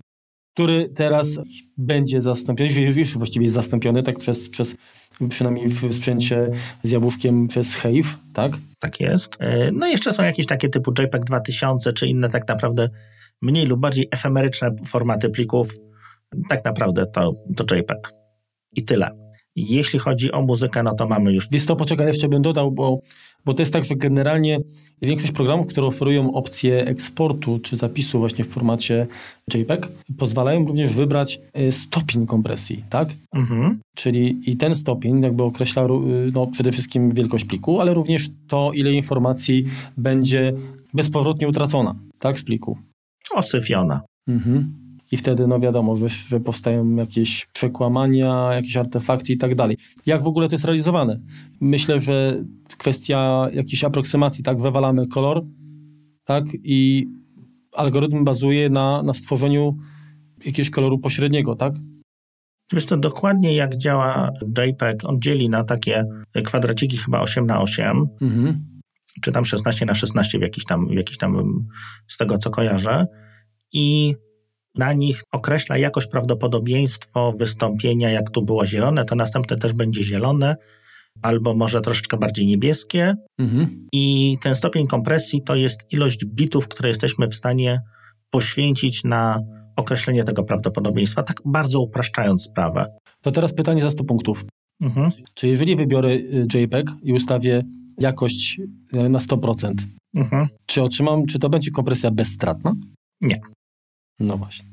Który 0.59 0.89
teraz 0.89 1.41
będzie 1.77 2.21
zastąpiony, 2.21 2.71
już, 2.71 2.97
już 2.97 3.19
właściwie 3.19 3.45
jest 3.45 3.55
zastąpiony, 3.55 4.03
tak 4.03 4.19
przez, 4.19 4.49
przez 4.49 4.77
przynajmniej 5.29 5.69
w 5.69 5.95
sprzęcie 5.95 6.51
z 6.85 6.91
jabłuszkiem 6.91 7.49
przez 7.49 7.75
Hive, 7.75 8.19
tak? 8.35 8.53
Tak 8.79 9.01
jest. 9.01 9.35
Y, 9.35 9.71
no 9.73 9.87
i 9.87 9.91
jeszcze 9.91 10.13
są 10.13 10.23
jakieś 10.23 10.47
takie 10.47 10.69
typu 10.69 10.91
JPEG 10.91 11.25
2000, 11.25 11.93
czy 11.93 12.07
inne 12.07 12.29
tak 12.29 12.49
naprawdę 12.49 12.89
mniej 13.43 13.67
lub 13.67 13.81
bardziej 13.81 14.09
efemeryczne 14.11 14.71
formaty 14.87 15.31
plików. 15.31 15.77
Tak 16.49 16.65
naprawdę 16.65 17.07
to, 17.07 17.33
to 17.57 17.77
JPEG. 17.77 18.13
I 18.77 18.85
tyle. 18.85 19.11
Jeśli 19.57 19.99
chodzi 19.99 20.33
o 20.33 20.43
muzykę, 20.43 20.83
no 20.83 20.93
to 20.95 21.09
mamy 21.09 21.33
już... 21.33 21.49
Wiesz 21.51 21.67
to 21.67 21.77
poczekaj, 21.77 22.07
jeszcze 22.07 22.29
bym 22.29 22.43
dodał, 22.43 22.73
bo, 22.73 23.01
bo 23.45 23.55
to 23.55 23.63
jest 23.63 23.73
tak, 23.73 23.85
że 23.85 23.97
generalnie 23.97 24.59
większość 25.03 25.33
programów, 25.33 25.67
które 25.67 25.87
oferują 25.87 26.33
opcję 26.35 26.87
eksportu 26.87 27.59
czy 27.59 27.77
zapisu 27.77 28.19
właśnie 28.19 28.45
w 28.45 28.49
formacie 28.49 29.07
JPEG, 29.55 29.89
pozwalają 30.19 30.67
również 30.67 30.93
wybrać 30.93 31.41
y, 31.59 31.73
stopień 31.73 32.27
kompresji, 32.27 32.85
tak? 32.91 33.09
Mhm. 33.35 33.81
Czyli 33.97 34.51
i 34.51 34.57
ten 34.57 34.75
stopień 34.75 35.23
jakby 35.23 35.43
określa 35.43 35.85
y, 35.85 35.89
no, 36.35 36.47
przede 36.47 36.73
wszystkim 36.73 37.13
wielkość 37.13 37.45
pliku, 37.45 37.81
ale 37.81 37.95
również 37.95 38.31
to, 38.49 38.73
ile 38.75 38.93
informacji 38.93 39.65
będzie 39.97 40.53
bezpowrotnie 40.95 41.49
utracona, 41.49 41.95
tak, 42.19 42.39
z 42.39 42.43
pliku. 42.43 42.79
Osyfiona. 43.35 44.01
Mhm 44.29 44.88
i 45.13 45.17
wtedy 45.17 45.47
no 45.47 45.59
wiadomo, 45.59 45.97
że, 45.97 46.09
że 46.09 46.41
powstają 46.41 46.95
jakieś 46.95 47.47
przekłamania, 47.47 48.51
jakieś 48.53 48.77
artefakty 48.77 49.33
i 49.33 49.37
tak 49.37 49.55
dalej. 49.55 49.77
Jak 50.07 50.23
w 50.23 50.27
ogóle 50.27 50.49
to 50.49 50.55
jest 50.55 50.65
realizowane? 50.65 51.21
Myślę, 51.61 51.99
że 51.99 52.45
kwestia 52.79 53.49
jakiejś 53.53 53.85
aproksymacji, 53.85 54.45
tak, 54.45 54.61
wywalamy 54.61 55.07
kolor, 55.07 55.45
tak, 56.25 56.45
i 56.65 57.09
algorytm 57.73 58.25
bazuje 58.25 58.71
na, 58.71 59.03
na 59.03 59.15
stworzeniu 59.15 59.77
jakiegoś 60.45 60.71
koloru 60.71 60.99
pośredniego, 60.99 61.57
tak? 61.57 61.75
Wiesz 62.73 62.87
to 62.87 62.97
dokładnie 62.97 63.55
jak 63.55 63.77
działa 63.77 64.31
JPEG, 64.59 65.05
on 65.05 65.21
dzieli 65.21 65.49
na 65.49 65.65
takie 65.65 66.05
kwadraciki 66.45 66.97
chyba 66.97 67.21
8 67.21 67.47
na 67.47 67.61
8 67.61 68.07
mhm. 68.21 68.65
czy 69.23 69.33
tam 69.33 69.45
16 69.45 69.87
na 69.87 69.95
16 69.95 70.39
w 70.39 70.43
jakiś 70.43 70.65
tam, 70.65 70.89
w 70.89 70.93
jakiś 70.93 71.19
tam 71.19 71.67
z 72.09 72.17
tego 72.17 72.39
co 72.39 72.51
kojarzę 72.51 73.07
i 73.73 74.15
na 74.79 74.93
nich 74.93 75.23
określa 75.33 75.79
jakoś 75.79 76.07
prawdopodobieństwo 76.07 77.33
wystąpienia, 77.39 78.11
jak 78.11 78.31
tu 78.31 78.43
było 78.43 78.67
zielone, 78.67 79.05
to 79.05 79.15
następne 79.15 79.57
też 79.57 79.73
będzie 79.73 80.05
zielone, 80.05 80.57
albo 81.23 81.55
może 81.55 81.81
troszeczkę 81.81 82.17
bardziej 82.17 82.47
niebieskie. 82.47 83.15
Mhm. 83.39 83.87
I 83.93 84.37
ten 84.43 84.57
stopień 84.57 84.87
kompresji 84.87 85.43
to 85.43 85.55
jest 85.55 85.93
ilość 85.93 86.25
bitów, 86.25 86.69
które 86.69 86.89
jesteśmy 86.89 87.29
w 87.29 87.35
stanie 87.35 87.81
poświęcić 88.31 89.05
na 89.05 89.41
określenie 89.77 90.25
tego 90.25 90.45
prawdopodobieństwa, 90.45 91.23
tak 91.23 91.37
bardzo 91.45 91.81
upraszczając 91.81 92.43
sprawę. 92.43 92.87
To 93.23 93.31
teraz 93.31 93.55
pytanie 93.55 93.81
za 93.81 93.91
100 93.91 94.05
punktów. 94.05 94.45
Mhm. 94.81 95.11
Czy 95.35 95.49
jeżeli 95.49 95.77
wybiorę 95.77 96.09
y, 96.09 96.47
JPEG 96.55 96.91
i 97.03 97.13
ustawię 97.13 97.63
jakość 97.99 98.61
y, 98.95 99.09
na 99.09 99.19
100%, 99.19 99.73
mhm. 100.15 100.49
czy 100.67 100.83
otrzymam, 100.83 101.27
czy 101.27 101.39
to 101.39 101.49
będzie 101.49 101.71
kompresja 101.71 102.11
bezstratna? 102.11 102.73
Nie. 103.21 103.41
No 104.21 104.37
właśnie. 104.37 104.67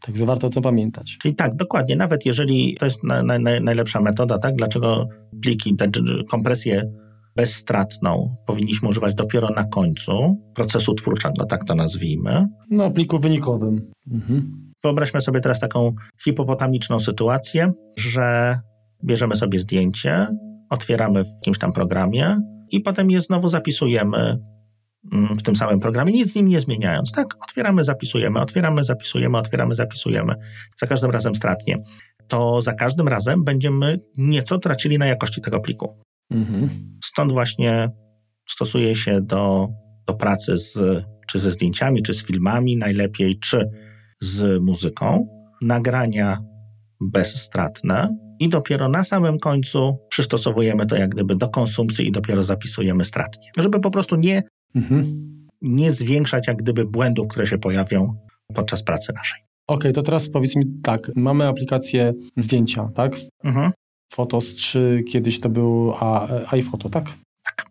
Także 0.00 0.26
warto 0.26 0.50
to 0.50 0.60
pamiętać. 0.60 1.18
Czyli 1.22 1.34
tak, 1.34 1.56
dokładnie. 1.56 1.96
Nawet 1.96 2.26
jeżeli 2.26 2.76
to 2.78 2.84
jest 2.84 3.04
na, 3.04 3.22
na, 3.22 3.38
najlepsza 3.38 4.00
metoda, 4.00 4.38
tak? 4.38 4.56
Dlaczego 4.56 5.08
pliki, 5.42 5.76
te 5.76 5.90
kompresję 6.28 6.92
bezstratną 7.36 8.36
powinniśmy 8.46 8.88
używać 8.88 9.14
dopiero 9.14 9.48
na 9.48 9.64
końcu 9.64 10.36
procesu 10.54 10.94
twórczego, 10.94 11.44
tak 11.44 11.64
to 11.64 11.74
nazwijmy. 11.74 12.46
No, 12.70 12.90
pliku 12.90 13.18
wynikowym. 13.18 13.92
Mhm. 14.10 14.72
Wyobraźmy 14.82 15.20
sobie 15.20 15.40
teraz 15.40 15.60
taką 15.60 15.92
hipopotamiczną 16.24 17.00
sytuację, 17.00 17.72
że 17.96 18.58
bierzemy 19.04 19.36
sobie 19.36 19.58
zdjęcie, 19.58 20.26
otwieramy 20.70 21.24
w 21.24 21.28
jakimś 21.28 21.58
tam 21.58 21.72
programie 21.72 22.36
i 22.70 22.80
potem 22.80 23.10
je 23.10 23.20
znowu 23.20 23.48
zapisujemy 23.48 24.38
w 25.38 25.42
tym 25.42 25.56
samym 25.56 25.80
programie, 25.80 26.12
nic 26.12 26.32
z 26.32 26.34
nim 26.34 26.48
nie 26.48 26.60
zmieniając. 26.60 27.12
Tak, 27.12 27.44
otwieramy, 27.44 27.84
zapisujemy, 27.84 28.40
otwieramy, 28.40 28.84
zapisujemy, 28.84 29.38
otwieramy, 29.38 29.74
zapisujemy. 29.74 30.34
Za 30.76 30.86
każdym 30.86 31.10
razem 31.10 31.34
stratnie. 31.34 31.76
To 32.28 32.62
za 32.62 32.72
każdym 32.72 33.08
razem 33.08 33.44
będziemy 33.44 34.00
nieco 34.18 34.58
tracili 34.58 34.98
na 34.98 35.06
jakości 35.06 35.40
tego 35.40 35.60
pliku. 35.60 35.98
Mhm. 36.30 36.70
Stąd 37.04 37.32
właśnie 37.32 37.90
stosuje 38.48 38.96
się 38.96 39.20
do, 39.20 39.68
do 40.06 40.14
pracy 40.14 40.58
z, 40.58 41.04
czy 41.28 41.38
ze 41.38 41.50
zdjęciami, 41.50 42.02
czy 42.02 42.14
z 42.14 42.26
filmami, 42.26 42.76
najlepiej, 42.76 43.38
czy 43.38 43.70
z 44.20 44.62
muzyką. 44.62 45.26
Nagrania 45.62 46.38
bezstratne 47.00 48.08
i 48.38 48.48
dopiero 48.48 48.88
na 48.88 49.04
samym 49.04 49.38
końcu 49.38 49.98
przystosowujemy 50.08 50.86
to 50.86 50.96
jak 50.96 51.10
gdyby 51.10 51.36
do 51.36 51.48
konsumpcji 51.48 52.08
i 52.08 52.12
dopiero 52.12 52.44
zapisujemy 52.44 53.04
stratnie. 53.04 53.50
Żeby 53.56 53.80
po 53.80 53.90
prostu 53.90 54.16
nie 54.16 54.42
Mhm. 54.74 55.32
Nie 55.62 55.92
zwiększać 55.92 56.46
jak 56.46 56.56
gdyby 56.56 56.84
błędów, 56.84 57.28
które 57.28 57.46
się 57.46 57.58
pojawią 57.58 58.14
podczas 58.54 58.82
pracy 58.82 59.12
naszej. 59.12 59.40
Okej, 59.66 59.76
okay, 59.76 59.92
to 59.92 60.02
teraz 60.02 60.30
powiedz 60.30 60.56
mi 60.56 60.64
tak, 60.82 61.10
mamy 61.16 61.48
aplikację 61.48 62.12
zdjęcia, 62.36 62.88
tak? 62.94 63.16
Mhm. 63.44 63.72
Fotos 64.12 64.54
3, 64.54 65.04
kiedyś 65.10 65.40
to 65.40 65.48
był 65.48 65.92
iPhoto, 66.50 66.90
tak? 66.90 67.04
Tak. 67.44 67.66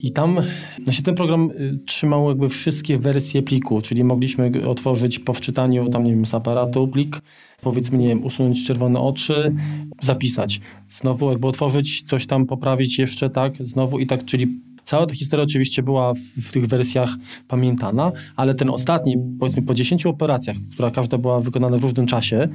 I 0.00 0.12
tam 0.12 0.40
znaczy 0.84 1.02
ten 1.02 1.14
program 1.14 1.50
y, 1.50 1.78
trzymał 1.86 2.28
jakby 2.28 2.48
wszystkie 2.48 2.98
wersje 2.98 3.42
pliku, 3.42 3.82
czyli 3.82 4.04
mogliśmy 4.04 4.52
otworzyć 4.66 5.18
po 5.18 5.32
wczytaniu 5.32 5.88
tam, 5.90 6.04
nie 6.04 6.10
wiem, 6.10 6.26
z 6.26 6.34
aparatu 6.34 6.88
plik, 6.88 7.20
powiedzmy, 7.60 7.98
nie 7.98 8.08
wiem, 8.08 8.24
usunąć 8.24 8.66
czerwone 8.66 9.00
oczy, 9.00 9.54
zapisać. 10.00 10.60
Znowu 10.90 11.30
jakby 11.30 11.48
otworzyć, 11.48 12.02
coś 12.02 12.26
tam 12.26 12.46
poprawić 12.46 12.98
jeszcze, 12.98 13.30
tak? 13.30 13.56
Znowu 13.60 13.98
i 13.98 14.06
tak, 14.06 14.24
czyli 14.24 14.60
Cała 14.84 15.06
ta 15.06 15.14
historia 15.14 15.44
oczywiście 15.44 15.82
była 15.82 16.14
w, 16.14 16.18
w, 16.18 16.52
tych 16.52 16.66
wersjach 16.66 17.10
pamiętana, 17.48 18.12
ale 18.36 18.54
ten 18.54 18.70
ostatni, 18.70 19.16
powiedzmy 19.40 19.62
po 19.62 19.74
10 19.74 20.06
operacjach, 20.06 20.56
która 20.72 20.90
każda 20.90 21.18
była 21.18 21.40
wykonana 21.40 21.78
w 21.78 21.82
różnym 21.82 22.06
czasie, 22.06 22.48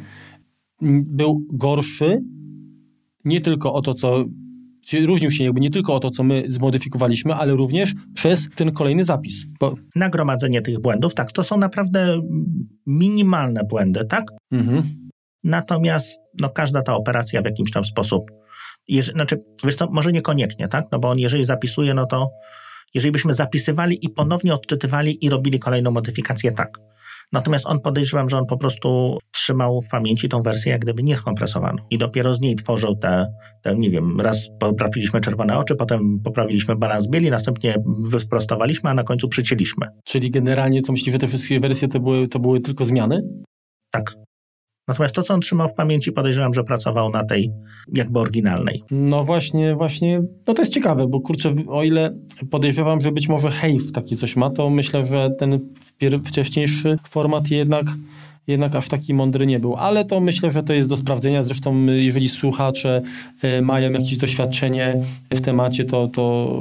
był 1.01 1.41
gorszy 1.53 2.21
nie 3.25 3.41
tylko 3.41 3.73
o 3.73 3.81
to, 3.81 3.93
co 3.93 4.25
Czyli 4.87 5.05
różnił 5.05 5.31
się 5.31 5.43
jakby 5.43 5.59
nie 5.59 5.69
tylko 5.69 5.95
o 5.95 5.99
to, 5.99 6.09
co 6.09 6.23
my 6.23 6.43
zmodyfikowaliśmy, 6.47 7.35
ale 7.35 7.53
również 7.53 7.93
przez 8.13 8.49
ten 8.55 8.71
kolejny 8.71 9.03
zapis. 9.03 9.45
Bo... 9.59 9.75
Nagromadzenie 9.95 10.61
tych 10.61 10.79
błędów, 10.79 11.13
tak, 11.13 11.31
to 11.31 11.43
są 11.43 11.57
naprawdę 11.57 12.21
minimalne 12.85 13.61
błędy, 13.69 14.05
tak? 14.05 14.23
Mhm. 14.51 14.83
Natomiast 15.43 16.21
no, 16.39 16.49
każda 16.49 16.81
ta 16.81 16.95
operacja 16.95 17.41
w 17.41 17.45
jakimś 17.45 17.71
tam 17.71 17.83
sposób 17.83 18.31
Jeż, 18.87 19.07
znaczy, 19.07 19.43
wiesz 19.63 19.75
co, 19.75 19.87
może 19.91 20.11
niekoniecznie, 20.11 20.67
tak? 20.67 20.85
No 20.91 20.99
bo 20.99 21.09
on 21.09 21.19
jeżeli 21.19 21.45
zapisuje, 21.45 21.93
no 21.93 22.05
to 22.05 22.29
jeżeli 22.93 23.11
byśmy 23.11 23.33
zapisywali 23.33 24.05
i 24.05 24.09
ponownie 24.09 24.53
odczytywali 24.53 25.25
i 25.25 25.29
robili 25.29 25.59
kolejną 25.59 25.91
modyfikację, 25.91 26.51
tak. 26.51 26.79
Natomiast 27.31 27.65
on 27.65 27.79
podejrzewam, 27.79 28.29
że 28.29 28.37
on 28.37 28.45
po 28.45 28.57
prostu 28.57 29.17
trzymał 29.31 29.81
w 29.81 29.89
pamięci 29.89 30.29
tą 30.29 30.41
wersję 30.41 30.71
jak 30.71 30.81
gdyby 30.81 31.03
nieskompresowaną 31.03 31.77
i 31.91 31.97
dopiero 31.97 32.33
z 32.33 32.41
niej 32.41 32.55
tworzył 32.55 32.95
te, 32.95 33.27
te 33.63 33.75
nie 33.75 33.89
wiem, 33.89 34.21
raz 34.21 34.47
poprawiliśmy 34.59 35.21
czerwone 35.21 35.57
oczy, 35.57 35.75
potem 35.75 36.19
poprawiliśmy 36.23 36.75
balans 36.75 37.07
bieli, 37.07 37.29
następnie 37.29 37.75
wyprostowaliśmy, 37.99 38.89
a 38.89 38.93
na 38.93 39.03
końcu 39.03 39.27
przycięliśmy. 39.27 39.87
Czyli 40.03 40.31
generalnie 40.31 40.81
co 40.81 40.91
myślisz, 40.91 41.13
że 41.13 41.19
te 41.19 41.27
wszystkie 41.27 41.59
wersje 41.59 41.87
to 41.87 41.99
były, 41.99 42.27
to 42.27 42.39
były 42.39 42.61
tylko 42.61 42.85
zmiany? 42.85 43.21
Tak. 43.91 44.26
Natomiast 44.87 45.15
to, 45.15 45.23
co 45.23 45.33
on 45.33 45.41
trzymał 45.41 45.67
w 45.67 45.73
pamięci, 45.73 46.11
podejrzewam, 46.11 46.53
że 46.53 46.63
pracował 46.63 47.09
na 47.09 47.23
tej 47.23 47.51
jakby 47.93 48.19
oryginalnej. 48.19 48.83
No 48.91 49.23
właśnie, 49.23 49.75
właśnie, 49.75 50.21
no 50.47 50.53
to 50.53 50.61
jest 50.61 50.73
ciekawe, 50.73 51.07
bo 51.07 51.21
kurczę, 51.21 51.53
o 51.67 51.83
ile 51.83 52.13
podejrzewam, 52.51 53.01
że 53.01 53.11
być 53.11 53.27
może 53.27 53.51
Hive 53.51 53.91
taki 53.91 54.17
coś 54.17 54.35
ma, 54.35 54.49
to 54.49 54.69
myślę, 54.69 55.05
że 55.05 55.29
ten 55.39 55.59
wcześniejszy 56.25 56.97
format 57.09 57.51
jednak 57.51 57.85
jednak 58.47 58.75
aż 58.75 58.87
taki 58.87 59.13
mądry 59.13 59.45
nie 59.45 59.59
był, 59.59 59.75
ale 59.75 60.05
to 60.05 60.19
myślę, 60.19 60.51
że 60.51 60.63
to 60.63 60.73
jest 60.73 60.89
do 60.89 60.97
sprawdzenia. 60.97 61.43
Zresztą, 61.43 61.85
jeżeli 61.85 62.29
słuchacze 62.29 63.01
e, 63.41 63.61
mają 63.61 63.91
jakieś 63.91 64.17
doświadczenie 64.17 65.03
w 65.31 65.41
temacie, 65.41 65.85
to, 65.85 66.07
to 66.07 66.53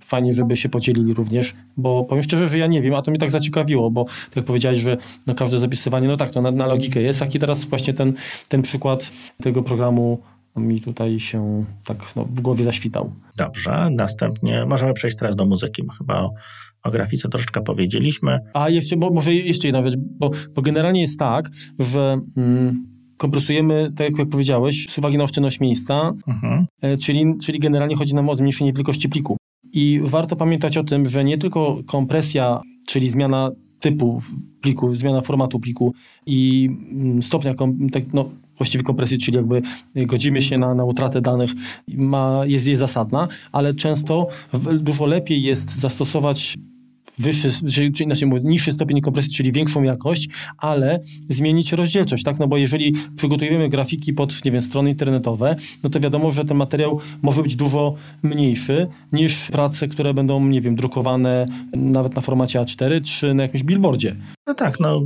fajnie, 0.00 0.32
żeby 0.32 0.56
się 0.56 0.68
podzielili 0.68 1.14
również, 1.14 1.54
bo 1.76 2.04
powiem 2.04 2.22
szczerze, 2.22 2.48
że 2.48 2.58
ja 2.58 2.66
nie 2.66 2.82
wiem, 2.82 2.94
a 2.94 3.02
to 3.02 3.10
mnie 3.10 3.20
tak 3.20 3.30
zaciekawiło, 3.30 3.90
bo 3.90 4.04
tak 4.04 4.36
jak 4.36 4.44
powiedziałeś, 4.44 4.78
że 4.78 4.96
no 5.26 5.34
każde 5.34 5.58
zapisywanie, 5.58 6.08
no 6.08 6.16
tak, 6.16 6.30
to 6.30 6.42
na, 6.42 6.50
na 6.50 6.66
logikę 6.66 7.02
jest, 7.02 7.20
jak 7.20 7.34
i 7.34 7.38
teraz 7.38 7.64
właśnie 7.64 7.94
ten, 7.94 8.12
ten 8.48 8.62
przykład 8.62 9.12
tego 9.42 9.62
programu 9.62 10.18
mi 10.56 10.80
tutaj 10.80 11.20
się 11.20 11.64
tak 11.84 12.12
no, 12.16 12.24
w 12.24 12.40
głowie 12.40 12.64
zaświtał. 12.64 13.12
Dobrze, 13.36 13.88
następnie 13.90 14.64
możemy 14.66 14.94
przejść 14.94 15.16
teraz 15.16 15.36
do 15.36 15.44
muzyki, 15.44 15.82
bo 15.82 15.92
chyba 15.92 16.30
o, 16.84 16.90
grafice 16.90 17.28
troszeczkę 17.28 17.62
powiedzieliśmy. 17.62 18.38
A 18.54 18.68
jeszcze, 18.70 18.96
bo 18.96 19.10
może 19.10 19.34
jeszcze 19.34 19.68
jedna 19.68 19.82
rzecz, 19.82 19.94
bo, 19.98 20.30
bo 20.54 20.62
generalnie 20.62 21.00
jest 21.00 21.18
tak, 21.18 21.50
że 21.78 22.20
mm, 22.36 22.86
kompresujemy, 23.16 23.92
tak 23.96 24.18
jak 24.18 24.28
powiedziałeś, 24.28 24.86
z 24.90 24.98
uwagi 24.98 25.18
na 25.18 25.24
oszczędność 25.24 25.60
miejsca, 25.60 26.12
Mhm. 26.26 26.66
e, 26.82 26.96
czyli, 26.96 27.24
czyli 27.42 27.58
generalnie 27.58 27.96
chodzi 27.96 28.14
nam 28.14 28.28
o 28.28 28.36
zmniejszenie 28.36 28.72
wielkości 28.72 29.08
pliku. 29.08 29.36
I 29.72 30.00
warto 30.04 30.36
pamiętać 30.36 30.76
o 30.76 30.84
tym, 30.84 31.06
że 31.08 31.24
nie 31.24 31.38
tylko 31.38 31.80
kompresja, 31.86 32.60
czyli 32.86 33.10
zmiana 33.10 33.50
typu 33.80 34.22
pliku, 34.60 34.94
zmiana 34.96 35.20
formatu 35.20 35.60
pliku 35.60 35.94
i 36.26 36.68
mm, 36.92 37.22
stopnia 37.22 37.54
tak, 37.92 38.02
no, 38.12 38.30
właściwie 38.56 38.84
kompresji, 38.84 39.18
czyli 39.18 39.36
jakby 39.36 39.62
godzimy 39.96 40.42
się 40.42 40.58
na, 40.58 40.74
na 40.74 40.84
utratę 40.84 41.20
danych, 41.20 41.50
ma, 41.88 42.42
jest, 42.46 42.66
jest 42.66 42.80
zasadna, 42.80 43.28
ale 43.52 43.74
często 43.74 44.26
w, 44.52 44.78
dużo 44.78 45.06
lepiej 45.06 45.42
jest 45.42 45.78
zastosować 45.80 46.58
wyższy, 47.20 47.50
czy, 47.72 47.92
czy 47.92 48.04
inaczej 48.04 48.28
mówiąc, 48.28 48.46
niższy 48.46 48.72
stopień 48.72 49.00
kompresji, 49.00 49.32
czyli 49.32 49.52
większą 49.52 49.82
jakość, 49.82 50.28
ale 50.58 51.00
zmienić 51.30 51.72
rozdzielczość, 51.72 52.24
tak? 52.24 52.38
No 52.38 52.48
bo 52.48 52.56
jeżeli 52.56 52.94
przygotowujemy 53.16 53.68
grafiki 53.68 54.12
pod, 54.12 54.44
nie 54.44 54.50
wiem, 54.50 54.62
strony 54.62 54.90
internetowe, 54.90 55.56
no 55.82 55.90
to 55.90 56.00
wiadomo, 56.00 56.30
że 56.30 56.44
ten 56.44 56.56
materiał 56.56 57.00
może 57.22 57.42
być 57.42 57.56
dużo 57.56 57.94
mniejszy 58.22 58.88
niż 59.12 59.50
prace, 59.50 59.88
które 59.88 60.14
będą, 60.14 60.46
nie 60.46 60.60
wiem, 60.60 60.76
drukowane 60.76 61.46
nawet 61.72 62.16
na 62.16 62.22
formacie 62.22 62.60
A4 62.60 63.02
czy 63.02 63.34
na 63.34 63.42
jakimś 63.42 63.62
billboardzie. 63.62 64.16
No 64.46 64.54
tak, 64.54 64.80
no 64.80 65.02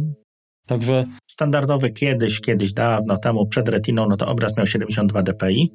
Także 0.67 1.07
standardowy 1.31 1.91
kiedyś, 1.91 2.41
kiedyś 2.41 2.73
dawno 2.73 3.17
temu 3.17 3.47
przed 3.47 3.69
retiną, 3.69 4.09
no 4.09 4.17
to 4.17 4.29
obraz 4.29 4.57
miał 4.57 4.67
72 4.67 5.23
dpi. 5.23 5.73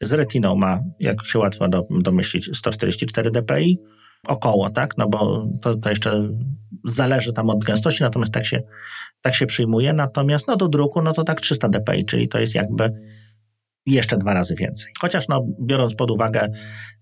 Z 0.00 0.12
retiną 0.12 0.54
ma, 0.54 0.80
jak 1.00 1.26
się 1.26 1.38
łatwo 1.38 1.68
do, 1.68 1.86
domyślić, 1.90 2.56
144 2.56 3.30
dpi. 3.30 3.78
Około, 4.26 4.70
tak? 4.70 4.98
No 4.98 5.08
bo 5.08 5.46
to, 5.62 5.74
to 5.74 5.90
jeszcze 5.90 6.28
zależy 6.84 7.32
tam 7.32 7.50
od 7.50 7.64
gęstości, 7.64 8.02
natomiast 8.02 8.32
tak 8.32 8.46
się, 8.46 8.62
tak 9.22 9.34
się 9.34 9.46
przyjmuje. 9.46 9.92
Natomiast 9.92 10.48
no 10.48 10.56
do 10.56 10.68
druku, 10.68 11.02
no 11.02 11.12
to 11.12 11.24
tak 11.24 11.40
300 11.40 11.68
dpi, 11.68 12.04
czyli 12.04 12.28
to 12.28 12.40
jest 12.40 12.54
jakby 12.54 12.92
jeszcze 13.86 14.16
dwa 14.18 14.34
razy 14.34 14.54
więcej. 14.54 14.92
Chociaż 15.00 15.28
no, 15.28 15.46
biorąc 15.60 15.94
pod 15.94 16.10
uwagę 16.10 16.48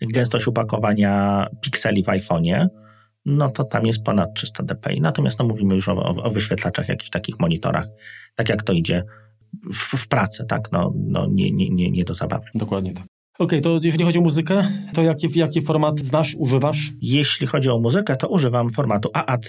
gęstość 0.01 0.47
upakowania 0.47 1.47
pikseli 1.63 2.05
w 2.05 2.07
iPhone'ie, 2.07 2.67
no 3.25 3.51
to 3.51 3.65
tam 3.65 3.87
jest 3.87 4.03
ponad 4.03 4.35
300 4.35 4.63
dpi. 4.63 5.01
Natomiast 5.01 5.39
no, 5.39 5.45
mówimy 5.45 5.75
już 5.75 5.89
o, 5.89 6.23
o, 6.23 6.31
wyświetlaczach, 6.31 6.89
jakichś 6.89 7.11
takich 7.11 7.41
monitorach, 7.41 7.87
tak 8.35 8.49
jak 8.49 8.63
to 8.63 8.73
idzie 8.73 9.05
w, 9.73 9.97
w 9.97 10.09
pracę, 10.09 10.45
tak? 10.45 10.73
No, 10.73 10.93
no 10.97 11.27
nie, 11.31 11.51
nie, 11.51 11.71
nie, 11.71 11.91
nie 11.91 12.05
do 12.05 12.15
zabawy. 12.15 12.45
dokładnie 12.55 12.95
tak. 12.95 13.05
Okej, 13.39 13.61
to 13.61 13.81
jeżeli 13.83 14.05
chodzi 14.05 14.19
o 14.19 14.23
muzykę, 14.23 14.69
to 14.95 15.03
jaki, 15.03 15.39
jaki 15.39 15.63
format 15.63 16.01
znasz, 16.01 16.37
używasz? 16.39 16.93
Jeśli 17.01 17.47
chodzi 17.47 17.71
o 17.71 17.79
muzykę, 17.79 18.17
to 18.17 18.29
używam 18.29 18.71
formatu 18.71 19.11
AAC, 19.15 19.49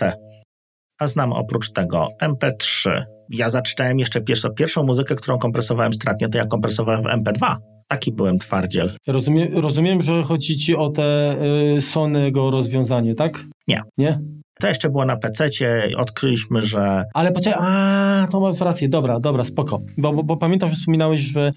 a 0.99 1.07
znam 1.07 1.33
oprócz 1.33 1.71
tego 1.71 2.07
MP3. 2.23 3.03
Ja 3.29 3.49
zaczynałem 3.49 3.99
jeszcze 3.99 4.21
pierwszą, 4.21 4.49
pierwszą 4.49 4.83
muzykę, 4.83 5.15
którą 5.15 5.37
kompresowałem 5.37 5.93
stratnie, 5.93 6.29
to 6.29 6.37
ja 6.37 6.45
kompresowałem 6.45 7.01
w 7.01 7.05
MP2. 7.05 7.55
Taki 7.87 8.11
byłem 8.11 8.39
twardziel. 8.39 8.97
Rozumiem, 9.07 9.57
rozumiem 9.57 10.01
że 10.01 10.23
chodzi 10.23 10.57
ci 10.57 10.75
o 10.75 10.89
te 10.89 11.37
y, 11.77 11.81
Sonego 11.81 12.51
rozwiązanie, 12.51 13.15
tak? 13.15 13.43
Nie. 13.67 13.81
Nie? 13.97 14.19
To 14.59 14.67
jeszcze 14.67 14.89
było 14.89 15.05
na 15.05 15.17
PC-cie, 15.17 15.89
odkryliśmy, 15.97 16.61
że 16.61 17.03
Ale 17.13 17.31
poczekaj, 17.31 17.59
a 17.61 18.27
to 18.31 18.39
masz 18.39 18.59
rację, 18.59 18.89
dobra, 18.89 19.19
dobra, 19.19 19.43
spoko. 19.43 19.81
Bo, 19.97 20.13
bo, 20.13 20.23
bo 20.23 20.37
pamiętam, 20.37 20.69
że 20.69 20.75
wspominałeś, 20.75 21.19
że 21.19 21.51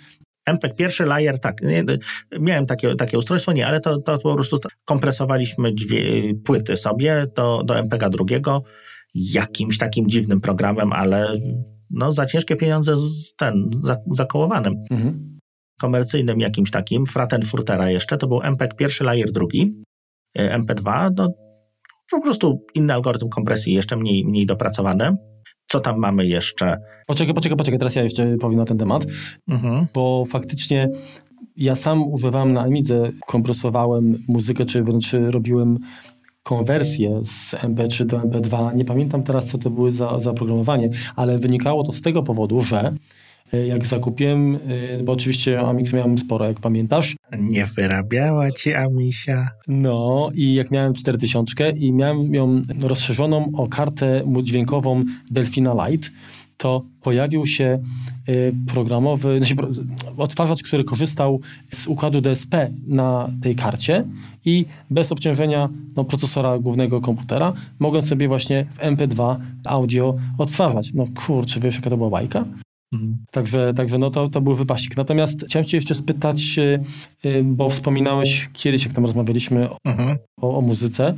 MPEG 0.46 0.76
pierwszy 0.76 1.04
layer, 1.04 1.38
tak, 1.38 1.62
nie, 1.62 1.84
miałem 2.40 2.66
takie, 2.66 2.94
takie 2.94 3.18
ustrojstwo, 3.18 3.52
nie, 3.52 3.66
ale 3.66 3.80
to, 3.80 3.98
to 3.98 4.18
po 4.18 4.34
prostu 4.34 4.58
kompresowaliśmy 4.84 5.72
płyty 6.44 6.76
sobie 6.76 7.26
do, 7.36 7.62
do 7.64 7.78
MPEGa 7.78 8.10
drugiego 8.10 8.62
jakimś 9.14 9.78
takim 9.78 10.08
dziwnym 10.08 10.40
programem, 10.40 10.92
ale 10.92 11.28
no 11.90 12.12
za 12.12 12.26
ciężkie 12.26 12.56
pieniądze 12.56 12.96
z 12.96 13.34
ten, 13.34 13.70
za, 13.82 13.96
zakołowanym. 14.06 14.74
mhm. 14.90 15.38
Komercyjnym 15.80 16.40
jakimś 16.40 16.70
takim, 16.70 17.06
Fratenfurtera 17.06 17.90
jeszcze, 17.90 18.18
to 18.18 18.26
był 18.26 18.42
MPEG 18.42 18.76
pierwszy, 18.76 19.04
layer 19.04 19.32
drugi, 19.32 19.82
e, 20.38 20.58
MP2, 20.58 21.10
no 21.16 21.28
po 22.10 22.20
prostu 22.20 22.64
inny 22.74 22.92
algorytm 22.92 23.28
kompresji, 23.28 23.74
jeszcze 23.74 23.96
mniej, 23.96 24.24
mniej 24.24 24.46
dopracowany. 24.46 25.16
Co 25.72 25.80
tam 25.80 25.98
mamy 25.98 26.26
jeszcze? 26.26 26.76
Poczekaj, 27.06 27.34
poczekaj, 27.34 27.58
poczekaj, 27.58 27.78
teraz 27.78 27.94
ja 27.94 28.02
jeszcze 28.02 28.36
powiem 28.40 28.58
na 28.58 28.64
ten 28.64 28.78
temat, 28.78 29.06
Mhm. 29.48 29.86
bo 29.94 30.24
faktycznie 30.24 30.88
ja 31.56 31.76
sam 31.76 32.02
używałem 32.02 32.52
na 32.52 32.60
Amidze, 32.60 33.10
kompresowałem 33.26 34.18
muzykę, 34.28 34.64
czy 34.64 34.82
wręcz 34.82 35.12
robiłem 35.12 35.78
konwersję 36.42 37.20
z 37.24 37.54
MP3 37.54 38.04
do 38.06 38.18
MP2. 38.18 38.76
Nie 38.76 38.84
pamiętam 38.84 39.22
teraz, 39.22 39.46
co 39.46 39.58
to 39.58 39.70
były 39.70 39.92
za, 39.92 40.18
za 40.20 40.30
oprogramowanie, 40.30 40.90
ale 41.16 41.38
wynikało 41.38 41.84
to 41.84 41.92
z 41.92 42.00
tego 42.00 42.22
powodu, 42.22 42.60
że 42.62 42.92
jak 43.52 43.86
zakupiłem, 43.86 44.54
y, 44.54 45.02
bo 45.04 45.12
oczywiście 45.12 45.60
Amix 45.60 45.92
miałem 45.92 46.18
sporo, 46.18 46.46
jak 46.46 46.60
pamiętasz, 46.60 47.16
Nie 47.38 47.66
wyrabiała 47.66 48.50
ci 48.50 48.74
Amisia. 48.74 49.48
No 49.68 50.30
i 50.34 50.54
jak 50.54 50.70
miałem 50.70 50.94
4000 50.94 51.70
i 51.70 51.92
miałem 51.92 52.34
ją 52.34 52.62
rozszerzoną 52.80 53.50
o 53.56 53.68
kartę 53.68 54.22
dźwiękową 54.42 55.04
Delfina 55.30 55.88
Lite, 55.88 56.08
to 56.56 56.84
pojawił 57.00 57.46
się 57.46 57.82
y, 58.28 58.54
programowy, 58.66 59.38
znaczy 59.38 59.54
odtwarzacz, 60.16 60.62
który 60.62 60.84
korzystał 60.84 61.40
z 61.72 61.86
układu 61.86 62.20
DSP 62.20 62.70
na 62.86 63.30
tej 63.42 63.54
karcie 63.56 64.04
i 64.44 64.66
bez 64.90 65.12
obciążenia 65.12 65.68
no, 65.96 66.04
procesora 66.04 66.58
głównego 66.58 67.00
komputera 67.00 67.52
mogłem 67.78 68.02
sobie 68.02 68.28
właśnie 68.28 68.66
w 68.70 68.78
MP2 68.78 69.36
audio 69.64 70.16
odtwarzać. 70.38 70.94
No 70.94 71.04
kurczę, 71.26 71.60
wiesz 71.60 71.76
jaka 71.76 71.90
to 71.90 71.96
była 71.96 72.10
bajka? 72.10 72.44
Także, 73.30 73.74
także 73.76 73.98
no 73.98 74.10
to, 74.10 74.28
to 74.28 74.40
był 74.40 74.54
wypaścik. 74.54 74.96
Natomiast 74.96 75.44
chciałem 75.46 75.64
cię 75.64 75.76
jeszcze 75.76 75.94
spytać, 75.94 76.58
y, 76.58 76.80
y, 77.28 77.44
bo 77.44 77.68
wspominałeś 77.68 78.48
kiedyś, 78.52 78.84
jak 78.84 78.94
tam 78.94 79.04
rozmawialiśmy 79.04 79.68
Mhm. 79.84 80.16
o, 80.40 80.58
o 80.58 80.60
muzyce, 80.60 81.14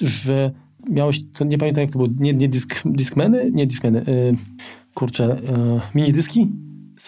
że 0.00 0.50
miałeś, 0.90 1.20
to 1.32 1.44
nie 1.44 1.58
pamiętam 1.58 1.82
jak 1.82 1.90
to 1.90 1.98
było, 1.98 2.10
nie, 2.18 2.34
nie 2.34 2.48
disk, 2.48 2.82
Discmany? 2.84 3.50
Nie 3.52 3.66
Discmany, 3.66 4.00
y, 4.08 4.36
kurczę, 4.94 5.36
y, 5.38 5.80
mini 5.94 6.12
dyski? 6.12 6.48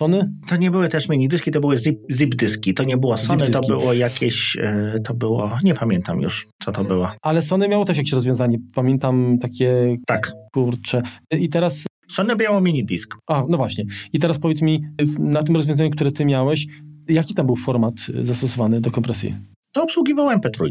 Sony? 0.00 0.30
To 0.48 0.56
nie 0.56 0.70
były 0.70 0.88
też 0.88 1.08
mini 1.08 1.28
dyski, 1.28 1.50
to 1.50 1.60
były 1.60 1.78
zip, 1.78 1.98
zip 2.12 2.34
dyski. 2.34 2.74
To 2.74 2.84
nie 2.84 2.96
było 2.96 3.18
Sony, 3.18 3.50
to 3.50 3.60
było 3.60 3.92
jakieś, 3.92 4.56
e, 4.60 4.94
to 5.04 5.14
było, 5.14 5.58
nie 5.64 5.74
pamiętam 5.74 6.20
już, 6.20 6.46
co 6.62 6.72
to 6.72 6.84
było. 6.84 7.10
Ale 7.22 7.42
Sony 7.42 7.68
miało 7.68 7.84
też 7.84 7.96
jakieś 7.96 8.12
rozwiązanie, 8.12 8.58
pamiętam 8.74 9.38
takie, 9.42 9.96
Tak, 10.06 10.32
kurcze. 10.54 11.02
I 11.38 11.48
teraz, 11.48 11.84
Sony 12.10 12.36
miało 12.36 12.60
mini 12.60 12.84
disk. 12.84 13.14
a 13.26 13.44
no 13.48 13.56
właśnie, 13.56 13.84
i 14.12 14.18
teraz 14.18 14.38
powiedz 14.38 14.62
mi, 14.62 14.82
na 15.18 15.42
tym 15.42 15.56
rozwiązaniu, 15.56 15.90
które 15.90 16.12
ty 16.12 16.24
miałeś, 16.24 16.66
jaki 17.08 17.34
tam 17.34 17.46
był 17.46 17.56
format 17.56 17.94
zastosowany 18.22 18.80
do 18.80 18.90
kompresji? 18.90 19.34
To 19.72 19.82
obsługiwał 19.82 20.28
MP3. 20.38 20.70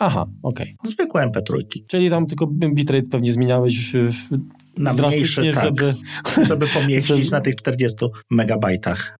Aha, 0.00 0.26
okej. 0.42 0.76
Zwykłe 0.84 1.26
MP3. 1.30 1.52
Czyli 1.88 2.10
tam 2.10 2.26
tylko 2.26 2.46
bitrate 2.46 3.08
pewnie 3.08 3.32
zmieniałeś 3.32 3.92
w- 3.92 4.38
Na 4.76 4.92
mniejsze, 4.92 5.52
tak, 5.52 5.64
żeby... 5.64 5.94
żeby 6.46 6.66
pomieścić 6.66 7.30
na 7.36 7.40
tych 7.40 7.56
40 7.56 8.06
megabajtach. 8.30 9.16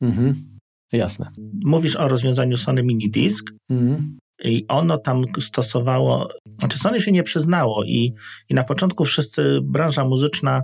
Mhm. 0.00 0.58
Jasne. 0.92 1.28
Mówisz 1.64 1.96
o 1.96 2.08
rozwiązaniu 2.08 2.56
Sony 2.56 2.82
Mini 2.82 3.10
Disk 3.10 3.50
Mhm. 3.70 4.18
i 4.44 4.64
ono 4.68 4.98
tam 4.98 5.24
stosowało, 5.40 6.28
znaczy 6.58 6.78
Sony 6.78 7.00
się 7.00 7.12
nie 7.12 7.22
przyznało 7.22 7.84
i, 7.84 8.12
i 8.48 8.54
na 8.54 8.64
początku 8.64 9.04
wszyscy, 9.04 9.58
branża 9.62 10.04
muzyczna 10.04 10.62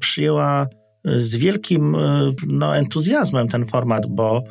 przyjęła 0.00 0.66
z 1.04 1.36
wielkim 1.36 1.94
y, 1.94 2.34
no, 2.46 2.76
entuzjazmem 2.76 3.48
ten 3.48 3.66
format, 3.66 4.06
bo 4.06 4.42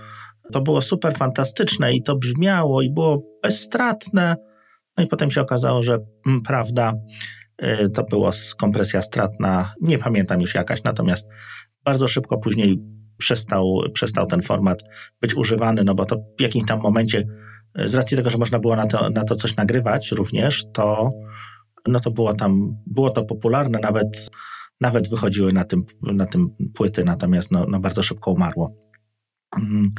to 0.51 0.61
było 0.61 0.81
super 0.81 1.17
fantastyczne 1.17 1.93
i 1.93 2.03
to 2.03 2.15
brzmiało 2.15 2.81
i 2.81 2.89
było 2.89 3.23
bezstratne. 3.43 4.35
No 4.97 5.03
i 5.03 5.07
potem 5.07 5.31
się 5.31 5.41
okazało, 5.41 5.83
że 5.83 5.97
mm, 6.27 6.41
prawda, 6.41 6.93
to 7.93 8.03
była 8.03 8.31
kompresja 8.57 9.01
stratna, 9.01 9.73
nie 9.81 9.97
pamiętam 9.97 10.41
już 10.41 10.55
jakaś, 10.55 10.83
natomiast 10.83 11.27
bardzo 11.85 12.07
szybko 12.07 12.37
później 12.37 12.79
przestał, 13.17 13.81
przestał 13.93 14.25
ten 14.25 14.41
format 14.41 14.83
być 15.21 15.35
używany, 15.35 15.83
no 15.83 15.95
bo 15.95 16.05
to 16.05 16.15
w 16.37 16.41
jakimś 16.41 16.67
tam 16.67 16.81
momencie 16.81 17.23
z 17.85 17.95
racji 17.95 18.17
tego, 18.17 18.29
że 18.29 18.37
można 18.37 18.59
było 18.59 18.75
na 18.75 18.85
to, 18.85 19.09
na 19.09 19.23
to 19.23 19.35
coś 19.35 19.55
nagrywać 19.55 20.11
również, 20.11 20.65
to, 20.73 21.09
no 21.87 21.99
to 21.99 22.11
było 22.11 22.33
tam, 22.33 22.77
było 22.87 23.09
to 23.09 23.23
popularne, 23.23 23.79
nawet 23.79 24.29
nawet 24.81 25.09
wychodziły 25.09 25.53
na 25.53 25.63
tym, 25.63 25.83
na 26.01 26.25
tym 26.25 26.47
płyty, 26.73 27.03
natomiast 27.03 27.51
no, 27.51 27.65
no 27.69 27.79
bardzo 27.79 28.03
szybko 28.03 28.31
umarło. 28.31 28.75
Mm. 29.57 29.91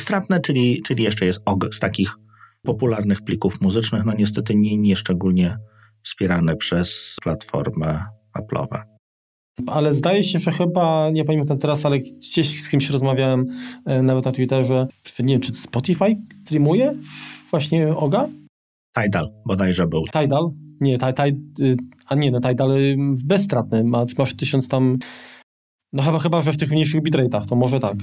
Stratne, 0.00 0.40
czyli, 0.40 0.82
czyli 0.82 1.04
jeszcze 1.04 1.26
jest 1.26 1.42
OG 1.44 1.74
z 1.74 1.80
takich 1.80 2.14
popularnych 2.62 3.22
plików 3.22 3.60
muzycznych, 3.60 4.04
no 4.04 4.12
niestety 4.18 4.54
nie, 4.54 4.76
nie 4.76 4.96
szczególnie 4.96 5.56
wspierane 6.02 6.56
przez 6.56 7.16
platformę 7.22 8.04
Apple'owe. 8.38 8.82
Ale 9.66 9.94
zdaje 9.94 10.24
się, 10.24 10.38
że 10.38 10.52
chyba, 10.52 11.10
nie 11.10 11.24
pamiętam 11.24 11.58
teraz, 11.58 11.86
ale 11.86 11.98
gdzieś 11.98 12.62
z 12.62 12.68
kimś 12.68 12.90
rozmawiałem 12.90 13.46
e, 13.86 14.02
nawet 14.02 14.24
na 14.24 14.32
Twitterze, 14.32 14.86
nie 15.18 15.34
wiem, 15.34 15.40
czy 15.40 15.54
Spotify 15.54 16.16
streamuje 16.44 16.94
właśnie 17.50 17.96
OGA? 17.96 18.28
Tidal 19.02 19.32
bodajże 19.46 19.86
był. 19.86 20.04
Tidal? 20.04 20.50
Nie, 20.80 20.98
Tidal, 20.98 21.28
y, 21.60 21.76
a 22.06 22.14
nie, 22.14 22.30
no 22.30 22.40
Tidal 22.40 22.72
y, 22.72 22.96
bezstratny, 23.24 23.84
ma, 23.84 24.06
masz 24.18 24.36
tysiąc 24.36 24.68
tam, 24.68 24.98
no 25.92 26.02
chyba, 26.02 26.18
chyba, 26.18 26.40
że 26.40 26.52
w 26.52 26.56
tych 26.56 26.70
mniejszych 26.70 27.02
bitrate'ach, 27.02 27.46
to 27.46 27.56
może 27.56 27.80
tak. 27.80 27.96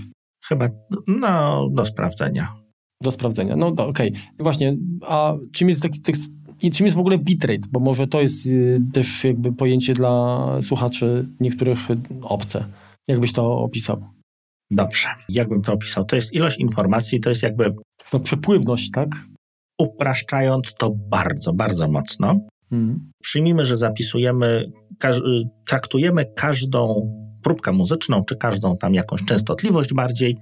Chyba, 0.46 0.70
no, 1.08 1.68
do 1.72 1.86
sprawdzenia. 1.86 2.56
Do 3.04 3.12
sprawdzenia, 3.12 3.56
no 3.56 3.68
okej. 3.68 3.90
Okay. 3.90 4.12
Właśnie, 4.40 4.78
a 5.08 5.34
czym 5.52 5.70
jest 5.70 5.82
taki, 5.82 6.02
i 6.62 6.72
czym 6.72 6.86
jest 6.86 6.98
w 6.98 7.00
ogóle 7.00 7.18
bitrate? 7.18 7.68
Bo 7.72 7.80
może 7.80 8.08
to 8.08 8.22
jest 8.22 8.46
y, 8.46 8.80
też 8.94 9.24
jakby 9.24 9.54
pojęcie 9.54 9.94
dla 9.94 10.48
słuchaczy 10.62 11.28
niektórych 11.40 11.80
obce. 12.22 12.66
Jakbyś 13.08 13.34
to 13.34 13.60
opisał? 13.60 14.04
Dobrze. 14.72 15.08
Jakbym 15.30 15.62
to 15.62 15.74
opisał? 15.74 16.06
To 16.06 16.16
jest 16.16 16.34
ilość 16.34 16.58
informacji, 16.58 17.20
to 17.20 17.30
jest 17.30 17.44
jakby... 17.44 17.74
To 18.12 18.20
przepływność, 18.20 18.92
tak? 18.92 19.10
Upraszczając 19.80 20.74
to 20.76 20.92
bardzo, 21.10 21.54
bardzo 21.54 21.88
mocno, 21.88 22.40
hmm. 22.70 23.12
przyjmijmy, 23.24 23.66
że 23.66 23.78
zapisujemy, 23.78 24.72
traktujemy 25.68 26.26
każdą 26.36 27.12
próbkę 27.44 27.72
muzyczną, 27.72 28.24
czy 28.26 28.36
każdą 28.36 28.78
tam 28.78 28.94
jakąś 28.94 29.26
częstotliwość 29.26 29.94
bardziej, 29.94 30.38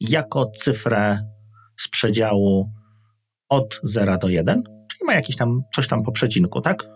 jako 0.00 0.46
cyfrę 0.46 1.18
z 1.80 1.88
przedziału 1.88 2.72
od 3.48 3.80
0 3.82 4.18
do 4.18 4.28
1 4.28 4.77
i 5.02 5.04
ma 5.04 5.14
jakiś 5.14 5.36
tam, 5.36 5.62
coś 5.74 5.88
tam 5.88 6.02
po 6.02 6.12
przecinku, 6.12 6.60
tak? 6.60 6.88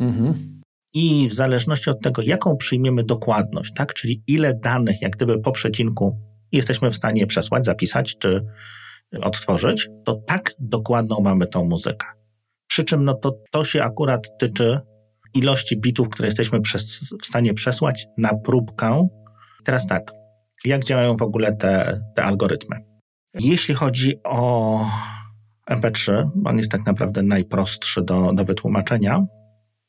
Mhm. 0.00 0.62
I 0.94 1.28
w 1.28 1.32
zależności 1.32 1.90
od 1.90 2.00
tego, 2.00 2.22
jaką 2.22 2.56
przyjmiemy 2.56 3.04
dokładność, 3.04 3.72
tak? 3.74 3.94
Czyli 3.94 4.22
ile 4.26 4.54
danych, 4.54 5.02
jak 5.02 5.16
gdyby 5.16 5.40
po 5.40 5.52
przecinku 5.52 6.18
jesteśmy 6.52 6.90
w 6.90 6.96
stanie 6.96 7.26
przesłać, 7.26 7.64
zapisać 7.64 8.18
czy 8.18 8.44
odtworzyć, 9.22 9.88
to 10.04 10.14
tak 10.26 10.54
dokładną 10.58 11.20
mamy 11.20 11.46
tą 11.46 11.64
muzykę. 11.64 12.06
Przy 12.66 12.84
czym 12.84 13.04
no 13.04 13.14
to, 13.14 13.38
to 13.50 13.64
się 13.64 13.82
akurat 13.82 14.38
tyczy 14.38 14.80
ilości 15.34 15.80
bitów, 15.80 16.08
które 16.08 16.28
jesteśmy 16.28 16.60
przez, 16.60 17.14
w 17.22 17.26
stanie 17.26 17.54
przesłać 17.54 18.06
na 18.18 18.34
próbkę. 18.34 19.08
Teraz 19.64 19.86
tak, 19.86 20.12
jak 20.64 20.84
działają 20.84 21.16
w 21.16 21.22
ogóle 21.22 21.56
te, 21.56 22.00
te 22.16 22.24
algorytmy? 22.24 22.76
Jeśli 23.34 23.74
chodzi 23.74 24.14
o 24.24 24.86
MP3, 25.76 26.28
on 26.44 26.58
jest 26.58 26.70
tak 26.70 26.86
naprawdę 26.86 27.22
najprostszy 27.22 28.02
do, 28.02 28.32
do 28.32 28.44
wytłumaczenia. 28.44 29.24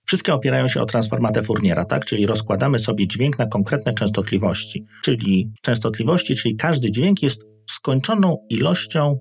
Wszystkie 0.06 0.34
opierają 0.34 0.67
się 0.67 0.82
o 0.82 0.86
transformatę 0.86 1.43
Fourniera, 1.43 1.86
tak? 1.86 2.06
czyli 2.06 2.26
rozkładamy 2.26 2.80
sobie 2.80 3.08
dźwięk 3.08 3.39
na 3.39 3.46
konkretne 3.46 3.93
częstotliwości. 3.93 4.86
Czyli 5.04 5.52
częstotliwości, 5.62 6.36
czyli 6.36 6.56
każdy 6.56 6.91
dźwięk 6.91 7.24
jest 7.24 7.41
skończoną 7.69 8.38
ilością 8.50 9.19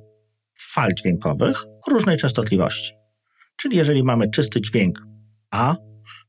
fal 0.61 0.95
dźwiękowych 0.95 1.65
różnej 1.91 2.17
częstotliwości. 2.17 2.93
Czyli 3.57 3.77
jeżeli 3.77 4.05
mamy 4.05 4.31
czysty 4.31 4.61
dźwięk 4.61 5.03
A, 5.51 5.77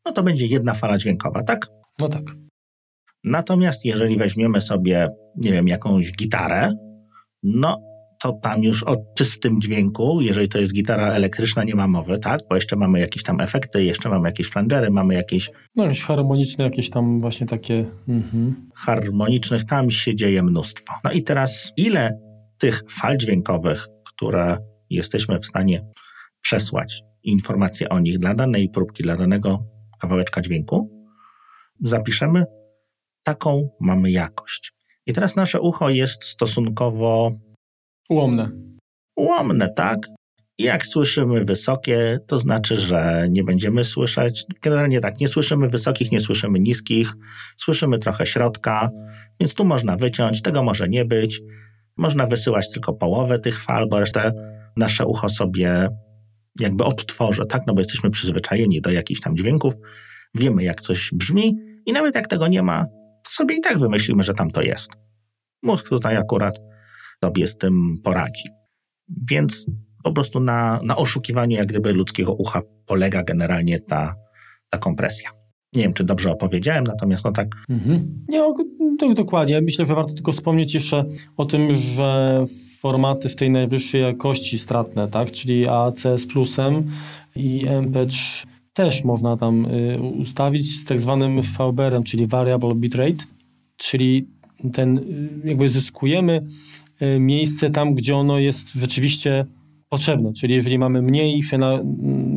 no 0.06 0.12
to 0.12 0.24
będzie 0.24 0.46
jedna 0.46 0.74
fala 0.74 0.98
dźwiękowa, 0.98 1.44
tak? 1.44 1.68
No 2.00 2.10
tak. 2.10 2.24
Natomiast 3.24 3.86
jeżeli 3.86 4.18
weźmiemy 4.18 4.62
sobie, 4.62 5.10
nie 5.38 5.52
wiem, 5.52 5.68
jakąś 5.68 6.12
gitarę, 6.12 6.72
no 7.44 7.93
to 8.24 8.34
tam 8.42 8.64
już 8.64 8.84
o 8.84 8.96
czystym 9.16 9.62
dźwięku, 9.62 10.22
jeżeli 10.22 10.50
to 10.50 10.60
jest 10.60 10.74
gitara 10.74 11.12
elektryczna, 11.12 11.64
nie 11.64 11.76
ma 11.76 11.88
mowy, 11.88 12.20
tak? 12.20 12.42
Bo 12.50 12.56
jeszcze 12.56 12.76
mamy 12.76 13.00
jakieś 13.00 13.24
tam 13.24 13.42
efekty, 13.42 13.84
jeszcze 13.84 14.10
mamy 14.10 14.30
jakieś 14.30 14.48
flangery, 14.48 14.90
mamy 14.92 15.14
jakieś... 15.14 15.52
No 15.76 15.84
jakieś 15.84 16.04
harmoniczne, 16.04 16.64
jakieś 16.64 16.90
tam 16.90 17.22
właśnie 17.22 17.48
takie... 17.48 17.86
Mhm. 18.08 18.70
Harmonicznych 18.76 19.66
tam 19.66 19.92
się 19.92 20.16
dzieje 20.16 20.44
mnóstwo. 20.44 20.94
No 21.04 21.12
i 21.12 21.24
teraz 21.24 21.74
ile 21.78 22.20
tych 22.58 22.84
fal 22.90 23.18
dźwiękowych, 23.18 23.88
które 24.08 24.58
jesteśmy 24.90 25.40
w 25.40 25.46
stanie 25.46 25.86
przesłać, 26.42 27.02
informacje 27.24 27.90
o 27.90 28.00
nich 28.00 28.20
dla 28.20 28.34
danej 28.34 28.70
próbki, 28.70 29.04
dla 29.04 29.16
danego 29.16 29.64
kawałeczka 30.00 30.42
dźwięku, 30.42 30.90
zapiszemy, 31.82 32.46
taką 33.24 33.70
mamy 33.82 34.12
jakość. 34.12 34.74
I 35.06 35.14
teraz 35.14 35.36
nasze 35.36 35.62
ucho 35.62 35.90
jest 35.90 36.24
stosunkowo 36.24 37.32
Ułomne. 38.10 38.52
Ułomne, 39.16 39.70
tak. 39.76 40.08
Jak 40.60 40.86
słyszymy 40.86 41.46
wysokie, 41.46 42.20
to 42.28 42.40
znaczy, 42.40 42.78
że 42.78 43.28
nie 43.30 43.44
będziemy 43.44 43.84
słyszeć. 43.84 44.44
Generalnie 44.62 45.00
tak, 45.00 45.20
nie 45.20 45.28
słyszymy 45.28 45.70
wysokich, 45.70 46.12
nie 46.12 46.20
słyszymy 46.20 46.60
niskich, 46.60 47.14
słyszymy 47.58 48.00
trochę 48.00 48.26
środka, 48.26 48.90
więc 49.40 49.54
tu 49.54 49.66
można 49.66 49.98
wyciąć, 49.98 50.42
tego 50.42 50.64
może 50.64 50.90
nie 50.90 51.06
być. 51.06 51.42
Można 51.98 52.28
wysyłać 52.28 52.72
tylko 52.72 52.94
połowę 52.94 53.40
tych 53.40 53.64
fal, 53.64 53.90
bo 53.90 54.00
resztę 54.00 54.32
nasze 54.78 55.06
ucho 55.06 55.30
sobie 55.30 55.90
jakby 56.60 56.84
odtworzy, 56.84 57.46
tak? 57.50 57.62
No 57.68 57.74
bo 57.74 57.80
jesteśmy 57.80 58.10
przyzwyczajeni 58.10 58.82
do 58.82 58.92
jakichś 58.92 59.22
tam 59.22 59.38
dźwięków, 59.38 59.74
wiemy 60.36 60.64
jak 60.64 60.82
coś 60.82 61.12
brzmi 61.14 61.56
i 61.86 61.94
nawet 61.94 62.16
jak 62.16 62.28
tego 62.28 62.48
nie 62.48 62.64
ma, 62.64 62.86
to 63.24 63.30
sobie 63.30 63.56
i 63.56 63.62
tak 63.62 63.80
wymyślimy, 63.80 64.24
że 64.24 64.34
tam 64.34 64.52
to 64.52 64.62
jest. 64.62 64.92
Mózg 65.64 65.90
tutaj 65.90 66.18
akurat 66.18 66.60
sobie 67.24 67.48
z 67.48 67.58
tym 67.58 67.96
poradzi. 68.04 68.50
Więc 69.30 69.66
po 70.04 70.12
prostu 70.12 70.40
na, 70.40 70.80
na 70.84 70.96
oszukiwaniu 70.96 71.58
jak 71.58 71.68
gdyby 71.68 71.94
ludzkiego 71.94 72.34
ucha 72.34 72.62
polega 72.86 73.24
generalnie 73.24 73.80
ta, 73.80 74.16
ta 74.70 74.78
kompresja. 74.78 75.30
Nie 75.74 75.84
wiem, 75.84 75.94
czy 75.94 76.04
dobrze 76.04 76.32
opowiedziałem, 76.32 76.84
natomiast 76.84 77.26
no 77.26 77.32
tak. 77.32 77.48
Mhm. 77.70 78.26
Nie, 78.30 78.42
tak 79.00 79.14
dokładnie. 79.14 79.62
Myślę, 79.62 79.86
że 79.86 79.96
warto 79.96 80.14
tylko 80.14 80.32
wspomnieć 80.32 80.74
jeszcze 80.74 81.06
o 81.38 81.46
tym, 81.46 81.76
że 81.76 82.44
formaty 82.80 83.30
w 83.30 83.36
tej 83.36 83.50
najwyższej 83.50 84.02
jakości 84.02 84.60
stratne, 84.60 85.08
tak, 85.08 85.32
czyli 85.32 85.68
AAC 85.68 86.00
z 86.18 86.28
plusem 86.28 86.92
i 87.36 87.66
MP3 87.66 88.46
też 88.74 89.04
można 89.04 89.38
tam 89.38 89.66
y, 89.66 90.00
ustawić 90.02 90.82
z 90.82 90.86
tak 90.86 91.02
zwanym 91.02 91.42
VBR-em, 91.42 92.04
czyli 92.04 92.28
Variable 92.28 92.76
Bitrate, 92.76 93.24
czyli 93.78 94.28
ten 94.74 94.98
y, 94.98 95.48
jakby 95.48 95.70
zyskujemy 95.70 96.42
miejsce 97.20 97.70
tam, 97.70 97.96
gdzie 97.96 98.16
ono 98.16 98.40
jest 98.40 98.74
rzeczywiście 98.74 99.46
potrzebne. 99.94 100.34
Czyli 100.34 100.56
jeżeli 100.56 100.80
mamy 100.80 101.02
mniejsze, 101.02 101.58
na, 101.58 101.80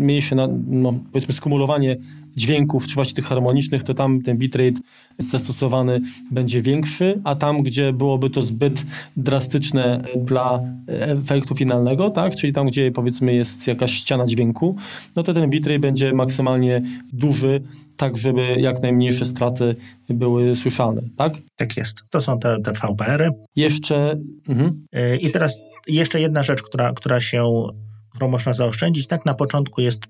mniejsze 0.06 0.34
na, 0.34 0.48
no, 0.68 0.94
powiedzmy 1.12 1.34
skumulowanie 1.34 1.96
dźwięków, 2.36 2.86
czy 2.86 2.94
właśnie 2.94 3.14
tych 3.16 3.24
harmonicznych, 3.24 3.82
to 3.82 3.94
tam 3.94 4.22
ten 4.22 4.38
bitrate 4.38 4.80
zastosowany 5.18 6.00
będzie 6.30 6.62
większy, 6.62 7.20
a 7.24 7.34
tam, 7.34 7.62
gdzie 7.62 7.92
byłoby 7.92 8.30
to 8.30 8.42
zbyt 8.42 8.84
drastyczne 9.16 10.00
dla 10.16 10.60
efektu 10.88 11.54
finalnego, 11.54 12.10
tak, 12.10 12.34
czyli 12.34 12.52
tam, 12.52 12.66
gdzie 12.66 12.90
powiedzmy 12.90 13.34
jest 13.34 13.66
jakaś 13.66 13.92
ściana 13.92 14.26
dźwięku, 14.26 14.76
no 15.16 15.22
to 15.22 15.34
ten 15.34 15.50
bitrate 15.50 15.78
będzie 15.78 16.12
maksymalnie 16.12 16.82
duży, 17.12 17.62
tak 17.96 18.16
żeby 18.16 18.56
jak 18.58 18.82
najmniejsze 18.82 19.26
straty 19.26 19.76
były 20.08 20.56
słyszane, 20.56 21.02
tak? 21.16 21.32
Tak 21.56 21.76
jest. 21.76 22.02
To 22.10 22.20
są 22.20 22.38
te, 22.38 22.60
te 22.60 22.72
VPR-y. 22.72 23.30
Jeszcze... 23.56 24.18
Mhm. 24.48 24.86
E, 24.92 25.16
I 25.16 25.30
teraz 25.30 25.58
jeszcze 25.86 26.20
jedna 26.20 26.42
rzecz, 26.42 26.62
która, 26.62 26.92
która 26.92 27.20
się, 27.20 27.68
którą 28.10 28.28
można 28.28 28.52
zaoszczędzić. 28.52 29.06
Tak 29.06 29.26
na 29.26 29.34
początku 29.34 29.80
jest 29.80 30.00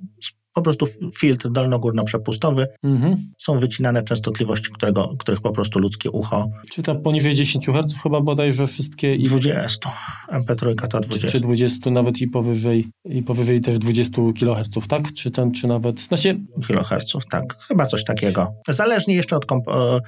po 0.56 0.62
prostu 0.62 0.86
filtr 1.18 1.50
dolno-górno-przepustowy. 1.50 2.66
Mhm. 2.82 3.32
Są 3.38 3.58
wycinane 3.58 4.02
częstotliwości, 4.02 4.72
którego, 4.72 5.14
których 5.18 5.40
po 5.40 5.52
prostu 5.52 5.78
ludzkie 5.78 6.10
ucho. 6.10 6.50
Czy 6.70 6.82
to 6.82 6.94
poniżej 6.94 7.34
10 7.34 7.66
Hz 7.66 8.02
chyba 8.02 8.20
bodajże 8.20 8.66
wszystkie? 8.66 9.14
I 9.14 9.24
20. 9.24 9.90
MP3 10.32 10.88
to 10.88 11.00
20. 11.00 11.28
Czy, 11.28 11.32
czy 11.32 11.40
20, 11.40 11.90
nawet 11.90 12.18
i 12.20 12.28
powyżej, 12.28 12.88
i 13.04 13.22
powyżej 13.22 13.60
też 13.60 13.78
20 13.78 14.22
kHz, 14.40 14.88
tak? 14.88 15.12
Czy 15.14 15.30
ten, 15.30 15.52
czy 15.52 15.66
nawet... 15.66 16.00
Znaczy... 16.00 16.40
Kiloherców, 16.66 17.26
tak. 17.26 17.56
Chyba 17.68 17.86
coś 17.86 18.04
takiego. 18.04 18.52
Zależnie 18.68 19.14
jeszcze 19.14 19.36
od... 19.36 19.46
Komp- 19.46 19.96
e, 19.96 20.00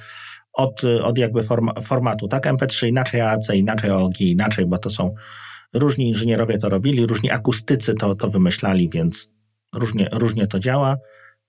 od, 0.53 0.81
od 1.03 1.17
jakby 1.17 1.43
formatu, 1.83 2.27
tak? 2.27 2.45
MP3 2.45 2.87
inaczej, 2.87 3.21
AAC 3.21 3.49
inaczej, 3.53 3.91
OG 3.91 4.21
inaczej, 4.21 4.65
bo 4.65 4.77
to 4.77 4.89
są 4.89 5.13
różni 5.73 6.07
inżynierowie 6.07 6.57
to 6.57 6.69
robili, 6.69 7.05
różni 7.05 7.31
akustycy 7.31 7.93
to, 7.93 8.15
to 8.15 8.29
wymyślali, 8.29 8.89
więc 8.89 9.27
różnie, 9.73 10.09
różnie 10.11 10.47
to 10.47 10.59
działa. 10.59 10.97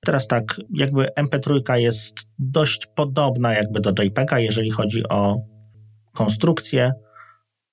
Teraz 0.05 0.27
tak, 0.27 0.61
jakby 0.75 1.07
MP3 1.19 1.75
jest 1.75 2.17
dość 2.39 2.87
podobna 2.95 3.53
jakby 3.53 3.81
do 3.81 4.03
JPEGa, 4.03 4.39
jeżeli 4.39 4.71
chodzi 4.71 5.09
o 5.09 5.41
konstrukcję. 6.13 6.93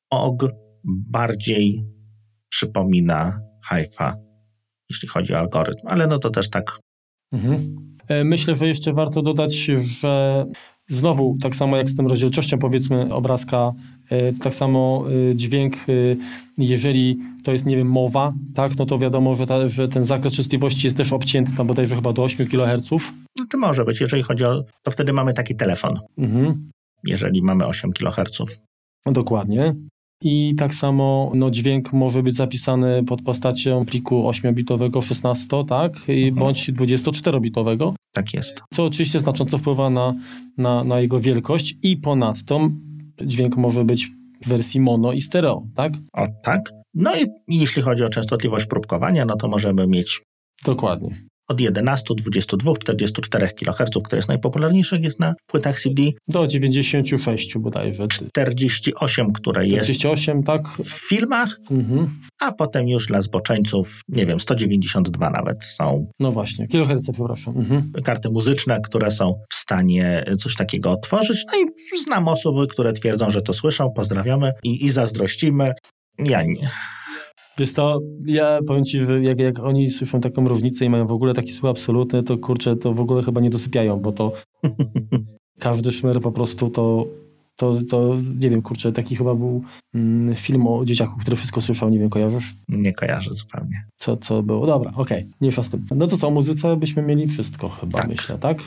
OG 0.09 0.49
bardziej 0.83 1.85
przypomina 2.49 3.39
HIFA, 3.69 4.15
jeśli 4.89 5.07
chodzi 5.07 5.33
o 5.33 5.37
algorytm, 5.37 5.87
ale 5.87 6.07
no 6.07 6.19
to 6.19 6.29
też 6.29 6.49
tak. 6.49 6.79
Mhm. 7.31 7.75
E, 8.07 8.23
myślę, 8.23 8.55
że 8.55 8.67
jeszcze 8.67 8.93
warto 8.93 9.21
dodać, 9.21 9.55
że 10.01 10.45
znowu 10.89 11.37
tak 11.41 11.55
samo 11.55 11.77
jak 11.77 11.89
z 11.89 11.95
tym 11.95 12.07
rozdzielczością 12.07 12.59
powiedzmy 12.59 13.13
obrazka, 13.13 13.73
tak 14.41 14.55
samo 14.55 15.05
e, 15.30 15.36
dźwięk, 15.36 15.76
jeżeli 16.58 17.20
to 17.43 17.51
jest, 17.51 17.66
nie 17.66 17.78
wiem, 17.78 17.88
mowa, 17.88 18.34
tak, 18.55 18.78
no 18.78 18.86
to 18.86 18.99
wiadomo, 18.99 19.36
że, 19.36 19.47
ta, 19.47 19.68
że 19.68 19.88
ten 19.88 20.05
zakres 20.05 20.34
częstotliwości 20.34 20.88
jest 20.88 20.97
też 20.97 21.14
obcięty 21.14 21.51
tam 21.58 21.68
bodajże 21.68 21.95
chyba 21.95 22.14
do 22.14 22.24
8 22.24 22.47
kHz. 22.47 22.91
No 23.39 23.45
to 23.49 23.58
może 23.58 23.86
być, 23.86 24.01
jeżeli 24.01 24.24
chodzi 24.24 24.45
o, 24.45 24.64
to 24.84 24.91
wtedy 24.91 25.14
mamy 25.14 25.34
taki 25.34 25.55
telefon, 25.55 25.99
mhm. 26.18 26.70
jeżeli 27.03 27.41
mamy 27.41 27.66
8 27.66 27.93
kHz. 27.93 28.41
Dokładnie. 29.05 29.76
I 30.24 30.55
tak 30.58 30.76
samo 30.76 31.32
no, 31.36 31.51
dźwięk 31.51 31.93
może 31.93 32.24
być 32.24 32.36
zapisany 32.36 33.03
pod 33.03 33.22
postacią 33.22 33.86
pliku 33.86 34.30
8-bitowego 34.30 35.01
16, 35.01 35.47
tak? 35.68 35.95
Mhm. 35.95 36.36
Bądź 36.36 36.72
24-bitowego. 36.72 37.93
Tak 38.14 38.34
jest. 38.34 38.62
Co 38.74 38.86
oczywiście 38.86 39.20
znacząco 39.20 39.58
wpływa 39.58 39.89
na, 39.89 40.16
na, 40.58 40.84
na 40.84 40.99
jego 40.99 41.20
wielkość 41.20 41.76
i 41.84 41.97
ponadto 41.97 42.70
dźwięk 43.22 43.57
może 43.57 43.84
być 43.84 44.07
w 44.41 44.47
wersji 44.47 44.80
mono 44.80 45.11
i 45.11 45.22
stereo, 45.22 45.63
tak? 45.76 45.93
O 46.13 46.28
tak. 46.43 46.72
No 46.93 47.15
i 47.15 47.26
jeśli 47.47 47.82
chodzi 47.82 48.03
o 48.03 48.09
częstotliwość 48.09 48.65
próbkowania, 48.65 49.26
no 49.26 49.36
to 49.36 49.47
możemy 49.47 49.88
mieć 49.88 50.22
Dokładnie 50.65 51.15
od 51.47 51.61
11, 51.61 52.13
22, 52.15 52.73
44 52.73 53.47
kHz, 53.47 54.03
które 54.03 54.17
jest 54.17 54.27
najpopularniejsze, 54.27 54.99
jest 54.99 55.19
na 55.19 55.35
płytach 55.47 55.79
CD. 55.79 56.03
Do 56.27 56.47
96 56.47 57.57
bodajże. 57.57 58.07
48, 58.07 59.33
które 59.33 59.67
jest 59.67 59.85
48, 59.85 60.43
tak. 60.43 60.67
w 60.67 61.09
filmach, 61.09 61.57
mhm. 61.71 62.09
a 62.41 62.51
potem 62.51 62.87
już 62.87 63.07
dla 63.07 63.21
zboczeńców, 63.21 64.01
nie 64.09 64.25
wiem, 64.25 64.39
192 64.39 65.29
nawet 65.29 65.63
są. 65.63 66.07
No 66.19 66.31
właśnie, 66.31 66.67
kiloherce, 66.67 67.13
przepraszam. 67.13 67.57
Mhm. 67.57 67.91
Karty 68.03 68.29
muzyczne, 68.29 68.79
które 68.83 69.11
są 69.11 69.31
w 69.49 69.55
stanie 69.55 70.25
coś 70.39 70.55
takiego 70.55 70.91
otworzyć. 70.91 71.45
No 71.51 71.59
i 71.59 71.65
znam 72.03 72.27
osoby, 72.27 72.67
które 72.67 72.93
twierdzą, 72.93 73.31
że 73.31 73.41
to 73.41 73.53
słyszą, 73.53 73.91
pozdrawiamy 73.95 74.51
i, 74.63 74.85
i 74.85 74.91
zazdrościmy. 74.91 75.73
Ja 76.19 76.43
nie. 76.43 76.69
Wiesz 77.60 77.74
to, 77.74 77.99
ja 78.26 78.60
powiem 78.68 78.86
Ci, 78.86 78.99
że 78.99 79.22
jak, 79.22 79.39
jak 79.39 79.64
oni 79.64 79.89
słyszą 79.89 80.22
taką 80.22 80.47
różnicę 80.47 80.86
i 80.86 80.89
mają 80.89 81.08
w 81.08 81.12
ogóle 81.12 81.34
taki 81.34 81.51
słuch 81.51 81.70
absolutny, 81.70 82.24
to 82.24 82.38
kurczę, 82.38 82.76
to 82.76 82.93
w 82.93 82.99
ogóle 82.99 83.24
chyba 83.24 83.41
nie 83.41 83.49
dosypiają, 83.49 83.99
bo 83.99 84.12
to 84.12 84.34
każdy 85.60 85.91
szmer 85.91 86.22
po 86.22 86.32
prostu 86.32 86.70
to, 86.70 87.08
to, 87.55 87.78
to 87.89 88.18
nie 88.39 88.49
wiem, 88.49 88.62
kurczę, 88.62 88.91
taki 88.91 89.16
chyba 89.16 89.36
był 89.36 89.62
mm, 89.93 90.36
film 90.36 90.68
o 90.68 90.86
dzieciaku, 90.86 91.20
który 91.20 91.36
wszystko 91.36 91.62
słyszał, 91.62 91.89
nie 91.89 91.99
wiem, 91.99 92.10
kojarzysz? 92.10 92.55
Nie 92.70 92.93
kojarzę 92.93 93.34
zupełnie. 93.34 93.86
Co, 93.95 94.18
co 94.18 94.43
było? 94.43 94.66
Dobra, 94.66 94.91
okej, 94.95 95.20
okay. 95.20 95.32
nie 95.41 95.51
z 95.51 95.70
tym. 95.70 95.86
No 95.95 96.08
to 96.08 96.18
co, 96.18 96.28
o 96.28 96.32
muzyce 96.32 96.78
byśmy 96.78 97.03
mieli 97.03 97.28
wszystko 97.28 97.70
chyba, 97.70 97.97
tak. 97.97 98.08
myślę, 98.08 98.38
tak? 98.38 98.58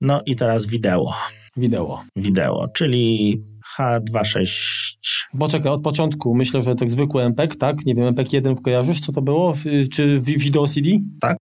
No 0.00 0.22
i 0.26 0.36
teraz 0.36 0.66
wideo. 0.66 1.12
Wideo. 1.56 2.00
Wideo, 2.16 2.68
czyli 2.74 3.42
H26. 3.76 5.26
Bo 5.34 5.48
czekaj, 5.48 5.72
od 5.72 5.82
początku 5.82 6.34
myślę, 6.34 6.62
że 6.62 6.74
tak 6.74 6.90
zwykły 6.90 7.22
MPEG, 7.22 7.56
tak? 7.56 7.86
Nie 7.86 7.94
wiem, 7.94 8.04
MPEG 8.06 8.32
1 8.32 8.56
kojarzysz, 8.56 9.00
co 9.00 9.12
to 9.12 9.22
było? 9.22 9.54
Czy 9.92 10.20
wideo 10.20 10.68
CD? 10.68 10.90
Tak, 11.20 11.36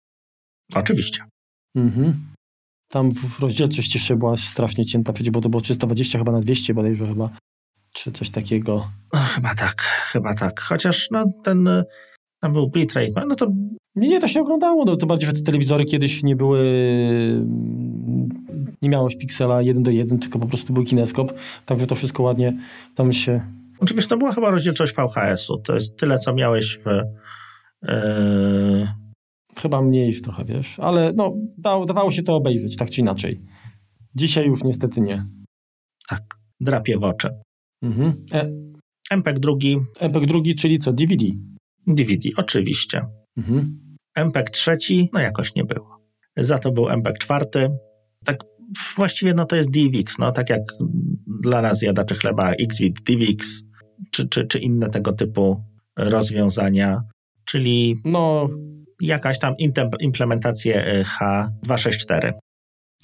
oczywiście. 0.75 1.23
Mhm. 1.75 2.34
Tam 2.89 3.11
w 3.11 3.39
rozdzielczość 3.39 3.95
jeszcze 3.95 4.15
była 4.15 4.38
strasznie 4.38 4.86
cięta, 4.86 5.13
przecież 5.13 5.32
bo 5.32 5.41
to 5.41 5.49
było 5.49 5.61
320 5.61 6.17
chyba 6.17 6.32
na 6.32 6.39
200 6.39 6.73
bodajże 6.73 7.07
chyba, 7.07 7.30
czy 7.93 8.11
coś 8.11 8.30
takiego. 8.30 8.91
No, 9.13 9.19
chyba 9.19 9.55
tak, 9.55 9.82
chyba 9.82 10.34
tak. 10.34 10.59
Chociaż 10.59 11.07
no 11.11 11.25
ten, 11.43 11.69
tam 12.41 12.53
był 12.53 12.69
bitrate, 12.69 13.25
no 13.28 13.36
to... 13.36 13.47
Nie, 13.95 14.07
nie, 14.07 14.19
to 14.19 14.28
się 14.28 14.41
oglądało, 14.41 14.86
no 14.86 14.95
to 14.95 15.05
bardziej, 15.05 15.28
że 15.28 15.34
te 15.34 15.41
telewizory 15.41 15.86
kiedyś 15.86 16.23
nie 16.23 16.36
były 16.36 16.59
nie 18.82 18.89
miałeś 18.89 19.17
piksela 19.17 19.61
1 19.61 19.84
do 19.84 19.91
1, 19.91 20.19
tylko 20.19 20.39
po 20.39 20.47
prostu 20.47 20.73
był 20.73 20.84
kineskop, 20.84 21.34
także 21.65 21.88
to 21.88 21.95
wszystko 21.95 22.23
ładnie 22.23 22.57
tam 22.95 23.13
się... 23.13 23.41
Oczywiście 23.80 24.09
to 24.09 24.17
była 24.17 24.34
chyba 24.34 24.49
rozdzielczość 24.49 24.93
VHS-u, 24.95 25.57
to 25.57 25.75
jest 25.75 25.97
tyle, 25.97 26.19
co 26.19 26.34
miałeś 26.34 26.80
w... 26.86 27.03
Yy... 27.84 28.88
Chyba 29.61 29.82
mniej 29.82 30.21
trochę, 30.21 30.45
wiesz, 30.45 30.80
ale 30.80 31.13
no, 31.15 31.34
da, 31.57 31.86
dawało 31.86 32.11
się 32.11 32.23
to 32.23 32.36
obejrzeć, 32.36 32.75
tak 32.75 32.89
czy 32.89 33.01
inaczej. 33.01 33.41
Dzisiaj 34.15 34.45
już 34.47 34.63
niestety 34.63 35.01
nie. 35.01 35.25
Tak, 36.09 36.21
drapie 36.59 36.97
w 36.97 37.03
oczy. 37.03 37.30
Mhm. 37.82 38.25
E... 38.34 38.51
MPEG 39.11 39.39
drugi. 39.39 39.78
MPEG 39.99 40.25
drugi, 40.25 40.55
czyli 40.55 40.80
co, 40.80 40.93
DVD? 40.93 41.25
DVD, 41.88 42.30
oczywiście. 42.38 43.05
Mhm. 43.38 43.80
MPEG 44.15 44.49
trzeci, 44.49 45.09
no 45.13 45.19
jakoś 45.19 45.55
nie 45.55 45.63
było. 45.63 45.97
Za 46.38 46.59
to 46.59 46.71
był 46.71 46.89
MPEG 46.89 47.17
czwarty. 47.17 47.69
Tak 48.25 48.43
właściwie 48.95 49.34
no 49.34 49.45
to 49.45 49.55
jest 49.55 49.72
DivX, 49.72 50.18
no 50.20 50.32
tak 50.32 50.49
jak 50.49 50.61
dla 51.41 51.61
nas 51.61 51.82
jadaczy 51.82 52.15
chleba 52.15 52.51
XVID, 52.51 52.99
DivX 53.03 53.63
czy, 54.11 54.30
czy, 54.30 54.47
czy 54.47 54.59
inne 54.59 54.89
tego 54.89 55.13
typu 55.13 55.63
rozwiązania, 55.97 57.01
czyli 57.45 57.95
no, 58.05 58.47
jakaś 59.01 59.39
tam 59.39 59.53
implementację 59.99 61.03
H264. 61.20 62.32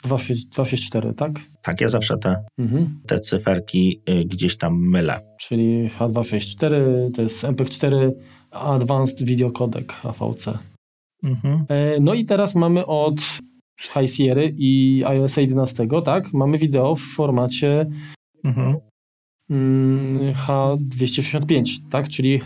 264, 0.03 1.13
tak? 1.13 1.31
Tak, 1.61 1.81
ja 1.81 1.89
zawsze 1.89 2.17
te, 2.17 2.43
mhm. 2.57 3.01
te 3.07 3.19
cyferki 3.19 4.01
y, 4.09 4.25
gdzieś 4.25 4.57
tam 4.57 4.89
mylę. 4.89 5.21
Czyli 5.39 5.89
H264 5.99 6.71
to 7.15 7.21
jest 7.21 7.43
MPEG-4 7.43 8.11
Advanced 8.51 9.23
Video 9.23 9.51
Codec 9.51 9.85
AVC. 10.03 10.47
Mhm. 11.23 11.65
E, 11.69 11.99
no 11.99 12.13
i 12.13 12.25
teraz 12.25 12.55
mamy 12.55 12.85
od 12.85 13.15
High 13.79 14.09
Sierra 14.09 14.41
i 14.43 15.03
iOS 15.05 15.37
11, 15.37 15.87
tak? 16.05 16.33
Mamy 16.33 16.57
wideo 16.57 16.95
w 16.95 17.01
formacie 17.01 17.85
mhm. 18.43 18.75
Mm, 19.49 20.33
H265, 20.33 21.63
tak? 21.91 22.09
Czyli 22.09 22.41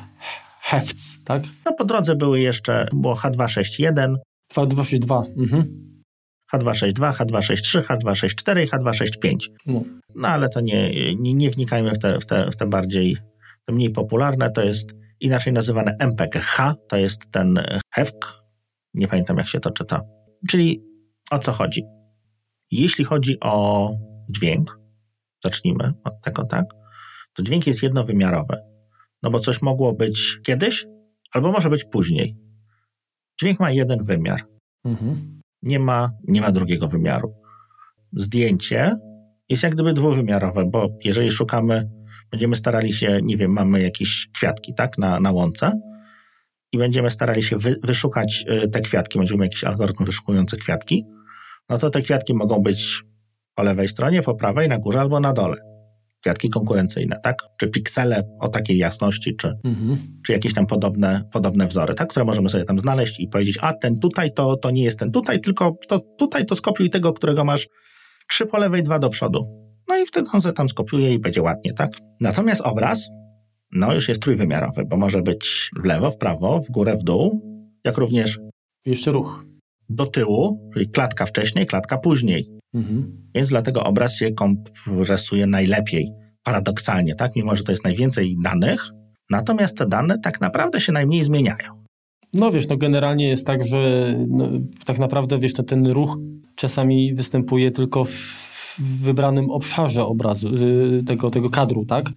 hefts, 0.62 1.24
tak? 1.24 1.44
No 1.66 1.74
po 1.74 1.86
drodze 1.86 2.16
były 2.16 2.40
jeszcze, 2.40 2.88
było 2.94 3.16
H261. 3.16 4.16
H262. 4.54 5.24
Mhm. 5.38 5.88
H262, 6.54 7.14
H263, 7.14 7.82
H264 7.82 8.64
i 8.64 8.68
H265. 8.68 9.36
No. 9.66 9.84
no 10.16 10.28
ale 10.28 10.50
to 10.50 10.62
nie, 10.62 11.16
nie, 11.16 11.34
nie 11.34 11.50
wnikajmy 11.50 11.92
w 11.92 12.00
te, 12.00 12.20
w, 12.20 12.26
te, 12.26 12.52
w 12.52 12.56
te 12.56 12.66
bardziej, 12.66 13.18
te 13.66 13.74
mniej 13.74 13.90
popularne. 13.90 14.52
To 14.52 14.64
jest 14.64 14.94
inaczej 15.20 15.54
nazywane 15.54 15.96
MPK-H, 16.00 16.76
to 16.88 16.98
jest 16.98 17.32
ten 17.32 17.60
HEVK, 17.94 18.44
nie 18.94 19.08
pamiętam 19.08 19.38
jak 19.38 19.48
się 19.48 19.60
to 19.60 19.72
czyta. 19.72 20.02
Czyli 20.50 20.87
o 21.32 21.40
co 21.40 21.52
chodzi? 21.52 21.84
Jeśli 22.72 23.06
chodzi 23.06 23.40
o 23.40 23.92
dźwięk, 24.30 24.80
zacznijmy 25.44 25.94
od 26.04 26.22
tego, 26.22 26.44
tak? 26.44 26.66
To 27.34 27.44
dźwięk 27.44 27.68
jest 27.68 27.84
jednowymiarowy. 27.84 28.58
No 29.24 29.32
bo 29.32 29.40
coś 29.40 29.62
mogło 29.62 29.94
być 29.94 30.38
kiedyś, 30.46 30.86
albo 31.32 31.52
może 31.52 31.70
być 31.70 31.84
później. 31.84 32.38
Dźwięk 33.42 33.60
ma 33.60 33.72
jeden 33.72 34.04
wymiar. 34.04 34.42
Mhm. 34.86 35.42
Nie, 35.62 35.80
ma, 35.80 36.12
nie 36.28 36.42
ma 36.42 36.52
drugiego 36.52 36.88
wymiaru. 36.88 37.34
Zdjęcie 38.14 38.96
jest 39.50 39.64
jak 39.64 39.74
gdyby 39.74 39.94
dwuwymiarowe, 39.94 40.66
bo 40.66 40.88
jeżeli 41.04 41.32
szukamy, 41.32 41.90
będziemy 42.32 42.56
starali 42.56 42.94
się, 42.94 43.20
nie 43.24 43.38
wiem, 43.38 43.52
mamy 43.52 43.82
jakieś 43.82 44.28
kwiatki, 44.36 44.74
tak, 44.74 44.98
na, 44.98 45.20
na 45.20 45.32
łące 45.32 45.82
i 46.72 46.78
będziemy 46.78 47.12
starali 47.12 47.44
się 47.44 47.58
wy, 47.58 47.76
wyszukać 47.84 48.46
y, 48.64 48.70
te 48.70 48.82
kwiatki, 48.82 49.20
będziemy 49.20 49.46
jakiś 49.46 49.64
algorytm 49.64 50.06
wyszukujący 50.06 50.58
kwiatki, 50.58 51.06
no 51.70 51.78
to 51.78 51.90
te 51.90 52.02
kwiatki 52.02 52.34
mogą 52.34 52.60
być 52.60 53.04
po 53.56 53.64
lewej 53.64 53.88
stronie, 53.88 54.22
po 54.22 54.36
prawej, 54.36 54.70
na 54.70 54.78
górze 54.78 55.00
albo 55.00 55.20
na 55.20 55.34
dole. 55.34 55.58
Kwiatki 56.22 56.50
konkurencyjne, 56.50 57.16
tak? 57.24 57.36
Czy 57.60 57.68
piksele 57.68 58.24
o 58.40 58.48
takiej 58.48 58.78
jasności, 58.78 59.36
czy, 59.36 59.54
mhm. 59.64 59.98
czy 60.26 60.32
jakieś 60.32 60.54
tam 60.54 60.66
podobne, 60.66 61.22
podobne 61.32 61.68
wzory, 61.68 61.94
tak? 61.94 62.10
Które 62.10 62.26
możemy 62.26 62.50
sobie 62.50 62.64
tam 62.64 62.80
znaleźć 62.80 63.20
i 63.20 63.28
powiedzieć, 63.28 63.58
a 63.62 63.74
ten 63.74 64.00
tutaj 64.00 64.34
to, 64.34 64.58
to 64.58 64.72
nie 64.72 64.84
jest 64.84 65.00
ten 65.00 65.12
tutaj, 65.12 65.42
tylko 65.42 65.76
to 65.88 66.00
tutaj 66.18 66.46
to 66.46 66.56
skopiuj 66.56 66.90
tego, 66.90 67.14
którego 67.14 67.44
masz 67.44 67.68
trzy 68.30 68.46
po 68.46 68.58
lewej, 68.58 68.84
dwa 68.84 69.00
do 69.00 69.10
przodu. 69.10 69.68
No 69.88 69.98
i 69.98 70.06
wtedy 70.06 70.30
on 70.34 70.42
sobie 70.42 70.54
tam 70.54 70.70
skopiuje 70.70 71.14
i 71.14 71.20
będzie 71.20 71.42
ładnie, 71.42 71.74
tak? 71.74 71.92
Natomiast 72.20 72.62
obraz, 72.62 73.10
no 73.72 73.94
już 73.94 74.10
jest 74.10 74.22
trójwymiarowy, 74.22 74.86
bo 74.86 74.98
może 74.98 75.22
być 75.22 75.70
w 75.84 75.86
lewo, 75.86 76.12
w 76.12 76.18
prawo, 76.18 76.62
w 76.62 76.72
górę, 76.72 76.98
w 76.98 77.04
dół, 77.04 77.42
jak 77.84 77.98
również... 77.98 78.40
Jeszcze 78.86 79.12
ruch 79.12 79.48
do 79.90 80.06
tyłu, 80.06 80.72
czyli 80.74 80.90
klatka 80.90 81.26
wcześniej, 81.26 81.66
klatka 81.66 81.98
później. 81.98 82.50
Mhm. 82.74 83.28
Więc 83.36 83.50
dlatego 83.50 83.84
obraz 83.84 84.16
się 84.16 84.32
kompresuje 84.32 85.48
najlepiej, 85.48 86.12
paradoksalnie, 86.44 87.16
tak? 87.16 87.36
Mimo, 87.36 87.56
że 87.56 87.64
to 87.64 87.72
jest 87.72 87.84
najwięcej 87.84 88.38
danych, 88.44 88.92
natomiast 89.30 89.78
te 89.78 89.86
dane 89.86 90.20
tak 90.20 90.42
naprawdę 90.42 90.82
się 90.82 90.92
najmniej 90.92 91.24
zmieniają. 91.24 91.84
No 92.34 92.52
wiesz, 92.52 92.68
no 92.68 92.78
generalnie 92.78 93.28
jest 93.28 93.48
tak, 93.48 93.68
że 93.68 94.14
no, 94.28 94.50
tak 94.86 95.00
naprawdę 95.00 95.38
wiesz, 95.38 95.54
to 95.54 95.64
ten 95.64 95.88
ruch 95.88 96.18
czasami 96.56 97.14
występuje 97.14 97.72
tylko 97.72 98.06
w 98.06 98.80
wybranym 98.80 99.50
obszarze 99.50 100.06
obrazu, 100.06 100.50
y, 100.56 101.04
tego, 101.04 101.32
tego 101.32 101.50
kadru, 101.50 101.86
tak? 101.86 102.10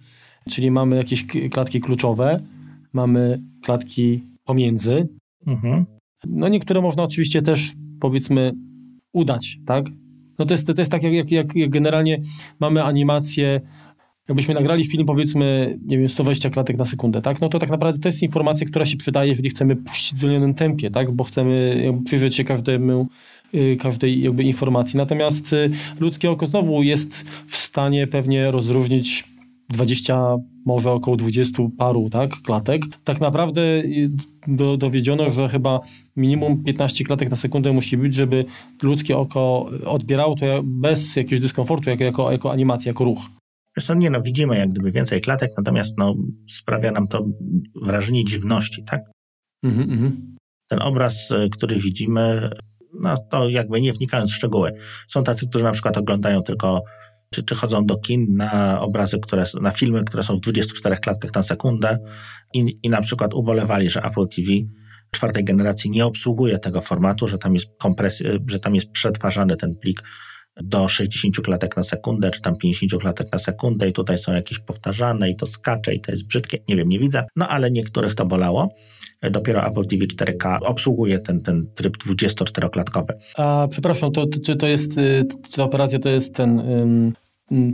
Czyli 0.49 0.71
mamy 0.71 0.95
jakieś 0.95 1.25
klatki 1.51 1.81
kluczowe, 1.81 2.39
mamy 2.93 3.41
klatki 3.63 4.23
pomiędzy, 4.45 5.07
mhm. 5.47 5.85
No 6.27 6.47
niektóre 6.47 6.81
można 6.81 7.03
oczywiście 7.03 7.41
też 7.41 7.73
powiedzmy 7.99 8.51
udać, 9.13 9.57
tak? 9.65 9.85
No 10.39 10.45
to 10.45 10.53
jest, 10.53 10.67
to 10.67 10.81
jest 10.81 10.91
tak, 10.91 11.03
jak, 11.03 11.31
jak, 11.31 11.55
jak 11.55 11.69
generalnie 11.69 12.19
mamy 12.59 12.83
animację, 12.83 13.61
jakbyśmy 14.27 14.53
nagrali 14.53 14.85
film, 14.85 15.05
powiedzmy, 15.05 15.77
nie 15.85 15.97
wiem, 15.97 16.09
120 16.09 16.49
klatek 16.49 16.77
na 16.77 16.85
sekundę, 16.85 17.21
tak? 17.21 17.41
No 17.41 17.49
to 17.49 17.59
tak 17.59 17.69
naprawdę 17.69 17.99
to 17.99 18.09
jest 18.09 18.23
informacja, 18.23 18.67
która 18.67 18.85
się 18.85 18.97
przydaje, 18.97 19.29
jeżeli 19.29 19.49
chcemy 19.49 19.75
puścić 19.75 20.13
w 20.13 20.17
zwolnionym 20.17 20.53
tempie, 20.53 20.91
tak? 20.91 21.11
Bo 21.11 21.23
chcemy 21.23 21.83
przyjrzeć 22.05 22.35
się 22.35 22.43
każdemu, 22.43 23.07
y, 23.55 23.77
każdej 23.79 24.21
jakby 24.21 24.43
informacji. 24.43 24.97
Natomiast 24.97 25.53
y, 25.53 25.69
ludzkie 25.99 26.31
oko 26.31 26.45
znowu 26.45 26.83
jest 26.83 27.25
w 27.47 27.57
stanie 27.57 28.07
pewnie 28.07 28.51
rozróżnić 28.51 29.30
20, 29.71 30.35
może 30.65 30.91
około 30.91 31.17
20 31.17 31.63
paru 31.77 32.09
tak, 32.09 32.31
klatek. 32.45 32.81
Tak 33.03 33.21
naprawdę 33.21 33.61
y, 33.61 34.11
do, 34.47 34.77
dowiedziono, 34.77 35.29
że 35.29 35.49
chyba 35.49 35.79
minimum 36.15 36.63
15 36.63 37.03
klatek 37.03 37.29
na 37.29 37.35
sekundę 37.35 37.73
musi 37.73 37.97
być, 37.97 38.13
żeby 38.13 38.45
ludzkie 38.83 39.17
oko 39.17 39.69
odbierało 39.85 40.35
to 40.35 40.45
bez 40.63 41.15
jakiegoś 41.15 41.39
dyskomfortu, 41.39 41.89
jako, 41.89 42.03
jako, 42.03 42.31
jako 42.31 42.51
animacja, 42.51 42.89
jako 42.89 43.03
ruch. 43.03 43.19
Co, 43.81 43.93
nie 43.93 44.09
no, 44.09 44.21
widzimy 44.21 44.57
jak 44.57 44.69
gdyby 44.69 44.91
więcej 44.91 45.21
klatek, 45.21 45.51
natomiast 45.57 45.97
no, 45.97 46.15
sprawia 46.49 46.91
nam 46.91 47.07
to 47.07 47.25
wrażenie 47.81 48.25
dziwności, 48.25 48.83
tak? 48.83 49.01
Mhm, 49.63 49.91
mhm. 49.91 50.35
Ten 50.67 50.81
obraz, 50.81 51.31
y, 51.31 51.49
który 51.51 51.75
widzimy, 51.75 52.49
no 52.93 53.15
to 53.17 53.49
jakby 53.49 53.81
nie 53.81 53.93
wnikając 53.93 54.31
w 54.31 54.35
szczegóły. 54.35 54.71
Są 55.07 55.23
tacy, 55.23 55.47
którzy 55.47 55.65
na 55.65 55.71
przykład 55.71 55.97
oglądają 55.97 56.43
tylko 56.43 56.83
czy, 57.33 57.43
czy 57.43 57.55
chodzą 57.55 57.85
do 57.85 57.97
kin 57.97 58.35
na 58.35 58.81
obrazy, 58.81 59.19
które, 59.19 59.45
na 59.61 59.71
filmy, 59.71 60.03
które 60.03 60.23
są 60.23 60.37
w 60.37 60.39
24 60.39 60.97
klatkach 60.97 61.33
na 61.35 61.43
sekundę 61.43 61.99
i, 62.53 62.77
i 62.83 62.89
na 62.89 63.01
przykład 63.01 63.33
ubolewali, 63.33 63.89
że 63.89 64.03
Apple 64.03 64.27
TV 64.27 64.51
czwartej 65.11 65.43
generacji 65.43 65.89
nie 65.89 66.05
obsługuje 66.05 66.59
tego 66.59 66.81
formatu, 66.81 67.27
że 67.27 67.37
tam 67.37 67.53
jest 67.53 67.67
kompresja, 67.77 68.29
że 68.47 68.59
tam 68.59 68.75
jest 68.75 68.91
przetwarzany 68.91 69.55
ten 69.55 69.75
plik 69.75 70.03
do 70.63 70.87
60 70.87 71.41
klatek 71.41 71.77
na 71.77 71.83
sekundę, 71.83 72.31
czy 72.31 72.41
tam 72.41 72.57
50 72.57 73.01
klatek 73.01 73.27
na 73.33 73.39
sekundę 73.39 73.89
i 73.89 73.93
tutaj 73.93 74.17
są 74.17 74.33
jakieś 74.33 74.59
powtarzane 74.59 75.29
i 75.29 75.35
to 75.35 75.45
skacze 75.45 75.93
i 75.93 76.01
to 76.01 76.11
jest 76.11 76.27
brzydkie, 76.27 76.57
nie 76.67 76.75
wiem, 76.75 76.89
nie 76.89 76.99
widzę, 76.99 77.23
no 77.35 77.47
ale 77.47 77.71
niektórych 77.71 78.15
to 78.15 78.25
bolało. 78.25 78.75
Dopiero 79.31 79.67
Apple 79.67 79.85
TV 79.85 80.05
4K 80.05 80.57
obsługuje 80.61 81.19
ten, 81.19 81.41
ten 81.41 81.67
tryb 81.75 81.97
24-klatkowy. 81.97 83.13
A 83.37 83.67
przepraszam, 83.71 84.11
to, 84.11 84.25
czy 84.45 84.55
to 84.55 84.67
jest, 84.67 84.95
czy 84.95 85.51
ta 85.55 85.63
operacja 85.63 85.99
to 85.99 86.09
jest 86.09 86.35
ten 86.35 86.61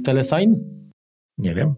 telesign? 0.04 0.54
Nie 1.38 1.56
wiem. 1.56 1.76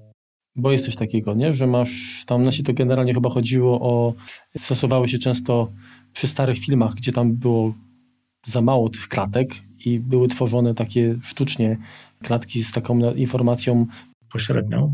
Bo 0.55 0.71
jest 0.71 0.85
coś 0.85 0.95
takiego, 0.95 1.33
nie? 1.33 1.53
że 1.53 1.67
masz 1.67 2.23
tam, 2.27 2.43
nasi 2.43 2.63
to 2.63 2.73
generalnie 2.73 3.13
chyba 3.13 3.29
chodziło 3.29 3.81
o, 3.81 4.13
stosowały 4.57 5.07
się 5.07 5.19
często 5.19 5.71
przy 6.13 6.27
starych 6.27 6.57
filmach, 6.57 6.93
gdzie 6.93 7.11
tam 7.11 7.33
było 7.35 7.73
za 8.45 8.61
mało 8.61 8.89
tych 8.89 9.07
klatek 9.07 9.49
i 9.85 9.99
były 9.99 10.27
tworzone 10.27 10.73
takie 10.73 11.15
sztucznie 11.21 11.77
klatki 12.23 12.63
z 12.63 12.71
taką 12.71 13.13
informacją 13.13 13.85
pośrednią. 14.31 14.93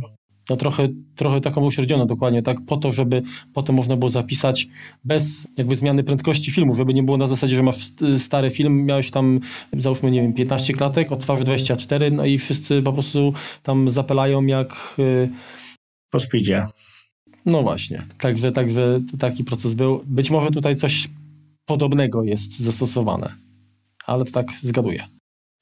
No 0.50 0.58
trochę, 0.58 0.90
trochę 1.16 1.42
taką 1.42 1.66
uśrednioną 1.66 2.08
dokładnie, 2.08 2.42
tak, 2.42 2.58
po 2.66 2.78
to, 2.78 2.92
żeby 2.92 3.24
potem 3.54 3.76
można 3.76 3.98
było 3.98 4.10
zapisać 4.10 4.68
bez 5.04 5.48
jakby 5.58 5.76
zmiany 5.76 6.04
prędkości 6.04 6.52
filmu, 6.52 6.76
żeby 6.76 6.94
nie 6.94 7.04
było 7.04 7.18
na 7.18 7.28
zasadzie, 7.28 7.56
że 7.56 7.64
masz 7.64 7.92
stary 8.18 8.52
film, 8.52 8.86
miałeś 8.86 9.12
tam 9.12 9.40
załóżmy, 9.78 10.12
nie 10.12 10.22
wiem, 10.22 10.34
15 10.34 10.74
klatek, 10.74 11.12
odtwarzasz 11.12 11.46
24, 11.46 12.12
no 12.12 12.26
i 12.26 12.38
wszyscy 12.38 12.82
po 12.82 12.94
prostu 12.94 13.34
tam 13.64 13.90
zapelają 13.90 14.46
jak... 14.46 14.96
Y, 15.00 15.30
po 16.10 16.20
speedzie. 16.20 16.68
No 17.46 17.64
właśnie, 17.64 18.02
także, 18.18 18.52
także 18.52 19.02
taki 19.20 19.44
proces 19.44 19.74
był. 19.74 20.04
Być 20.06 20.32
może 20.32 20.52
tutaj 20.52 20.76
coś 20.76 21.08
podobnego 21.66 22.24
jest 22.24 22.60
zastosowane, 22.60 23.34
ale 24.06 24.26
tak 24.26 24.48
zgaduję. 24.62 25.15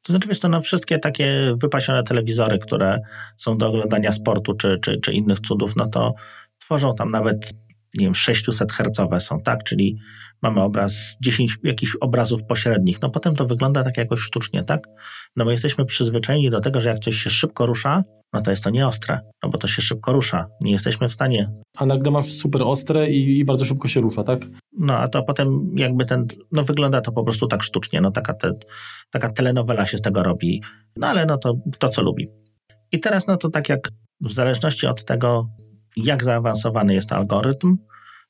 To 0.03 0.13
znaczy, 0.13 0.27
wiesz, 0.27 0.39
to 0.39 0.49
no, 0.49 0.61
wszystkie 0.61 0.99
takie 0.99 1.53
wypasione 1.55 2.03
telewizory, 2.03 2.59
które 2.59 2.99
są 3.37 3.57
do 3.57 3.67
oglądania 3.67 4.11
sportu 4.11 4.53
czy, 4.53 4.79
czy, 4.81 4.97
czy 4.97 5.13
innych 5.13 5.39
cudów, 5.39 5.75
no 5.75 5.87
to 5.87 6.13
tworzą 6.59 6.95
tam 6.95 7.11
nawet, 7.11 7.53
nie 7.93 8.05
wiem, 8.05 8.15
600 8.15 8.71
hercowe 8.71 9.19
są, 9.19 9.39
tak? 9.39 9.63
Czyli 9.63 9.97
mamy 10.41 10.61
obraz, 10.61 11.17
10 11.21 11.57
jakichś 11.63 11.95
obrazów 12.01 12.43
pośrednich. 12.43 13.01
No 13.01 13.09
potem 13.09 13.35
to 13.35 13.45
wygląda 13.45 13.83
tak 13.83 13.97
jakoś 13.97 14.19
sztucznie, 14.19 14.63
tak? 14.63 14.87
No 15.35 15.45
bo 15.45 15.51
jesteśmy 15.51 15.85
przyzwyczajeni 15.85 16.49
do 16.49 16.61
tego, 16.61 16.81
że 16.81 16.89
jak 16.89 16.99
coś 16.99 17.15
się 17.15 17.29
szybko 17.29 17.65
rusza, 17.65 18.03
no 18.33 18.41
to 18.41 18.51
jest 18.51 18.63
to 18.63 18.69
nieostre, 18.69 19.19
no 19.43 19.49
bo 19.49 19.57
to 19.57 19.67
się 19.67 19.81
szybko 19.81 20.13
rusza. 20.13 20.45
Nie 20.61 20.71
jesteśmy 20.71 21.09
w 21.09 21.13
stanie. 21.13 21.49
A 21.77 21.85
nagle 21.85 22.11
masz 22.11 22.31
super 22.31 22.61
ostre 22.61 23.09
i, 23.09 23.39
i 23.39 23.45
bardzo 23.45 23.65
szybko 23.65 23.87
się 23.87 24.01
rusza, 24.01 24.23
tak? 24.23 24.45
No 24.77 24.97
a 24.97 25.07
to 25.07 25.23
potem 25.23 25.71
jakby 25.75 26.05
ten, 26.05 26.27
no 26.51 26.63
wygląda 26.63 27.01
to 27.01 27.11
po 27.11 27.23
prostu 27.23 27.47
tak 27.47 27.63
sztucznie, 27.63 28.01
no 28.01 28.11
taka, 28.11 28.33
te, 28.33 28.51
taka 29.11 29.29
telenowela 29.29 29.85
się 29.85 29.97
z 29.97 30.01
tego 30.01 30.23
robi, 30.23 30.61
no 30.97 31.07
ale 31.07 31.25
no 31.25 31.37
to, 31.37 31.53
to 31.79 31.89
co 31.89 32.01
lubi. 32.01 32.27
I 32.91 32.99
teraz 32.99 33.27
no 33.27 33.37
to 33.37 33.49
tak 33.49 33.69
jak 33.69 33.89
w 34.21 34.33
zależności 34.33 34.87
od 34.87 35.05
tego, 35.05 35.47
jak 35.97 36.23
zaawansowany 36.23 36.93
jest 36.93 37.11
algorytm, 37.11 37.77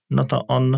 no 0.09 0.23
to 0.23 0.47
on 0.47 0.77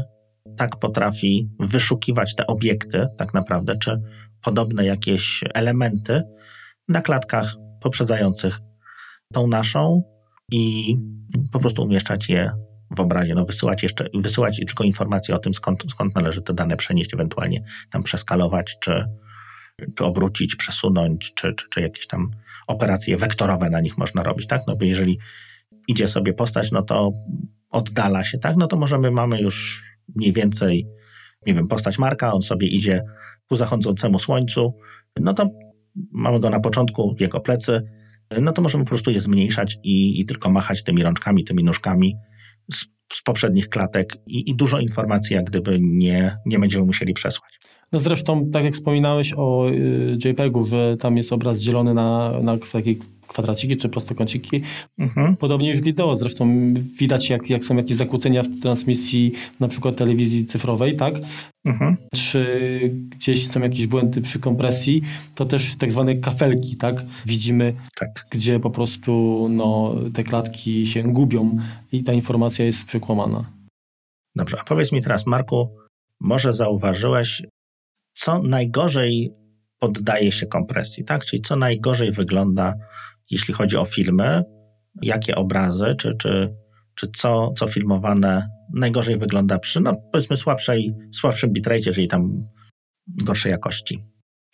tak 0.57 0.79
potrafi 0.79 1.49
wyszukiwać 1.59 2.35
te 2.35 2.47
obiekty, 2.47 3.07
tak 3.17 3.33
naprawdę, 3.33 3.77
czy 3.77 4.01
podobne 4.41 4.85
jakieś 4.85 5.43
elementy 5.53 6.23
na 6.87 7.01
klatkach 7.01 7.55
poprzedzających 7.81 8.59
tą 9.33 9.47
naszą 9.47 10.03
i 10.51 10.95
po 11.51 11.59
prostu 11.59 11.83
umieszczać 11.83 12.29
je 12.29 12.51
w 12.91 12.99
obrazie, 12.99 13.35
no 13.35 13.45
wysyłać 13.45 13.83
jeszcze, 13.83 14.07
wysyłać 14.13 14.57
tylko 14.57 14.83
informacje 14.83 15.35
o 15.35 15.37
tym, 15.37 15.53
skąd, 15.53 15.83
skąd 15.91 16.15
należy 16.15 16.41
te 16.41 16.53
dane 16.53 16.77
przenieść, 16.77 17.13
ewentualnie 17.13 17.63
tam 17.89 18.03
przeskalować, 18.03 18.77
czy, 18.79 19.05
czy 19.95 20.03
obrócić, 20.03 20.55
przesunąć, 20.55 21.33
czy, 21.33 21.53
czy, 21.53 21.65
czy 21.69 21.81
jakieś 21.81 22.07
tam 22.07 22.31
operacje 22.67 23.17
wektorowe 23.17 23.69
na 23.69 23.81
nich 23.81 23.97
można 23.97 24.23
robić, 24.23 24.47
tak? 24.47 24.61
No 24.67 24.75
bo 24.75 24.85
jeżeli 24.85 25.19
idzie 25.87 26.07
sobie 26.07 26.33
postać, 26.33 26.71
no 26.71 26.81
to 26.81 27.11
oddala 27.69 28.23
się, 28.23 28.37
tak? 28.37 28.55
No 28.57 28.67
to 28.67 28.77
możemy, 28.77 29.11
mamy 29.11 29.41
już 29.41 29.83
mniej 30.15 30.33
więcej, 30.33 30.87
nie 31.47 31.53
wiem, 31.53 31.67
postać 31.67 31.99
Marka, 31.99 32.33
on 32.33 32.41
sobie 32.41 32.67
idzie 32.67 33.03
ku 33.49 33.55
zachodzącemu 33.55 34.19
słońcu, 34.19 34.73
no 35.19 35.33
to 35.33 35.49
mamy 36.11 36.39
go 36.39 36.49
na 36.49 36.59
początku, 36.59 37.15
jego 37.19 37.39
plecy, 37.39 37.81
no 38.41 38.51
to 38.51 38.61
możemy 38.61 38.83
po 38.83 38.89
prostu 38.89 39.11
je 39.11 39.21
zmniejszać 39.21 39.77
i, 39.83 40.19
i 40.19 40.25
tylko 40.25 40.49
machać 40.49 40.83
tymi 40.83 41.03
rączkami, 41.03 41.43
tymi 41.43 41.63
nóżkami 41.63 42.15
z, 42.73 42.85
z 43.13 43.21
poprzednich 43.23 43.69
klatek 43.69 44.17
i, 44.27 44.49
i, 44.49 44.55
dużo 44.55 44.79
informacji 44.79 45.35
jak 45.35 45.45
gdyby 45.45 45.77
nie, 45.81 46.37
nie 46.45 46.59
będziemy 46.59 46.85
musieli 46.85 47.13
przesłać. 47.13 47.59
No 47.91 47.99
zresztą, 47.99 48.49
tak 48.51 48.63
jak 48.63 48.73
wspominałeś 48.73 49.33
o 49.37 49.69
y, 49.69 50.17
JPEG-u, 50.25 50.65
że 50.65 50.97
tam 50.97 51.17
jest 51.17 51.33
obraz 51.33 51.59
dzielony 51.59 51.93
na, 51.93 52.39
na 52.41 52.57
takie 52.57 52.95
kwadraciki 53.27 53.77
czy 53.77 53.89
prostokąciki. 53.89 54.61
Mhm. 54.97 55.35
Podobnie 55.35 55.69
już 55.71 55.81
wideo. 55.81 56.15
Zresztą 56.15 56.73
widać, 56.73 57.29
jak, 57.29 57.49
jak 57.49 57.63
są 57.63 57.77
jakieś 57.77 57.97
zakłócenia 57.97 58.43
w 58.43 58.59
transmisji 58.61 59.31
na 59.59 59.67
przykład 59.67 59.95
telewizji 59.95 60.45
cyfrowej, 60.45 60.95
tak? 60.95 61.15
Mhm. 61.65 61.97
Czy 62.15 62.45
gdzieś 63.09 63.47
są 63.47 63.59
jakieś 63.59 63.87
błędy 63.87 64.21
przy 64.21 64.39
kompresji, 64.39 65.01
to 65.35 65.45
też 65.45 65.75
tak 65.75 65.91
zwane 65.91 66.15
kafelki, 66.15 66.75
tak? 66.75 67.05
Widzimy, 67.25 67.73
tak. 67.95 68.27
gdzie 68.31 68.59
po 68.59 68.69
prostu 68.69 69.47
no, 69.49 69.95
te 70.13 70.23
klatki 70.23 70.87
się 70.87 71.03
gubią 71.03 71.57
i 71.91 72.03
ta 72.03 72.13
informacja 72.13 72.65
jest 72.65 72.85
przekłamana. 72.85 73.51
Dobrze, 74.35 74.57
a 74.61 74.63
powiedz 74.63 74.91
mi 74.91 75.01
teraz, 75.01 75.25
Marku, 75.25 75.69
może 76.19 76.53
zauważyłeś, 76.53 77.43
co 78.13 78.43
najgorzej 78.43 79.33
poddaje 79.79 80.31
się 80.31 80.45
kompresji, 80.45 81.03
tak? 81.03 81.25
Czyli 81.25 81.41
co 81.41 81.55
najgorzej 81.55 82.11
wygląda 82.11 82.73
jeśli 83.31 83.53
chodzi 83.53 83.77
o 83.77 83.85
filmy, 83.85 84.43
jakie 85.01 85.35
obrazy, 85.35 85.95
czy, 85.99 86.15
czy, 86.17 86.55
czy 86.95 87.07
co, 87.17 87.51
co 87.57 87.67
filmowane 87.67 88.49
najgorzej 88.73 89.17
wygląda 89.17 89.59
przy, 89.59 89.81
no 89.81 89.95
powiedzmy, 90.11 90.37
słabszej, 90.37 90.93
słabszym 91.13 91.53
bitrate, 91.53 91.81
jeżeli 91.85 92.07
tam 92.07 92.43
gorszej 93.07 93.51
jakości. 93.51 93.99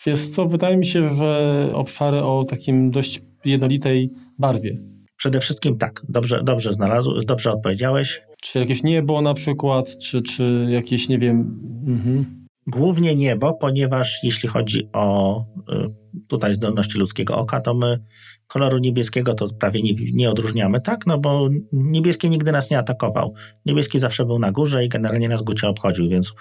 Wiesz 0.05 0.29
co, 0.29 0.45
wydaje 0.45 0.77
mi 0.77 0.85
się, 0.85 1.09
że 1.09 1.69
obszary 1.73 2.23
o 2.23 2.43
takim 2.43 2.91
dość 2.91 3.21
jednolitej 3.45 4.11
barwie. 4.39 4.77
Przede 5.17 5.39
wszystkim 5.39 5.77
tak, 5.77 6.01
dobrze, 6.09 6.41
dobrze 6.43 6.73
znalazł, 6.73 7.21
dobrze 7.25 7.51
odpowiedziałeś. 7.51 8.21
Czy 8.41 8.59
jakieś 8.59 8.83
niebo 8.83 9.21
na 9.21 9.33
przykład, 9.33 9.97
czy, 9.97 10.21
czy 10.21 10.67
jakieś, 10.69 11.09
nie 11.09 11.19
wiem... 11.19 11.59
Mhm. 11.87 12.41
Głównie 12.67 13.15
niebo, 13.15 13.53
ponieważ 13.53 14.19
jeśli 14.23 14.49
chodzi 14.49 14.89
o 14.93 15.39
y, 15.41 16.00
tutaj 16.27 16.55
zdolności 16.55 16.99
ludzkiego 16.99 17.35
oka, 17.35 17.61
to 17.61 17.73
my 17.73 17.99
koloru 18.47 18.77
niebieskiego 18.77 19.33
to 19.33 19.45
prawie 19.59 19.81
nie, 19.81 19.93
nie 20.13 20.29
odróżniamy, 20.29 20.81
tak? 20.81 21.07
No 21.07 21.17
bo 21.17 21.49
niebieski 21.73 22.29
nigdy 22.29 22.51
nas 22.51 22.71
nie 22.71 22.77
atakował. 22.77 23.33
Niebieski 23.65 23.99
zawsze 23.99 24.25
był 24.25 24.39
na 24.39 24.51
górze 24.51 24.85
i 24.85 24.89
generalnie 24.89 25.29
nas 25.29 25.41
gucie 25.41 25.67
obchodził, 25.67 26.09
więc 26.09 26.33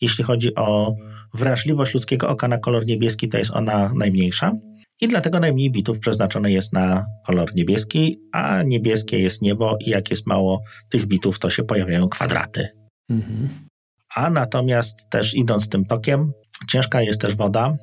jeśli 0.00 0.24
chodzi 0.24 0.54
o 0.54 0.94
wrażliwość 1.34 1.94
ludzkiego 1.94 2.28
oka 2.28 2.48
na 2.48 2.58
kolor 2.58 2.86
niebieski, 2.86 3.28
to 3.28 3.38
jest 3.38 3.50
ona 3.50 3.92
najmniejsza. 3.94 4.52
I 5.00 5.08
dlatego 5.08 5.40
najmniej 5.40 5.70
bitów 5.70 5.98
przeznaczone 5.98 6.52
jest 6.52 6.72
na 6.72 7.06
kolor 7.26 7.54
niebieski, 7.54 8.20
a 8.32 8.62
niebieskie 8.62 9.18
jest 9.18 9.42
niebo 9.42 9.76
i 9.86 9.90
jak 9.90 10.10
jest 10.10 10.26
mało 10.26 10.62
tych 10.88 11.06
bitów, 11.06 11.38
to 11.38 11.50
się 11.50 11.62
pojawiają 11.62 12.08
kwadraty. 12.08 12.68
Mhm 13.10 13.68
a 14.14 14.30
natomiast 14.30 15.10
też 15.10 15.34
idąc 15.34 15.68
tym 15.68 15.84
tokiem, 15.84 16.32
ciężka 16.68 17.02
jest 17.02 17.20
też 17.20 17.36
woda 17.36 17.74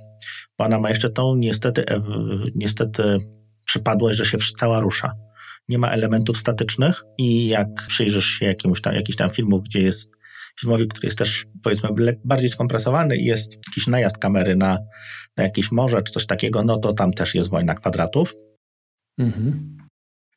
ona 0.58 0.80
ma 0.80 0.90
jeszcze 0.90 1.10
tą 1.10 1.36
niestety, 1.36 1.86
e, 1.86 2.02
niestety 2.56 3.18
przypadłość, 3.66 4.18
że 4.18 4.26
się 4.26 4.38
cała 4.58 4.80
rusza. 4.80 5.12
Nie 5.70 5.78
ma 5.78 5.90
elementów 5.90 6.38
statycznych 6.38 7.04
i 7.18 7.48
jak 7.48 7.68
przyjrzysz 7.88 8.26
się 8.26 8.46
jakimś 8.46 8.82
tam, 8.82 8.96
jakiś 8.96 9.16
tam 9.16 9.30
filmu, 9.30 9.62
gdzie 9.62 9.82
jest 9.82 10.12
filmowi, 10.60 10.88
który 10.88 11.08
jest 11.08 11.18
też 11.18 11.46
powiedzmy 11.64 11.90
bardziej 12.26 12.50
skompresowany 12.50 13.18
i 13.18 13.26
jest 13.26 13.54
jakiś 13.68 13.88
najazd 13.88 14.18
kamery 14.18 14.56
na, 14.56 14.78
na 15.38 15.44
jakieś 15.44 15.72
morze 15.72 16.02
czy 16.02 16.14
coś 16.14 16.26
takiego, 16.26 16.64
no 16.64 16.78
to 16.78 16.94
tam 16.94 17.14
też 17.14 17.36
jest 17.36 17.50
wojna 17.50 17.76
kwadratów. 17.76 18.34
Mhm. 19.18 19.78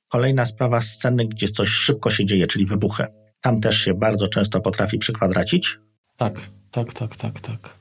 Kolejna 0.08 0.46
sprawa, 0.46 0.80
sceny, 0.80 1.28
gdzie 1.28 1.48
coś 1.48 1.68
szybko 1.68 2.10
się 2.10 2.24
dzieje, 2.24 2.46
czyli 2.46 2.66
wybuchy. 2.66 3.06
Tam 3.40 3.60
też 3.60 3.80
się 3.80 3.94
bardzo 3.94 4.28
często 4.28 4.60
potrafi 4.60 4.98
przykwadracić. 4.98 5.78
Tak, 6.16 6.40
tak, 6.70 6.92
tak, 6.92 7.16
tak, 7.16 7.40
tak. 7.40 7.78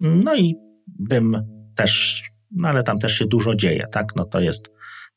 No 0.00 0.36
i 0.36 0.54
bym 0.86 1.57
też, 1.78 2.22
no 2.50 2.68
ale 2.68 2.82
tam 2.82 2.98
też 2.98 3.12
się 3.12 3.26
dużo 3.26 3.54
dzieje, 3.54 3.86
tak? 3.92 4.16
No 4.16 4.24
to 4.24 4.40
jest 4.40 4.70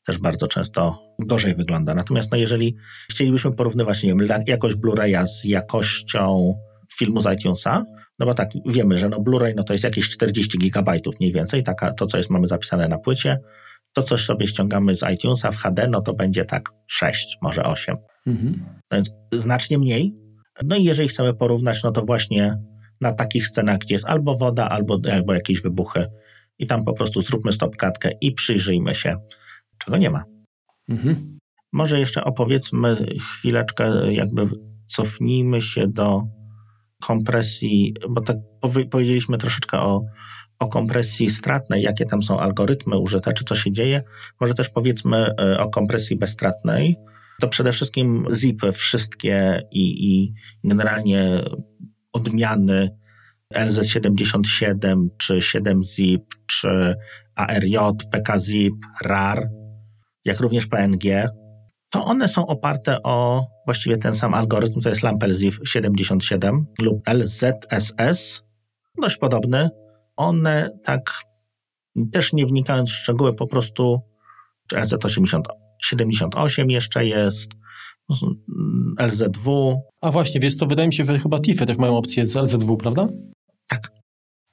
też 0.06 0.18
bardzo 0.18 0.46
często 0.46 0.98
gorzej 1.18 1.54
wygląda. 1.54 1.94
Natomiast 1.94 2.30
no 2.30 2.36
jeżeli 2.38 2.76
chcielibyśmy 3.10 3.52
porównywać, 3.52 4.02
nie 4.02 4.14
wiem, 4.14 4.28
jakość 4.46 4.76
Blu-raya 4.76 5.26
z 5.26 5.44
jakością 5.44 6.54
filmu 6.98 7.22
z 7.22 7.32
iTunesa, 7.34 7.82
no 8.18 8.26
bo 8.26 8.34
tak, 8.34 8.48
wiemy, 8.66 8.98
że 8.98 9.08
no 9.08 9.18
Blu-ray 9.18 9.52
no 9.56 9.62
to 9.62 9.72
jest 9.74 9.84
jakieś 9.84 10.08
40 10.08 10.58
gigabajtów 10.58 11.14
mniej 11.20 11.32
więcej, 11.32 11.62
taka, 11.62 11.92
to 11.92 12.06
co 12.06 12.16
jest 12.16 12.30
mamy 12.30 12.46
zapisane 12.46 12.88
na 12.88 12.98
płycie, 12.98 13.38
to 13.92 14.02
coś 14.02 14.24
sobie 14.24 14.46
ściągamy 14.46 14.94
z 14.94 15.02
iTunesa 15.14 15.52
w 15.52 15.56
HD, 15.56 15.88
no 15.88 16.00
to 16.00 16.14
będzie 16.14 16.44
tak 16.44 16.70
6, 16.86 17.38
może 17.42 17.62
8. 17.62 17.96
Mhm. 18.26 18.64
No 18.90 18.96
więc 18.96 19.10
znacznie 19.32 19.78
mniej. 19.78 20.14
No 20.64 20.76
i 20.76 20.84
jeżeli 20.84 21.08
chcemy 21.08 21.34
porównać, 21.34 21.82
no 21.82 21.92
to 21.92 22.02
właśnie 22.02 22.54
na 23.00 23.12
takich 23.12 23.46
scenach, 23.46 23.78
gdzie 23.78 23.94
jest 23.94 24.04
albo 24.04 24.36
woda, 24.36 24.68
albo, 24.68 24.98
albo 25.12 25.34
jakieś 25.34 25.62
wybuchy 25.62 26.06
i 26.58 26.66
tam 26.66 26.84
po 26.84 26.92
prostu 26.92 27.22
zróbmy 27.22 27.52
stopklatkę 27.52 28.10
i 28.20 28.32
przyjrzyjmy 28.32 28.94
się, 28.94 29.16
czego 29.78 29.96
nie 29.96 30.10
ma. 30.10 30.24
Mhm. 30.88 31.38
Może 31.72 32.00
jeszcze 32.00 32.24
opowiedzmy 32.24 32.96
chwileczkę, 33.20 34.12
jakby 34.12 34.48
cofnijmy 34.86 35.62
się 35.62 35.88
do 35.88 36.22
kompresji, 37.02 37.94
bo 38.10 38.20
tak 38.20 38.36
powiedzieliśmy 38.90 39.38
troszeczkę 39.38 39.80
o, 39.80 40.02
o 40.58 40.68
kompresji 40.68 41.30
stratnej, 41.30 41.82
jakie 41.82 42.04
tam 42.04 42.22
są 42.22 42.40
algorytmy 42.40 42.98
użyte, 42.98 43.32
czy 43.32 43.44
co 43.44 43.56
się 43.56 43.72
dzieje. 43.72 44.02
Może 44.40 44.54
też 44.54 44.68
powiedzmy 44.68 45.16
e, 45.16 45.58
o 45.58 45.70
kompresji 45.70 46.16
bezstratnej. 46.16 46.96
To 47.40 47.48
przede 47.48 47.72
wszystkim 47.72 48.26
zipy 48.34 48.72
wszystkie 48.72 49.62
i, 49.70 50.12
i 50.12 50.34
generalnie 50.64 51.44
odmiany 52.12 53.01
LZ77, 53.52 55.08
czy 55.18 55.34
7zip, 55.34 56.22
czy 56.46 56.94
ARJ, 57.34 57.76
PKZip, 58.10 58.74
RAR, 59.04 59.48
jak 60.24 60.40
również 60.40 60.66
PNG, 60.66 61.28
to 61.90 62.04
one 62.04 62.28
są 62.28 62.46
oparte 62.46 63.02
o 63.02 63.46
właściwie 63.66 63.96
ten 63.96 64.14
sam 64.14 64.34
algorytm, 64.34 64.80
to 64.80 64.88
jest 64.88 65.02
LampLZIP 65.02 65.54
77 65.64 66.66
lub 66.80 67.08
LZSS, 67.08 68.42
dość 68.98 69.16
podobny. 69.16 69.70
One 70.16 70.70
tak, 70.84 71.22
też 72.12 72.32
nie 72.32 72.46
wnikając 72.46 72.90
w 72.90 72.94
szczegóły, 72.94 73.34
po 73.34 73.46
prostu, 73.46 74.00
czy 74.68 74.76
LZ78 74.76 76.70
jeszcze 76.70 77.06
jest, 77.06 77.52
LZW. 79.00 79.80
A 80.00 80.10
właśnie, 80.10 80.40
wiesz 80.40 80.54
co, 80.54 80.66
wydaje 80.66 80.88
mi 80.88 80.94
się, 80.94 81.04
że 81.04 81.18
chyba 81.18 81.40
TIFy 81.40 81.66
też 81.66 81.78
mają 81.78 81.96
opcję 81.96 82.26
z 82.26 82.36
LZW, 82.36 82.76
prawda? 82.76 83.08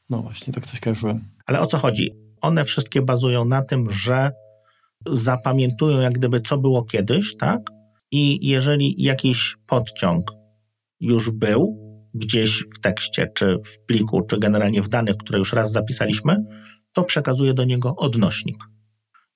No 0.10 0.22
właśnie, 0.22 0.54
tak 0.54 0.68
coś 0.68 0.80
kojarzyłem. 0.80 1.22
Ale 1.46 1.60
o 1.60 1.66
co 1.66 1.78
chodzi? 1.78 2.12
One 2.42 2.66
wszystkie 2.66 3.02
bazują 3.02 3.46
na 3.46 3.62
tym, 3.62 3.92
że 3.92 4.32
zapamiętują 5.08 6.00
jak 6.00 6.14
gdyby 6.14 6.42
co 6.42 6.58
było 6.58 6.84
kiedyś, 6.84 7.38
tak? 7.38 7.62
I 8.12 8.48
jeżeli 8.48 9.04
jakiś 9.04 9.56
podciąg 9.68 10.32
już 11.00 11.32
był 11.32 11.90
gdzieś 12.14 12.64
w 12.76 12.80
tekście, 12.80 13.28
czy 13.36 13.58
w 13.66 13.86
pliku, 13.86 14.22
czy 14.22 14.40
generalnie 14.40 14.82
w 14.82 14.90
danych, 14.90 15.18
które 15.18 15.40
już 15.40 15.54
raz 15.54 15.72
zapisaliśmy, 15.72 16.38
to 16.94 17.04
przekazuje 17.04 17.54
do 17.54 17.64
niego 17.64 17.96
odnośnik 17.96 18.58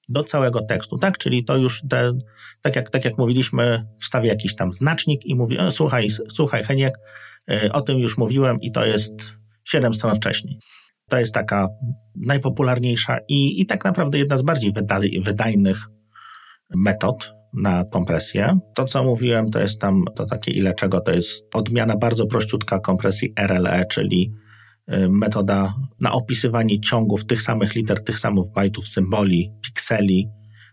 do 0.10 0.24
całego 0.24 0.62
tekstu, 0.62 0.98
tak? 0.98 1.18
Czyli 1.18 1.46
to 1.46 1.58
już, 1.58 1.84
te, 1.90 2.14
tak, 2.62 2.76
jak, 2.76 2.90
tak 2.90 3.06
jak 3.06 3.18
mówiliśmy, 3.18 3.86
wstawię 4.02 4.30
jakiś 4.30 4.56
tam 4.56 4.74
znacznik 4.74 5.26
i 5.26 5.36
mówi, 5.36 5.58
słuchaj, 5.70 6.08
słuchaj 6.10 6.64
Heniek, 6.64 6.94
y, 7.52 7.72
o 7.72 7.82
tym 7.82 8.00
już 8.00 8.18
mówiłem 8.18 8.62
i 8.62 8.72
to 8.72 8.86
jest 8.86 9.34
7 9.66 9.94
stron 9.94 10.16
wcześniej. 10.16 10.60
To 11.10 11.20
jest 11.20 11.34
taka 11.34 11.68
najpopularniejsza 12.16 13.18
i, 13.28 13.62
i 13.62 13.66
tak 13.66 13.86
naprawdę 13.86 14.18
jedna 14.18 14.38
z 14.38 14.42
bardziej 14.42 14.74
wydajnych 15.26 15.88
metod 16.76 17.34
na 17.54 17.84
kompresję. 17.84 18.60
To, 18.76 18.86
co 18.86 19.04
mówiłem, 19.04 19.52
to 19.52 19.60
jest 19.60 19.82
tam 19.82 20.06
to 20.16 20.26
takie 20.26 20.52
ile 20.52 20.74
czego, 20.74 21.02
to 21.02 21.12
jest 21.12 21.56
odmiana 21.56 21.98
bardzo 21.98 22.26
prościutka 22.26 22.80
kompresji 22.80 23.34
RLE, 23.40 23.86
czyli 23.86 24.32
y, 24.94 25.10
metoda 25.10 25.74
na 26.00 26.12
opisywanie 26.12 26.80
ciągów 26.80 27.26
tych 27.26 27.42
samych 27.42 27.76
liter, 27.76 28.04
tych 28.04 28.20
samych 28.20 28.46
bajtów, 28.56 28.88
symboli, 28.88 29.52
pikseli 29.62 30.30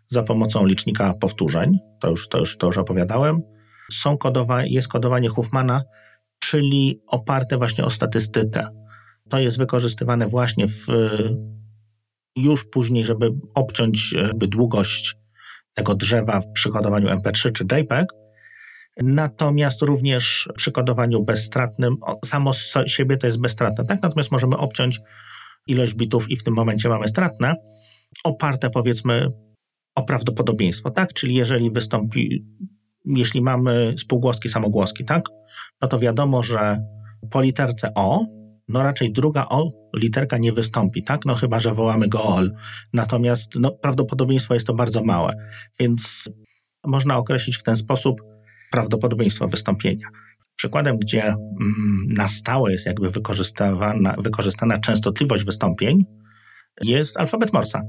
za 0.09 0.23
pomocą 0.23 0.67
licznika 0.67 1.15
powtórzeń. 1.21 1.79
To 2.01 2.11
już, 2.11 2.29
to 2.29 2.39
już, 2.39 2.57
to 2.57 2.67
już 2.67 2.79
opowiadałem. 2.79 3.41
Są 3.93 4.19
kodowa, 4.19 4.65
jest 4.65 4.89
kodowanie 4.89 5.29
Huffmana, 5.29 5.83
czyli 6.39 7.01
oparte 7.07 7.57
właśnie 7.57 7.85
o 7.85 7.91
statystykę. 7.91 8.80
To 9.31 9.39
jest 9.39 9.59
wykorzystywane 9.59 10.27
właśnie 10.27 10.69
w, 10.69 10.87
już 12.37 12.65
później, 12.65 13.05
żeby 13.05 13.31
obciąć 13.55 14.15
długość 14.35 15.17
tego 15.75 15.95
drzewa 15.95 16.41
w 16.41 16.53
przykodowaniu 16.53 17.09
MP3 17.09 17.53
czy 17.53 17.65
JPEG, 17.65 18.09
natomiast 18.97 19.83
również 19.83 20.49
przy 20.57 20.73
kodowaniu 20.73 21.25
bezstratnym, 21.25 21.97
samo 22.25 22.55
z 22.55 22.75
siebie 22.87 23.17
to 23.17 23.27
jest 23.27 23.41
bezstratne, 23.41 23.85
tak? 23.85 24.03
Natomiast 24.03 24.33
możemy 24.33 24.57
obciąć 24.57 25.01
ilość 25.67 25.95
bitów 25.95 26.31
i 26.31 26.37
w 26.37 26.45
tym 26.45 26.55
momencie 26.55 26.89
mamy 26.89 27.09
stratne, 27.09 27.55
oparte 28.25 28.71
powiedzmy 28.71 29.29
o 29.95 30.03
prawdopodobieństwo, 30.03 30.91
tak? 30.91 31.13
Czyli 31.13 31.35
jeżeli 31.35 31.71
wystąpi, 31.71 32.47
jeśli 33.05 33.41
mamy 33.41 33.95
spółgłoski, 33.99 34.49
samogłoski, 34.49 35.05
tak? 35.05 35.25
No 35.83 35.89
to 35.89 35.99
wiadomo, 35.99 36.43
że 36.43 36.81
po 37.31 37.41
literce 37.43 37.95
O 37.95 38.40
no 38.71 38.83
raczej 38.83 39.13
druga 39.13 39.47
O 39.49 39.71
literka 39.97 40.39
nie 40.39 40.53
wystąpi, 40.53 41.03
tak? 41.03 41.25
No 41.25 41.35
chyba, 41.35 41.61
że 41.61 41.75
wołamy 41.75 42.09
go 42.09 42.23
OL. 42.23 42.53
Natomiast 42.93 43.55
no, 43.61 43.71
prawdopodobieństwo 43.71 44.55
jest 44.55 44.67
to 44.67 44.75
bardzo 44.75 45.05
małe, 45.05 45.33
więc 45.81 46.31
można 46.87 47.17
określić 47.17 47.57
w 47.57 47.63
ten 47.63 47.77
sposób 47.77 48.21
prawdopodobieństwo 48.71 49.49
wystąpienia. 49.49 50.07
Przykładem, 50.57 50.99
gdzie 50.99 51.25
mm, 51.25 51.39
na 52.09 52.29
stałe 52.29 52.73
jest 52.73 52.87
jakby 52.87 53.11
wykorzystywana, 53.11 54.15
wykorzystana 54.19 54.79
częstotliwość 54.79 55.45
wystąpień, 55.45 56.05
jest 56.83 57.17
alfabet 57.17 57.53
Morsa, 57.53 57.83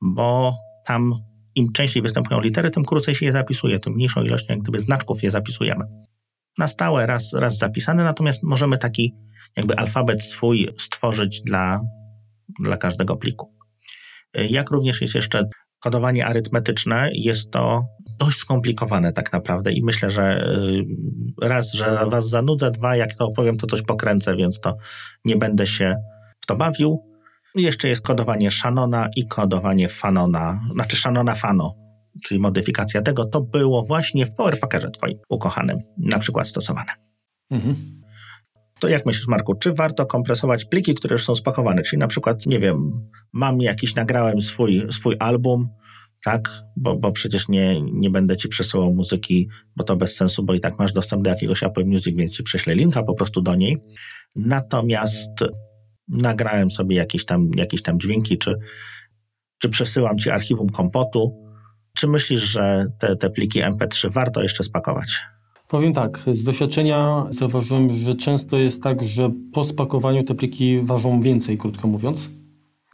bo 0.00 0.54
tam 0.86 1.12
im 1.54 1.72
częściej 1.72 2.02
występują 2.02 2.40
litery, 2.40 2.70
tym 2.70 2.84
krócej 2.84 3.14
się 3.14 3.26
je 3.26 3.32
zapisuje, 3.32 3.78
tym 3.78 3.92
mniejszą 3.92 4.22
ilością 4.22 4.52
jak 4.52 4.62
gdyby 4.62 4.80
znaczków 4.80 5.22
je 5.22 5.30
zapisujemy. 5.30 5.84
Na 6.58 6.68
stałe 6.68 7.06
raz, 7.06 7.32
raz 7.32 7.58
zapisane, 7.58 8.04
natomiast 8.04 8.42
możemy 8.42 8.78
taki 8.78 9.14
jakby 9.56 9.76
alfabet 9.76 10.22
swój 10.22 10.68
stworzyć 10.78 11.42
dla, 11.42 11.80
dla 12.60 12.76
każdego 12.76 13.16
pliku. 13.16 13.54
Jak 14.34 14.70
również 14.70 15.00
jest 15.00 15.14
jeszcze 15.14 15.44
kodowanie 15.80 16.26
arytmetyczne, 16.26 17.10
jest 17.12 17.50
to 17.50 17.84
dość 18.18 18.38
skomplikowane 18.38 19.12
tak 19.12 19.32
naprawdę 19.32 19.72
i 19.72 19.82
myślę, 19.82 20.10
że 20.10 20.48
y, 21.42 21.48
raz, 21.48 21.72
że 21.72 21.98
was 22.06 22.28
zanudzę, 22.28 22.70
dwa, 22.70 22.96
jak 22.96 23.14
to 23.14 23.26
opowiem, 23.26 23.56
to 23.56 23.66
coś 23.66 23.82
pokręcę, 23.82 24.36
więc 24.36 24.60
to 24.60 24.76
nie 25.24 25.36
będę 25.36 25.66
się 25.66 25.96
w 26.40 26.46
to 26.46 26.56
bawił. 26.56 27.14
Jeszcze 27.54 27.88
jest 27.88 28.02
kodowanie 28.02 28.50
Shannona 28.50 29.08
i 29.16 29.26
kodowanie 29.26 29.88
Fanona, 29.88 30.60
znaczy 30.72 30.96
Shannona 30.96 31.34
Fano, 31.34 31.74
czyli 32.24 32.40
modyfikacja 32.40 33.02
tego. 33.02 33.24
To 33.24 33.40
było 33.40 33.82
właśnie 33.82 34.26
w 34.26 34.34
PowerPackerze 34.34 34.90
twoim 34.90 35.18
ukochanym 35.28 35.78
na 35.98 36.18
przykład 36.18 36.48
stosowane. 36.48 36.92
Mhm. 37.50 38.03
To 38.84 38.88
jak 38.88 39.06
myślisz, 39.06 39.28
Marku, 39.28 39.54
czy 39.54 39.72
warto 39.72 40.06
kompresować 40.06 40.64
pliki, 40.64 40.94
które 40.94 41.14
już 41.14 41.24
są 41.24 41.34
spakowane? 41.34 41.82
Czyli 41.82 42.00
na 42.00 42.06
przykład, 42.06 42.46
nie 42.46 42.58
wiem, 42.58 43.08
mam 43.32 43.60
jakiś, 43.60 43.94
nagrałem 43.94 44.40
swój, 44.40 44.86
swój 44.90 45.16
album, 45.18 45.68
tak, 46.24 46.50
bo, 46.76 46.96
bo 46.96 47.12
przecież 47.12 47.48
nie, 47.48 47.80
nie 47.80 48.10
będę 48.10 48.36
ci 48.36 48.48
przesyłał 48.48 48.94
muzyki, 48.94 49.48
bo 49.76 49.84
to 49.84 49.96
bez 49.96 50.16
sensu, 50.16 50.42
bo 50.44 50.54
i 50.54 50.60
tak 50.60 50.78
masz 50.78 50.92
dostęp 50.92 51.22
do 51.22 51.30
jakiegoś 51.30 51.62
Apple 51.62 51.84
Music, 51.84 52.16
więc 52.16 52.36
ci 52.36 52.42
prześlę 52.42 52.74
linka 52.74 53.02
po 53.02 53.14
prostu 53.14 53.42
do 53.42 53.54
niej. 53.54 53.78
Natomiast 54.36 55.32
nagrałem 56.08 56.70
sobie 56.70 56.96
jakieś 56.96 57.24
tam, 57.24 57.50
jakieś 57.56 57.82
tam 57.82 58.00
dźwięki, 58.00 58.38
czy, 58.38 58.54
czy 59.58 59.68
przesyłam 59.68 60.18
ci 60.18 60.30
archiwum 60.30 60.68
kompotu. 60.68 61.44
Czy 61.96 62.08
myślisz, 62.08 62.40
że 62.40 62.86
te, 62.98 63.16
te 63.16 63.30
pliki 63.30 63.62
MP3 63.62 64.12
warto 64.12 64.42
jeszcze 64.42 64.64
spakować? 64.64 65.33
Powiem 65.68 65.92
tak, 65.92 66.22
z 66.32 66.44
doświadczenia 66.44 67.26
zauważyłem, 67.30 67.90
że 67.90 68.14
często 68.14 68.56
jest 68.56 68.82
tak, 68.82 69.02
że 69.02 69.30
po 69.52 69.64
spakowaniu 69.64 70.24
te 70.24 70.34
pliki 70.34 70.80
ważą 70.80 71.20
więcej, 71.20 71.58
krótko 71.58 71.88
mówiąc. 71.88 72.30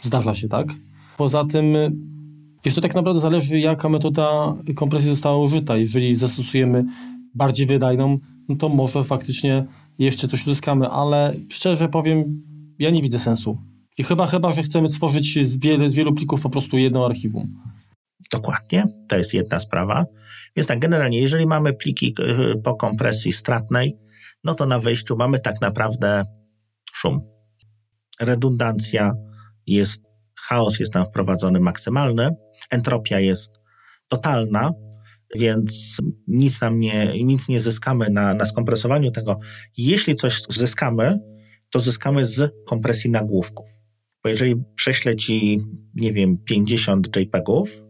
Zdarza 0.03 0.35
się, 0.35 0.49
tak? 0.49 0.67
Poza 1.17 1.45
tym, 1.45 1.75
wiesz, 2.65 2.75
to 2.75 2.81
tak 2.81 2.95
naprawdę 2.95 3.21
zależy, 3.21 3.59
jaka 3.59 3.89
metoda 3.89 4.55
kompresji 4.77 5.11
została 5.11 5.39
użyta. 5.39 5.77
Jeżeli 5.77 6.15
zastosujemy 6.15 6.85
bardziej 7.35 7.67
wydajną, 7.67 8.19
no 8.49 8.57
to 8.57 8.69
może 8.69 9.05
faktycznie 9.05 9.67
jeszcze 9.99 10.29
coś 10.29 10.47
uzyskamy, 10.47 10.89
ale 10.89 11.35
szczerze 11.49 11.89
powiem, 11.89 12.43
ja 12.79 12.91
nie 12.91 13.03
widzę 13.03 13.19
sensu. 13.19 13.59
I 13.99 14.05
chyba, 14.05 14.27
chyba, 14.27 14.51
że 14.51 14.63
chcemy 14.63 14.89
stworzyć 14.89 15.49
z, 15.49 15.57
wiele, 15.57 15.91
z 15.91 15.95
wielu 15.95 16.15
plików 16.15 16.41
po 16.41 16.51
prostu 16.51 16.79
jedno 16.79 17.07
archiwum. 17.07 17.63
Dokładnie, 18.33 18.85
to 19.09 19.17
jest 19.17 19.35
jedna 19.35 19.61
sprawa. 19.61 20.05
Więc 20.57 20.69
tak, 20.69 20.79
generalnie, 20.79 21.21
jeżeli 21.21 21.47
mamy 21.47 21.73
pliki 21.73 22.15
e, 22.19 22.57
po 22.57 22.75
kompresji 22.75 23.33
stratnej, 23.33 23.97
no 24.45 24.55
to 24.55 24.67
na 24.67 24.79
wejściu 24.79 25.17
mamy 25.17 25.39
tak 25.39 25.61
naprawdę 25.61 26.25
szum. 26.93 27.21
Redundancja 28.21 29.13
jest, 29.67 30.05
chaos 30.41 30.81
jest 30.81 30.93
tam 30.93 31.05
wprowadzony 31.05 31.61
maksymalny, 31.61 32.31
entropia 32.71 33.21
jest 33.21 33.61
totalna, 34.09 34.73
więc 35.35 35.97
nic 36.27 36.61
nam 36.61 36.81
nie, 36.81 37.25
nic 37.25 37.49
nie 37.49 37.61
zyskamy 37.61 38.11
na, 38.11 38.35
na 38.35 38.47
skompresowaniu 38.47 39.11
tego. 39.11 39.39
Jeśli 39.77 40.15
coś 40.15 40.43
zyskamy, 40.49 41.19
to 41.71 41.81
zyskamy 41.81 42.27
z 42.27 42.53
kompresji 42.67 43.11
nagłówków. 43.11 43.69
Bo 44.23 44.29
jeżeli 44.29 44.55
prześlę 44.75 45.17
ci, 45.17 45.59
nie 45.95 46.13
wiem, 46.13 46.39
50 46.45 47.17
JPEGów, 47.17 47.83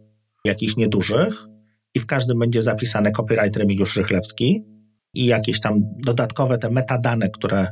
jakichś 0.45 0.75
niedużych, 0.75 1.50
i 1.95 1.99
w 1.99 2.05
każdym 2.05 2.39
będzie 2.39 2.63
zapisane 2.63 3.11
copyright 3.11 3.57
Remigiusz 3.57 3.95
Rychlewski 3.95 4.65
i 5.13 5.25
jakieś 5.25 5.59
tam 5.59 5.73
dodatkowe 6.05 6.57
te 6.57 6.69
metadane, 6.69 7.29
które 7.29 7.67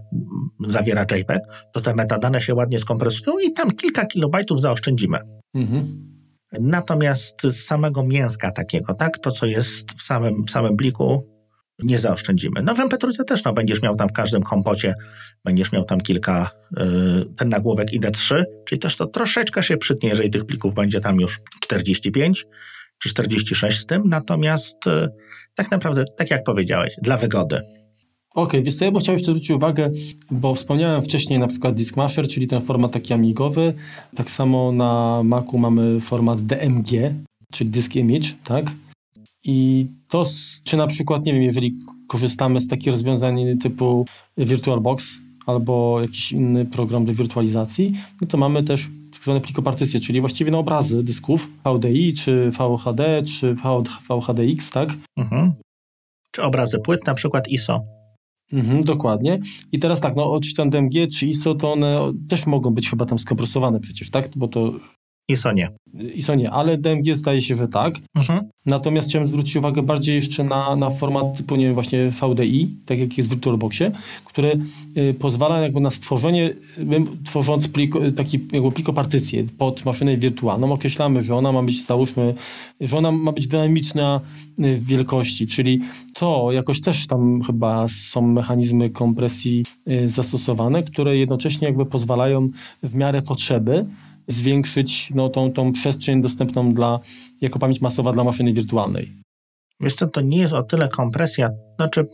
zawiera 0.65 1.01
JPEG, 1.01 1.41
to 1.73 1.81
te 1.81 1.95
metadane 1.95 2.41
się 2.41 2.55
ładnie 2.55 2.79
skompresują 2.79 3.37
i 3.39 3.53
tam 3.53 3.71
kilka 3.71 4.05
kilobajtów 4.05 4.61
zaoszczędzimy. 4.61 5.19
Mhm. 5.53 6.09
Natomiast 6.59 7.41
z 7.43 7.65
samego 7.65 8.03
mięska 8.03 8.51
takiego, 8.51 8.93
tak, 8.93 9.17
to 9.17 9.31
co 9.31 9.45
jest 9.45 9.91
w 9.91 10.01
samym, 10.01 10.43
w 10.43 10.51
samym 10.51 10.77
pliku, 10.77 11.39
nie 11.83 11.99
zaoszczędzimy. 11.99 12.61
No 12.63 12.75
w 12.75 12.79
MP3 12.79 13.23
też 13.27 13.43
no, 13.43 13.53
będziesz 13.53 13.81
miał 13.81 13.95
tam 13.95 14.09
w 14.09 14.13
każdym 14.13 14.41
kompocie, 14.41 14.95
będziesz 15.45 15.71
miał 15.71 15.83
tam 15.83 16.01
kilka, 16.01 16.49
yy, 16.77 17.25
ten 17.37 17.49
nagłówek 17.49 17.91
ID3, 17.91 18.43
czyli 18.65 18.79
też 18.79 18.97
to 18.97 19.07
troszeczkę 19.07 19.63
się 19.63 19.77
przytnie, 19.77 20.09
jeżeli 20.09 20.29
tych 20.29 20.45
plików 20.45 20.73
będzie 20.73 20.99
tam 20.99 21.19
już 21.19 21.39
45 21.61 22.45
czy 22.99 23.09
46 23.09 23.79
z 23.79 23.85
tym, 23.85 24.03
natomiast 24.05 24.85
yy, 24.85 25.09
tak 25.55 25.71
naprawdę, 25.71 26.05
tak 26.17 26.31
jak 26.31 26.43
powiedziałeś, 26.43 26.95
dla 27.01 27.17
wygody. 27.17 27.55
Okej, 27.55 28.43
okay, 28.43 28.63
więc 28.63 28.77
to 28.77 28.85
ja 28.85 28.91
bym 28.91 29.01
chciał 29.01 29.13
jeszcze 29.13 29.31
zwrócić 29.31 29.51
uwagę, 29.51 29.91
bo 30.31 30.55
wspomniałem 30.55 31.01
wcześniej 31.01 31.39
na 31.39 31.47
przykład 31.47 31.75
Diskmasher, 31.75 32.27
czyli 32.27 32.47
ten 32.47 32.61
format 32.61 32.91
taki 32.91 33.13
amigowy. 33.13 33.73
Tak 34.15 34.31
samo 34.31 34.71
na 34.71 35.21
Macu 35.23 35.57
mamy 35.57 36.01
format 36.01 36.41
DMG, 36.41 36.89
czyli 37.51 37.69
Disk 37.69 37.95
Image, 37.95 38.27
tak? 38.43 38.71
I 39.43 39.87
to, 40.09 40.25
czy 40.63 40.77
na 40.77 40.87
przykład, 40.87 41.25
nie 41.25 41.33
wiem, 41.33 41.43
jeżeli 41.43 41.73
korzystamy 42.07 42.61
z 42.61 42.67
takich 42.67 42.91
rozwiązań 42.91 43.57
typu 43.57 44.05
VirtualBox 44.37 45.17
albo 45.45 46.01
jakiś 46.01 46.31
inny 46.31 46.65
program 46.65 47.05
do 47.05 47.13
wirtualizacji, 47.13 47.93
no 48.21 48.27
to 48.27 48.37
mamy 48.37 48.63
też 48.63 48.87
tak 49.19 49.23
zwane 49.23 49.41
plikopartycje, 49.41 49.99
czyli 49.99 50.19
właściwie 50.21 50.51
na 50.51 50.57
obrazy 50.57 51.03
dysków 51.03 51.47
VDI, 51.65 52.13
czy 52.13 52.51
VHD, 52.51 53.23
czy 53.23 53.55
VHDX, 54.09 54.71
tak? 54.71 54.89
Mhm. 55.17 55.53
Czy 56.31 56.43
obrazy 56.43 56.79
płyt, 56.79 57.07
na 57.07 57.13
przykład 57.13 57.47
ISO. 57.47 57.81
Mhm, 58.53 58.83
dokładnie. 58.83 59.39
I 59.71 59.79
teraz 59.79 60.01
tak, 60.01 60.15
no 60.15 60.31
oczywiście 60.31 60.69
DMG 60.69 61.07
czy 61.17 61.25
ISO, 61.25 61.55
to 61.55 61.71
one 61.71 62.11
też 62.29 62.45
mogą 62.45 62.71
być 62.71 62.89
chyba 62.89 63.05
tam 63.05 63.19
skompresowane 63.19 63.79
przecież, 63.79 64.09
tak? 64.09 64.29
Bo 64.35 64.47
to 64.47 64.73
ISO 65.29 65.51
nie. 65.51 65.69
ISO 66.15 66.35
nie, 66.35 66.51
ale 66.51 66.77
DMG 66.77 67.15
zdaje 67.15 67.41
się, 67.41 67.55
że 67.55 67.67
tak. 67.67 67.95
Mhm. 68.15 68.49
Natomiast 68.65 69.09
chciałem 69.09 69.27
zwrócić 69.27 69.55
uwagę 69.55 69.81
bardziej 69.81 70.15
jeszcze 70.15 70.43
na, 70.43 70.75
na 70.75 70.89
format 70.89 71.37
typu, 71.37 71.55
nie 71.55 71.65
wiem, 71.65 71.73
właśnie 71.73 72.11
VDI, 72.11 72.77
tak 72.85 72.99
jak 72.99 73.17
jest 73.17 73.29
w 73.29 73.33
VirtualBoxie, 73.33 73.91
który 74.25 74.59
y, 74.97 75.13
pozwala 75.13 75.59
jakby 75.59 75.79
na 75.79 75.91
stworzenie, 75.91 76.49
y, 76.49 77.25
tworząc 77.25 77.67
plik, 77.67 77.95
y, 77.95 78.11
taki 78.11 78.39
jakby 78.51 78.71
plikopartycję 78.71 79.43
pod 79.57 79.85
maszynę 79.85 80.17
wirtualną, 80.17 80.71
określamy, 80.71 81.23
że 81.23 81.35
ona 81.35 81.51
ma 81.51 81.63
być, 81.63 81.85
załóżmy, 81.85 82.35
że 82.81 82.97
ona 82.97 83.11
ma 83.11 83.31
być 83.31 83.47
dynamiczna 83.47 84.21
w 84.57 84.85
wielkości, 84.85 85.47
czyli 85.47 85.81
to 86.13 86.51
jakoś 86.51 86.81
też 86.81 87.07
tam 87.07 87.41
chyba 87.43 87.87
są 87.87 88.21
mechanizmy 88.21 88.89
kompresji 88.89 89.65
y, 89.87 90.09
zastosowane, 90.09 90.83
które 90.83 91.17
jednocześnie 91.17 91.67
jakby 91.67 91.85
pozwalają 91.85 92.49
w 92.83 92.95
miarę 92.95 93.21
potrzeby 93.21 93.85
zwiększyć 94.29 95.11
no, 95.15 95.29
tą, 95.29 95.53
tą 95.53 95.73
przestrzeń 95.73 96.21
dostępną 96.21 96.73
dla, 96.73 96.99
jako 97.41 97.59
pamięć 97.59 97.81
masowa 97.81 98.13
dla 98.13 98.23
maszyny 98.23 98.53
wirtualnej. 98.53 99.21
Wiesz 99.79 99.95
co, 99.95 100.07
to 100.07 100.21
nie 100.21 100.37
jest 100.37 100.53
o 100.53 100.63
tyle 100.63 100.89
kompresja, 100.89 101.49
znaczy, 101.75 102.07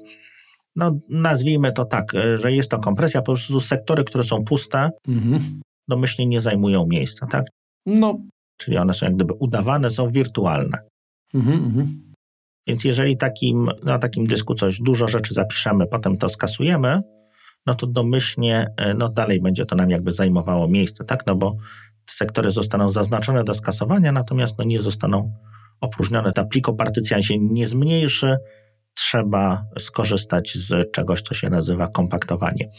no 0.75 0.99
nazwijmy 1.09 1.71
to 1.71 1.85
tak, 1.85 2.15
e, 2.15 2.37
że 2.37 2.51
jest 2.51 2.71
to 2.71 2.79
kompresja, 2.79 3.21
po 3.21 3.25
prostu 3.25 3.59
sektory, 3.59 4.03
które 4.03 4.23
są 4.23 4.43
puste, 4.43 4.89
mhm. 5.07 5.61
domyślnie 5.87 6.25
nie 6.25 6.41
zajmują 6.41 6.85
miejsca, 6.87 7.27
tak? 7.27 7.45
No. 7.85 8.19
Czyli 8.57 8.77
one 8.77 8.93
są 8.93 9.05
jak 9.05 9.15
gdyby 9.15 9.33
udawane, 9.33 9.89
są 9.89 10.09
wirtualne. 10.09 10.77
Mhm, 11.33 11.63
mhm. 11.63 12.13
Więc 12.67 12.83
jeżeli 12.83 13.17
takim, 13.17 13.69
na 13.83 13.99
takim 13.99 14.27
dysku 14.27 14.55
coś, 14.55 14.79
dużo 14.81 15.07
rzeczy 15.07 15.33
zapiszemy, 15.33 15.87
potem 15.87 16.17
to 16.17 16.29
skasujemy, 16.29 17.01
no 17.65 17.75
to 17.75 17.87
domyślnie, 17.87 18.67
e, 18.77 18.93
no 18.93 19.09
dalej 19.09 19.41
będzie 19.41 19.65
to 19.65 19.75
nam 19.75 19.89
jakby 19.89 20.11
zajmowało 20.11 20.67
miejsce, 20.67 21.03
tak? 21.03 21.27
No 21.27 21.35
bo 21.35 21.57
sektory 22.11 22.51
zostaną 22.51 22.89
zaznaczone 22.89 23.43
do 23.43 23.53
skasowania, 23.53 24.11
natomiast 24.11 24.57
no 24.57 24.63
nie 24.63 24.81
zostaną 24.81 25.33
opróżnione. 25.81 26.33
Ta 26.33 26.45
plikopartycja 26.45 27.21
się 27.21 27.37
nie 27.37 27.67
zmniejszy, 27.67 28.37
trzeba 28.93 29.65
skorzystać 29.79 30.53
z 30.55 30.91
czegoś, 30.91 31.21
co 31.21 31.33
się 31.33 31.49
nazywa 31.49 31.87
kompaktowanie. 31.87 32.69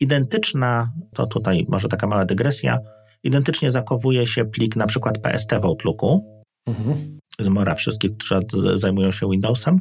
Identyczna, 0.00 0.92
to 1.14 1.26
tutaj 1.26 1.66
może 1.68 1.88
taka 1.88 2.06
mała 2.06 2.24
dygresja, 2.24 2.78
identycznie 3.22 3.70
zakowuje 3.70 4.26
się 4.26 4.44
plik 4.44 4.76
na 4.76 4.86
przykład 4.86 5.18
PST 5.18 5.52
w 5.62 5.64
Outlooku, 5.64 6.44
mhm. 6.66 7.18
z 7.40 7.48
Mora 7.48 7.74
wszystkich, 7.74 8.10
którzy 8.16 8.78
zajmują 8.78 9.12
się 9.12 9.30
Windowsem. 9.30 9.80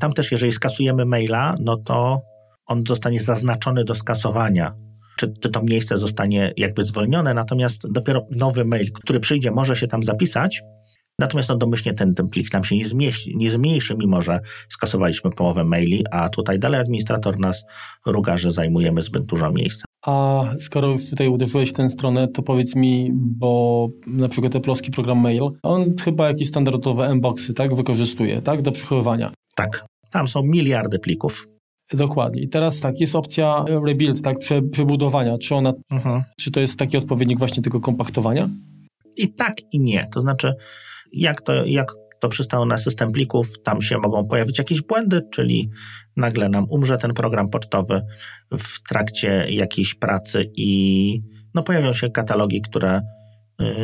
Tam 0.00 0.12
też, 0.12 0.32
jeżeli 0.32 0.52
skasujemy 0.52 1.04
maila, 1.04 1.56
no 1.60 1.76
to 1.76 2.20
on 2.66 2.84
zostanie 2.88 3.20
zaznaczony 3.20 3.84
do 3.84 3.94
skasowania 3.94 4.74
czy, 5.18 5.32
czy 5.40 5.48
to 5.48 5.62
miejsce 5.62 5.98
zostanie 5.98 6.52
jakby 6.56 6.84
zwolnione, 6.84 7.34
natomiast 7.34 7.92
dopiero 7.92 8.26
nowy 8.30 8.64
mail, 8.64 8.92
który 8.92 9.20
przyjdzie, 9.20 9.50
może 9.50 9.76
się 9.76 9.86
tam 9.86 10.04
zapisać, 10.04 10.62
Natomiast 11.20 11.48
no 11.48 11.56
domyślnie 11.56 11.94
ten, 11.94 12.14
ten 12.14 12.28
plik 12.28 12.52
nam 12.52 12.64
się 12.64 12.76
nie, 12.76 12.88
zmieści, 12.88 13.36
nie 13.36 13.50
zmniejszy, 13.50 13.94
mimo 13.98 14.22
że 14.22 14.40
skasowaliśmy 14.68 15.30
połowę 15.30 15.64
maili, 15.64 16.04
a 16.10 16.28
tutaj 16.28 16.58
dalej 16.58 16.80
administrator 16.80 17.38
nas 17.38 17.64
ruga, 18.06 18.36
że 18.36 18.52
zajmujemy 18.52 19.02
zbyt 19.02 19.24
dużo 19.24 19.52
miejsca. 19.52 19.84
A 20.06 20.44
skoro 20.60 20.88
już 20.88 21.06
tutaj 21.10 21.28
uderzyłeś 21.28 21.70
w 21.70 21.72
tę 21.72 21.90
stronę, 21.90 22.28
to 22.28 22.42
powiedz 22.42 22.74
mi, 22.74 23.10
bo 23.14 23.88
na 24.06 24.28
przykład 24.28 24.52
ten 24.52 24.62
polski 24.62 24.90
program 24.90 25.20
mail, 25.20 25.42
on 25.62 25.96
chyba 26.04 26.28
jakieś 26.28 26.48
standardowe 26.48 27.14
mboxy, 27.14 27.54
tak, 27.54 27.74
wykorzystuje, 27.74 28.42
tak, 28.42 28.62
do 28.62 28.72
przechowywania. 28.72 29.30
Tak, 29.56 29.84
tam 30.10 30.28
są 30.28 30.42
miliardy 30.42 30.98
plików. 30.98 31.48
Dokładnie. 31.92 32.42
I 32.42 32.48
teraz 32.48 32.80
tak, 32.80 33.00
jest 33.00 33.16
opcja 33.16 33.64
rebuild, 33.86 34.22
tak, 34.22 34.38
prze, 34.38 34.62
przebudowania. 34.62 35.38
Czy 35.38 35.54
ona, 35.54 35.72
mhm. 35.90 36.22
czy 36.38 36.50
to 36.50 36.60
jest 36.60 36.78
taki 36.78 36.96
odpowiednik 36.96 37.38
właśnie 37.38 37.62
tego 37.62 37.80
kompaktowania? 37.80 38.48
I 39.16 39.34
tak, 39.34 39.54
i 39.72 39.80
nie. 39.80 40.08
To 40.12 40.20
znaczy, 40.20 40.54
jak 41.12 41.42
to, 41.42 41.64
jak 41.64 41.92
to 42.20 42.28
przystało 42.28 42.64
na 42.64 42.78
system 42.78 43.12
plików, 43.12 43.62
tam 43.62 43.82
się 43.82 43.98
mogą 43.98 44.26
pojawić 44.26 44.58
jakieś 44.58 44.82
błędy, 44.82 45.22
czyli 45.32 45.70
nagle 46.16 46.48
nam 46.48 46.66
umrze 46.70 46.98
ten 46.98 47.14
program 47.14 47.50
pocztowy 47.50 48.02
w 48.52 48.88
trakcie 48.88 49.46
jakiejś 49.48 49.94
pracy 49.94 50.50
i 50.56 51.22
no, 51.54 51.62
pojawią 51.62 51.92
się 51.92 52.10
katalogi, 52.10 52.60
które 52.60 53.00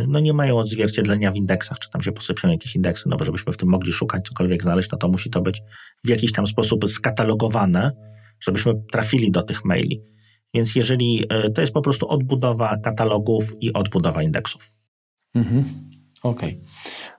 no, 0.09 0.21
nie 0.21 0.33
mają 0.33 0.59
odzwierciedlenia 0.59 1.33
w 1.33 1.37
indeksach, 1.37 1.79
czy 1.79 1.91
tam 1.91 2.03
się 2.03 2.13
posypią 2.13 2.51
jakieś 2.51 2.77
indeksy, 2.77 3.09
no 3.09 3.17
bo 3.17 3.25
żebyśmy 3.25 3.53
w 3.53 3.57
tym 3.57 3.69
mogli 3.69 3.93
szukać, 3.93 4.25
cokolwiek 4.29 4.63
znaleźć, 4.63 4.91
no 4.91 4.99
to 4.99 5.09
musi 5.09 5.31
to 5.31 5.41
być 5.41 5.63
w 6.05 6.09
jakiś 6.09 6.33
tam 6.33 6.47
sposób 6.47 6.89
skatalogowane, 6.89 7.93
żebyśmy 8.41 8.75
trafili 8.93 9.31
do 9.31 9.43
tych 9.43 9.65
maili. 9.65 10.03
Więc 10.55 10.75
jeżeli 10.75 11.25
y, 11.47 11.51
to 11.51 11.61
jest 11.61 11.73
po 11.73 11.83
prostu 11.83 12.09
odbudowa 12.09 12.77
katalogów 12.77 13.53
i 13.61 13.73
odbudowa 13.73 14.23
indeksów. 14.23 14.73
Mhm. 15.35 15.65
Okej. 16.23 16.49
Okay. 16.53 16.65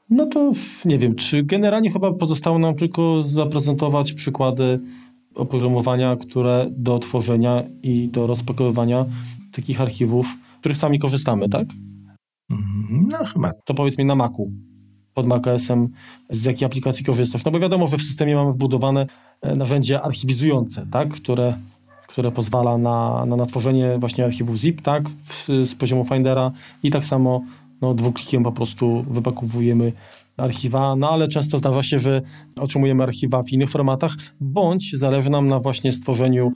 No 0.09 0.25
to 0.25 0.51
nie 0.85 0.97
wiem, 0.97 1.15
czy 1.15 1.43
generalnie 1.43 1.91
chyba 1.91 2.13
pozostało 2.13 2.59
nam 2.59 2.75
tylko 2.75 3.23
zaprezentować 3.23 4.13
przykłady 4.13 4.79
oprogramowania, 5.35 6.15
które 6.15 6.67
do 6.71 6.99
tworzenia 6.99 7.63
i 7.83 8.09
do 8.09 8.27
rozpakowywania 8.27 9.05
takich 9.51 9.81
archiwów, 9.81 10.27
których 10.59 10.77
sami 10.77 10.99
korzystamy, 10.99 11.49
tak? 11.49 11.67
No 12.91 13.17
chyba. 13.17 13.51
To 13.65 13.73
powiedz 13.73 13.97
mi 13.97 14.05
na 14.05 14.15
Macu, 14.15 14.45
pod 15.13 15.27
macOSem, 15.27 15.89
z 16.29 16.43
jakiej 16.43 16.65
aplikacji 16.65 17.05
korzystasz? 17.05 17.45
No 17.45 17.51
bo 17.51 17.59
wiadomo, 17.59 17.87
że 17.87 17.97
w 17.97 18.03
systemie 18.03 18.35
mamy 18.35 18.51
wbudowane 18.51 19.07
e, 19.41 19.55
narzędzia 19.55 20.01
archiwizujące, 20.01 20.87
tak? 20.91 21.09
Które 21.09 21.57
które 22.15 22.31
pozwala 22.31 22.77
na, 22.77 23.25
na, 23.25 23.35
na 23.35 23.45
tworzenie 23.45 23.97
właśnie 23.99 24.25
archiwów 24.25 24.57
zip, 24.57 24.81
tak, 24.81 25.09
w, 25.09 25.47
z 25.47 25.75
poziomu 25.75 26.05
Findera 26.05 26.51
i 26.83 26.91
tak 26.91 27.05
samo 27.05 27.41
no, 27.81 27.93
dwuklikiem 27.93 28.43
po 28.43 28.51
prostu 28.51 29.05
wypakowujemy 29.09 29.93
archiwa, 30.37 30.95
no 30.95 31.09
ale 31.09 31.27
często 31.27 31.57
zdarza 31.57 31.83
się, 31.83 31.99
że 31.99 32.21
otrzymujemy 32.59 33.03
archiwa 33.03 33.43
w 33.43 33.51
innych 33.51 33.69
formatach, 33.69 34.15
bądź 34.41 34.91
zależy 34.95 35.29
nam 35.29 35.47
na 35.47 35.59
właśnie 35.59 35.91
stworzeniu 35.91 36.51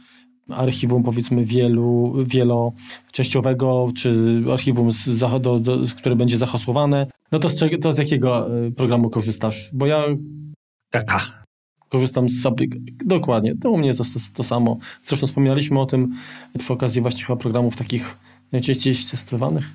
archiwum 0.51 1.03
powiedzmy 1.03 1.45
wielu, 1.45 2.13
wieloczęściowego, 2.23 3.91
czy 3.97 4.41
archiwum, 4.51 4.91
z, 4.91 5.19
do, 5.41 5.59
do, 5.59 5.77
które 5.97 6.15
będzie 6.15 6.37
zahasłowane. 6.37 7.07
No 7.31 7.39
to 7.39 7.49
z, 7.49 7.81
to 7.81 7.93
z 7.93 7.97
jakiego 7.97 8.57
e, 8.67 8.71
programu 8.71 9.09
korzystasz? 9.09 9.69
Bo 9.73 9.85
ja... 9.85 10.03
Kaka. 10.91 11.21
Korzystam 11.89 12.29
z 12.29 12.41
Sublik. 12.41 12.75
Dokładnie, 13.05 13.55
to 13.55 13.69
u 13.71 13.77
mnie 13.77 13.93
to, 13.93 14.03
to, 14.03 14.19
to 14.33 14.43
samo. 14.43 14.77
Zresztą 15.03 15.27
wspomnieliśmy 15.27 15.79
o 15.79 15.85
tym 15.85 16.13
przy 16.59 16.73
okazji 16.73 17.01
właśnie 17.01 17.23
chyba 17.23 17.37
programów 17.37 17.75
takich 17.77 18.17
najczęściej 18.51 18.95
testowanych. 19.11 19.65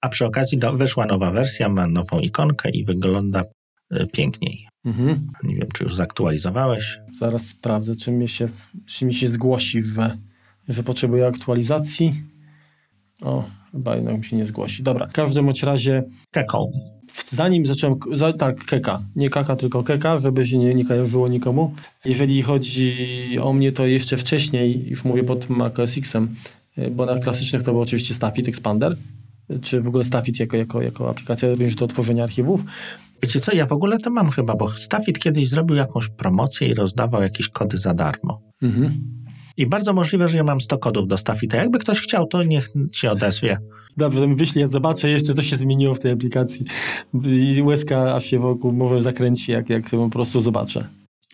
A 0.00 0.08
przy 0.08 0.26
okazji 0.26 0.58
do, 0.58 0.72
wyszła 0.72 1.06
nowa 1.06 1.30
wersja, 1.30 1.68
ma 1.68 1.86
nową 1.86 2.20
ikonkę 2.20 2.70
i 2.70 2.84
wygląda 2.84 3.44
y, 3.92 4.06
piękniej. 4.12 4.71
Mhm. 4.84 5.26
Nie 5.42 5.56
wiem, 5.56 5.68
czy 5.74 5.84
już 5.84 5.94
zaktualizowałeś. 5.94 6.98
Zaraz 7.18 7.46
sprawdzę, 7.46 7.96
czy 7.96 8.12
mi 8.12 8.28
się, 8.28 8.46
czy 8.86 9.06
mi 9.06 9.14
się 9.14 9.28
zgłosi, 9.28 9.82
że, 9.82 10.18
że 10.68 10.82
potrzebuje 10.82 11.26
aktualizacji. 11.26 12.22
O, 13.22 13.44
chyba 13.72 13.96
jednak 13.96 14.18
mi 14.18 14.24
się 14.24 14.36
nie 14.36 14.46
zgłosi. 14.46 14.82
Dobra, 14.82 15.06
w 15.06 15.12
każdym 15.12 15.44
bądź 15.44 15.62
razie... 15.62 16.04
Keką. 16.30 16.72
Zanim 17.32 17.66
zacząłem, 17.66 17.98
za, 18.12 18.32
tak, 18.32 18.64
keka, 18.64 19.02
nie 19.16 19.30
kaka, 19.30 19.56
tylko 19.56 19.82
keka, 19.82 20.18
żeby 20.18 20.46
się 20.46 20.58
nie, 20.58 20.74
nie 20.74 20.84
kojarzyło 20.84 21.28
nikomu. 21.28 21.74
Jeżeli 22.04 22.42
chodzi 22.42 23.38
o 23.42 23.52
mnie, 23.52 23.72
to 23.72 23.86
jeszcze 23.86 24.16
wcześniej, 24.16 24.88
już 24.88 25.04
mówię 25.04 25.24
pod 25.24 25.50
Mac 25.50 25.78
OS 25.78 25.98
X-em, 25.98 26.34
y, 26.78 26.90
bo 26.90 27.06
na 27.06 27.18
klasycznych 27.18 27.62
to 27.62 27.72
był 27.72 27.80
oczywiście 27.80 28.14
Staffit 28.14 28.48
Expander, 28.48 28.96
czy 29.62 29.80
w 29.80 29.88
ogóle 29.88 30.04
Staffit 30.04 30.40
jako, 30.40 30.56
jako, 30.56 30.82
jako 30.82 31.10
aplikacja 31.10 31.50
również 31.50 31.74
do 31.74 31.86
tworzenia 31.86 32.24
archiwów. 32.24 32.64
Wiecie 33.22 33.40
co, 33.40 33.54
ja 33.54 33.66
w 33.66 33.72
ogóle 33.72 33.98
to 33.98 34.10
mam 34.10 34.30
chyba, 34.30 34.56
bo 34.56 34.70
Staffit 34.70 35.18
kiedyś 35.18 35.48
zrobił 35.48 35.76
jakąś 35.76 36.08
promocję 36.08 36.68
i 36.68 36.74
rozdawał 36.74 37.22
jakieś 37.22 37.48
kody 37.48 37.78
za 37.78 37.94
darmo. 37.94 38.42
Mhm. 38.62 38.92
I 39.56 39.66
bardzo 39.66 39.92
możliwe, 39.92 40.28
że 40.28 40.36
ja 40.36 40.44
mam 40.44 40.60
100 40.60 40.78
kodów 40.78 41.08
do 41.08 41.18
Staffita. 41.18 41.56
Jakby 41.56 41.78
ktoś 41.78 42.00
chciał, 42.00 42.26
to 42.26 42.42
niech 42.42 42.70
się 42.92 43.10
odezwie. 43.10 43.58
Dobrze, 43.96 44.26
wyślij, 44.34 44.60
ja 44.60 44.66
zobaczę 44.66 45.08
jeszcze, 45.08 45.34
co 45.34 45.42
się 45.42 45.56
zmieniło 45.56 45.94
w 45.94 46.00
tej 46.00 46.12
aplikacji. 46.12 46.66
I 47.24 47.62
łezka 47.62 48.14
aż 48.14 48.24
się 48.24 48.38
wokół 48.38 48.72
może 48.72 49.00
zakręci, 49.00 49.52
jak, 49.52 49.70
jak 49.70 49.90
po 49.90 50.08
prostu 50.08 50.40
zobaczę. 50.40 50.84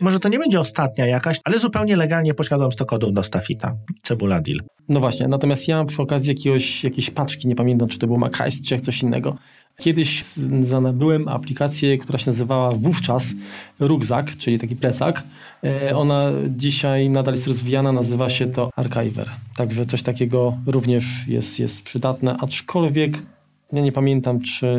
Może 0.00 0.20
to 0.20 0.28
nie 0.28 0.38
będzie 0.38 0.60
ostatnia 0.60 1.06
jakaś, 1.06 1.40
ale 1.44 1.58
zupełnie 1.58 1.96
legalnie 1.96 2.34
posiadam 2.34 2.72
100 2.72 2.86
kodów 2.86 3.12
do 3.12 3.22
Staffita. 3.22 3.76
Cebula 4.02 4.40
deal. 4.40 4.58
No 4.88 5.00
właśnie, 5.00 5.28
natomiast 5.28 5.68
ja 5.68 5.84
przy 5.84 6.02
okazji 6.02 6.28
jakiegoś, 6.28 6.84
jakiejś 6.84 7.10
paczki, 7.10 7.48
nie 7.48 7.54
pamiętam, 7.54 7.88
czy 7.88 7.98
to 7.98 8.06
był 8.06 8.16
Mac 8.16 8.32
czy 8.66 8.80
coś 8.80 9.02
innego, 9.02 9.36
Kiedyś 9.80 10.24
zanabyłem 10.62 11.28
aplikację, 11.28 11.98
która 11.98 12.18
się 12.18 12.30
nazywała 12.30 12.72
wówczas 12.72 13.34
Rugzak, 13.78 14.36
czyli 14.36 14.58
taki 14.58 14.76
plecak. 14.76 15.22
E, 15.64 15.96
ona 15.96 16.30
dzisiaj 16.48 17.10
nadal 17.10 17.34
jest 17.34 17.46
rozwijana, 17.46 17.92
nazywa 17.92 18.30
się 18.30 18.46
to 18.46 18.70
Archiver. 18.76 19.30
Także 19.56 19.86
coś 19.86 20.02
takiego 20.02 20.56
również 20.66 21.28
jest, 21.28 21.58
jest 21.58 21.82
przydatne, 21.82 22.36
aczkolwiek 22.36 23.18
ja 23.72 23.82
nie 23.82 23.92
pamiętam, 23.92 24.40
czy, 24.40 24.76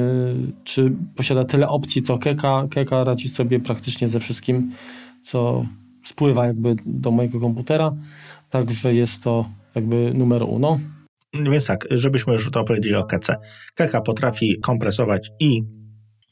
czy 0.64 0.92
posiada 1.16 1.46
tyle 1.46 1.68
opcji 1.68 2.02
co 2.02 2.18
Keka. 2.18 2.68
Keka 2.72 3.04
radzi 3.04 3.30
sobie 3.30 3.60
praktycznie 3.60 4.08
ze 4.08 4.20
wszystkim, 4.20 4.72
co 5.22 5.66
spływa 6.06 6.46
jakby 6.46 6.76
do 6.86 7.12
mojego 7.12 7.40
komputera. 7.40 7.94
Także 8.50 8.94
jest 8.94 9.24
to 9.24 9.50
jakby 9.76 10.12
numer 10.14 10.44
uno. 10.44 10.80
Więc 11.34 11.66
tak, 11.66 11.88
żebyśmy 11.92 12.34
już 12.34 12.52
to 12.52 12.60
opowiedzieli 12.60 12.96
o 12.96 13.04
Kece. 13.04 13.36
Keka 13.76 14.02
potrafi 14.02 14.60
kompresować 14.60 15.30
i 15.40 15.64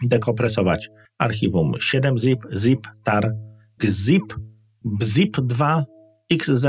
dekompresować 0.04 0.90
archiwum 1.18 1.72
7-zip, 1.72 2.40
zip, 2.56 2.88
tar, 3.04 3.34
gzip, 3.78 4.36
bzip2, 5.02 5.84
xz, 6.32 6.66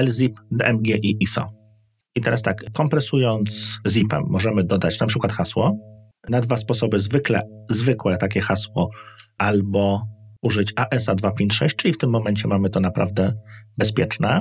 lzip, 0.00 0.40
dmg 0.50 0.96
i 1.02 1.16
iso. 1.20 1.50
I 2.14 2.20
teraz 2.20 2.42
tak, 2.42 2.64
kompresując 2.72 3.78
zipem 3.88 4.22
możemy 4.28 4.64
dodać 4.64 5.00
na 5.00 5.06
przykład 5.06 5.32
hasło. 5.32 5.78
Na 6.28 6.40
dwa 6.40 6.56
sposoby 6.56 6.98
zwykle, 6.98 7.42
zwykłe 7.70 8.16
takie 8.16 8.40
hasło 8.40 8.90
albo 9.38 10.02
użyć 10.42 10.72
ASA 10.76 11.14
256, 11.14 11.76
czyli 11.76 11.94
w 11.94 11.98
tym 11.98 12.10
momencie 12.10 12.48
mamy 12.48 12.70
to 12.70 12.80
naprawdę 12.80 13.32
bezpieczne. 13.76 14.40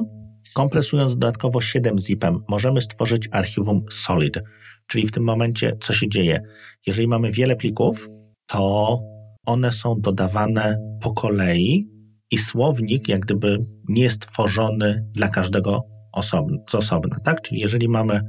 Kompresując 0.53 1.17
dodatkowo 1.17 1.61
7 1.61 1.99
zipem, 1.99 2.43
możemy 2.47 2.81
stworzyć 2.81 3.29
archiwum 3.31 3.85
solid. 3.89 4.39
Czyli 4.87 5.07
w 5.07 5.11
tym 5.11 5.23
momencie 5.23 5.77
co 5.81 5.93
się 5.93 6.09
dzieje? 6.09 6.41
Jeżeli 6.87 7.07
mamy 7.07 7.31
wiele 7.31 7.55
plików, 7.55 8.09
to 8.47 8.99
one 9.45 9.71
są 9.71 9.95
dodawane 9.99 10.77
po 11.01 11.13
kolei 11.13 11.87
i 12.31 12.37
słownik 12.37 13.07
jak 13.07 13.19
gdyby 13.19 13.57
nie 13.89 14.03
jest 14.03 14.27
tworzony 14.27 15.05
dla 15.13 15.27
każdego 15.27 15.81
osobno, 16.11 16.57
z 16.69 16.75
osobna. 16.75 17.17
Tak? 17.23 17.41
Czyli 17.41 17.61
jeżeli 17.61 17.87
mamy 17.87 18.21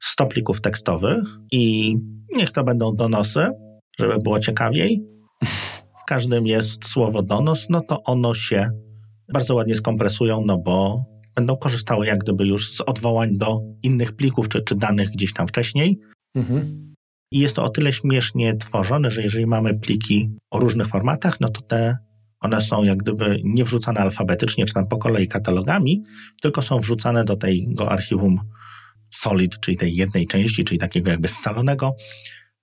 100 0.00 0.26
plików 0.26 0.60
tekstowych 0.60 1.22
i 1.52 1.94
niech 2.36 2.50
to 2.50 2.64
będą 2.64 2.94
donosy, 2.96 3.48
żeby 3.98 4.18
było 4.18 4.38
ciekawiej, 4.38 5.04
w 6.02 6.04
każdym 6.06 6.46
jest 6.46 6.88
słowo 6.88 7.22
donos, 7.22 7.66
no 7.70 7.80
to 7.80 8.02
ono 8.02 8.34
się 8.34 8.70
bardzo 9.32 9.54
ładnie 9.54 9.76
skompresują, 9.76 10.42
no 10.46 10.58
bo 10.58 11.04
będą 11.34 11.56
korzystały 11.56 12.06
jak 12.06 12.18
gdyby 12.18 12.46
już 12.46 12.72
z 12.72 12.80
odwołań 12.80 13.38
do 13.38 13.60
innych 13.82 14.12
plików 14.12 14.48
czy, 14.48 14.62
czy 14.62 14.74
danych 14.74 15.10
gdzieś 15.10 15.32
tam 15.32 15.48
wcześniej. 15.48 15.98
Mhm. 16.34 16.94
I 17.32 17.38
jest 17.38 17.56
to 17.56 17.64
o 17.64 17.68
tyle 17.68 17.92
śmiesznie 17.92 18.56
tworzone, 18.56 19.10
że 19.10 19.22
jeżeli 19.22 19.46
mamy 19.46 19.74
pliki 19.74 20.30
o 20.50 20.60
różnych 20.60 20.86
formatach, 20.86 21.40
no 21.40 21.48
to 21.48 21.60
te 21.60 21.98
one 22.40 22.60
są 22.60 22.84
jak 22.84 22.98
gdyby 22.98 23.40
nie 23.44 23.64
wrzucane 23.64 24.00
alfabetycznie 24.00 24.64
czy 24.64 24.74
tam 24.74 24.88
po 24.88 24.98
kolei 24.98 25.28
katalogami, 25.28 26.02
tylko 26.42 26.62
są 26.62 26.80
wrzucane 26.80 27.24
do 27.24 27.36
tego 27.36 27.90
archiwum 27.90 28.40
solid, 29.10 29.60
czyli 29.60 29.76
tej 29.76 29.94
jednej 29.96 30.26
części, 30.26 30.64
czyli 30.64 30.78
takiego 30.78 31.10
jakby 31.10 31.28
scalonego 31.28 31.96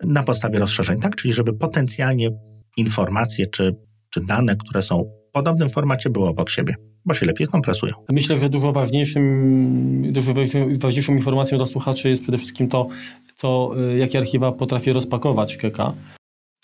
na 0.04 0.24
podstawie 0.24 0.60
rozszerzeń, 0.60 1.00
tak? 1.00 1.16
Czyli 1.16 1.34
żeby 1.34 1.54
potencjalnie 1.54 2.30
informacje 2.78 3.48
czy, 3.48 3.76
czy 4.10 4.22
dane, 4.22 4.56
które 4.56 4.82
są 4.82 5.04
w 5.04 5.32
podobnym 5.32 5.70
formacie 5.70 6.10
były 6.10 6.28
obok 6.28 6.50
siebie 6.50 6.76
bo 7.08 7.14
się 7.14 7.26
lepiej 7.26 7.48
kompresują. 7.48 7.94
Myślę, 8.10 8.38
że 8.38 8.50
dużo 8.50 8.72
ważniejszym, 8.72 10.14
dużo 10.14 10.34
ważniejszą 10.80 11.16
informacją 11.16 11.58
dla 11.58 11.68
słuchaczy 11.68 12.10
jest 12.10 12.24
przede 12.24 12.38
wszystkim 12.38 12.68
to, 12.68 12.88
co, 13.36 13.72
y, 13.94 13.98
jakie 13.98 14.18
archiwa 14.18 14.52
potrafi 14.52 14.94
rozpakować 14.94 15.58
Keka. 15.58 15.94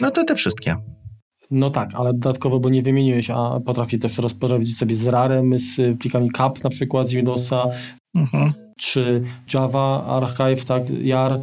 No 0.01 0.11
to 0.11 0.23
te 0.23 0.35
wszystkie. 0.35 0.75
No 1.51 1.69
tak, 1.69 1.89
ale 1.95 2.13
dodatkowo, 2.13 2.59
bo 2.59 2.69
nie 2.69 2.81
wymieniłeś, 2.81 3.29
a 3.29 3.59
potrafi 3.65 3.99
też 3.99 4.17
rozporadzić 4.17 4.77
sobie 4.77 4.95
z 4.95 5.07
RARem, 5.07 5.59
z 5.59 5.99
plikami 5.99 6.31
CAP 6.31 6.63
na 6.63 6.69
przykład 6.69 7.09
z 7.09 7.11
Windowsa, 7.11 7.65
mhm. 8.15 8.53
czy 8.77 9.23
Java 9.53 10.05
Archive, 10.05 10.65
tak, 10.65 10.83
JAR. 10.89 11.41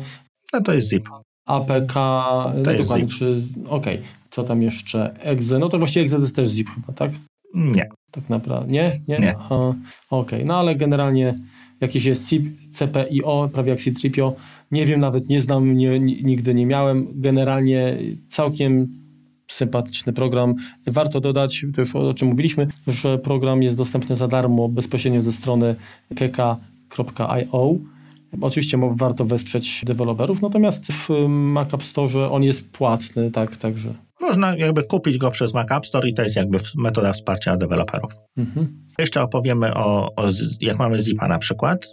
No 0.53 0.61
to 0.61 0.72
jest 0.74 0.90
zip. 0.90 1.09
APK, 1.46 1.92
to 1.92 2.53
no 2.64 2.70
jest 2.70 2.82
dokładnie, 2.82 3.09
zip. 3.09 3.18
czy, 3.18 3.42
okej, 3.68 3.96
okay. 3.96 4.09
co 4.30 4.44
tam 4.44 4.62
jeszcze, 4.62 5.14
exe, 5.20 5.59
no 5.59 5.68
to 5.68 5.78
właściwie 5.78 6.05
exe 6.05 6.16
to 6.16 6.22
jest 6.22 6.36
też 6.36 6.48
zip 6.48 6.68
chyba, 6.74 6.92
tak? 6.92 7.11
Nie. 7.55 7.88
Tak 8.11 8.28
naprawdę, 8.28 8.72
nie? 8.72 9.00
Nie. 9.08 9.18
nie. 9.18 9.34
Okej, 9.38 9.74
okay. 10.11 10.44
no 10.44 10.58
ale 10.58 10.74
generalnie 10.74 11.38
jakiś 11.80 12.04
jest 12.04 12.34
CPIO, 12.72 13.50
prawie 13.52 13.70
jak 13.70 13.80
Citripio. 13.80 14.34
Nie 14.70 14.86
wiem, 14.86 15.00
nawet 15.00 15.28
nie 15.28 15.40
znam, 15.40 15.76
nie, 15.76 16.00
nigdy 16.00 16.54
nie 16.54 16.66
miałem. 16.66 17.06
Generalnie 17.14 17.98
całkiem 18.28 18.88
sympatyczny 19.50 20.12
program. 20.12 20.54
Warto 20.86 21.20
dodać, 21.20 21.66
to 21.74 21.80
już 21.80 21.96
o 21.96 22.14
czym 22.14 22.28
mówiliśmy, 22.28 22.68
że 22.86 23.18
program 23.18 23.62
jest 23.62 23.76
dostępny 23.76 24.16
za 24.16 24.28
darmo 24.28 24.68
bezpośrednio 24.68 25.22
ze 25.22 25.32
strony 25.32 25.76
keka.io. 26.16 27.74
Oczywiście 28.40 28.78
warto 28.90 29.24
wesprzeć 29.24 29.84
deweloperów, 29.86 30.42
natomiast 30.42 30.92
w 30.92 31.08
Mac 31.28 31.74
App 31.74 31.82
Store 31.82 32.30
on 32.30 32.42
jest 32.42 32.72
płatny, 32.72 33.30
tak, 33.30 33.56
także 33.56 33.94
można 34.20 34.56
jakby 34.56 34.82
kupić 34.82 35.18
go 35.18 35.30
przez 35.30 35.54
Mac 35.54 35.72
App 35.72 35.86
Store 35.86 36.08
i 36.08 36.14
to 36.14 36.22
jest 36.22 36.36
jakby 36.36 36.58
metoda 36.74 37.12
wsparcia 37.12 37.56
deweloperów. 37.56 38.12
Mhm. 38.36 38.86
Jeszcze 38.98 39.22
opowiemy 39.22 39.74
o, 39.74 40.14
o, 40.16 40.24
jak 40.60 40.78
mamy 40.78 40.98
zipa 40.98 41.28
na 41.28 41.38
przykład, 41.38 41.86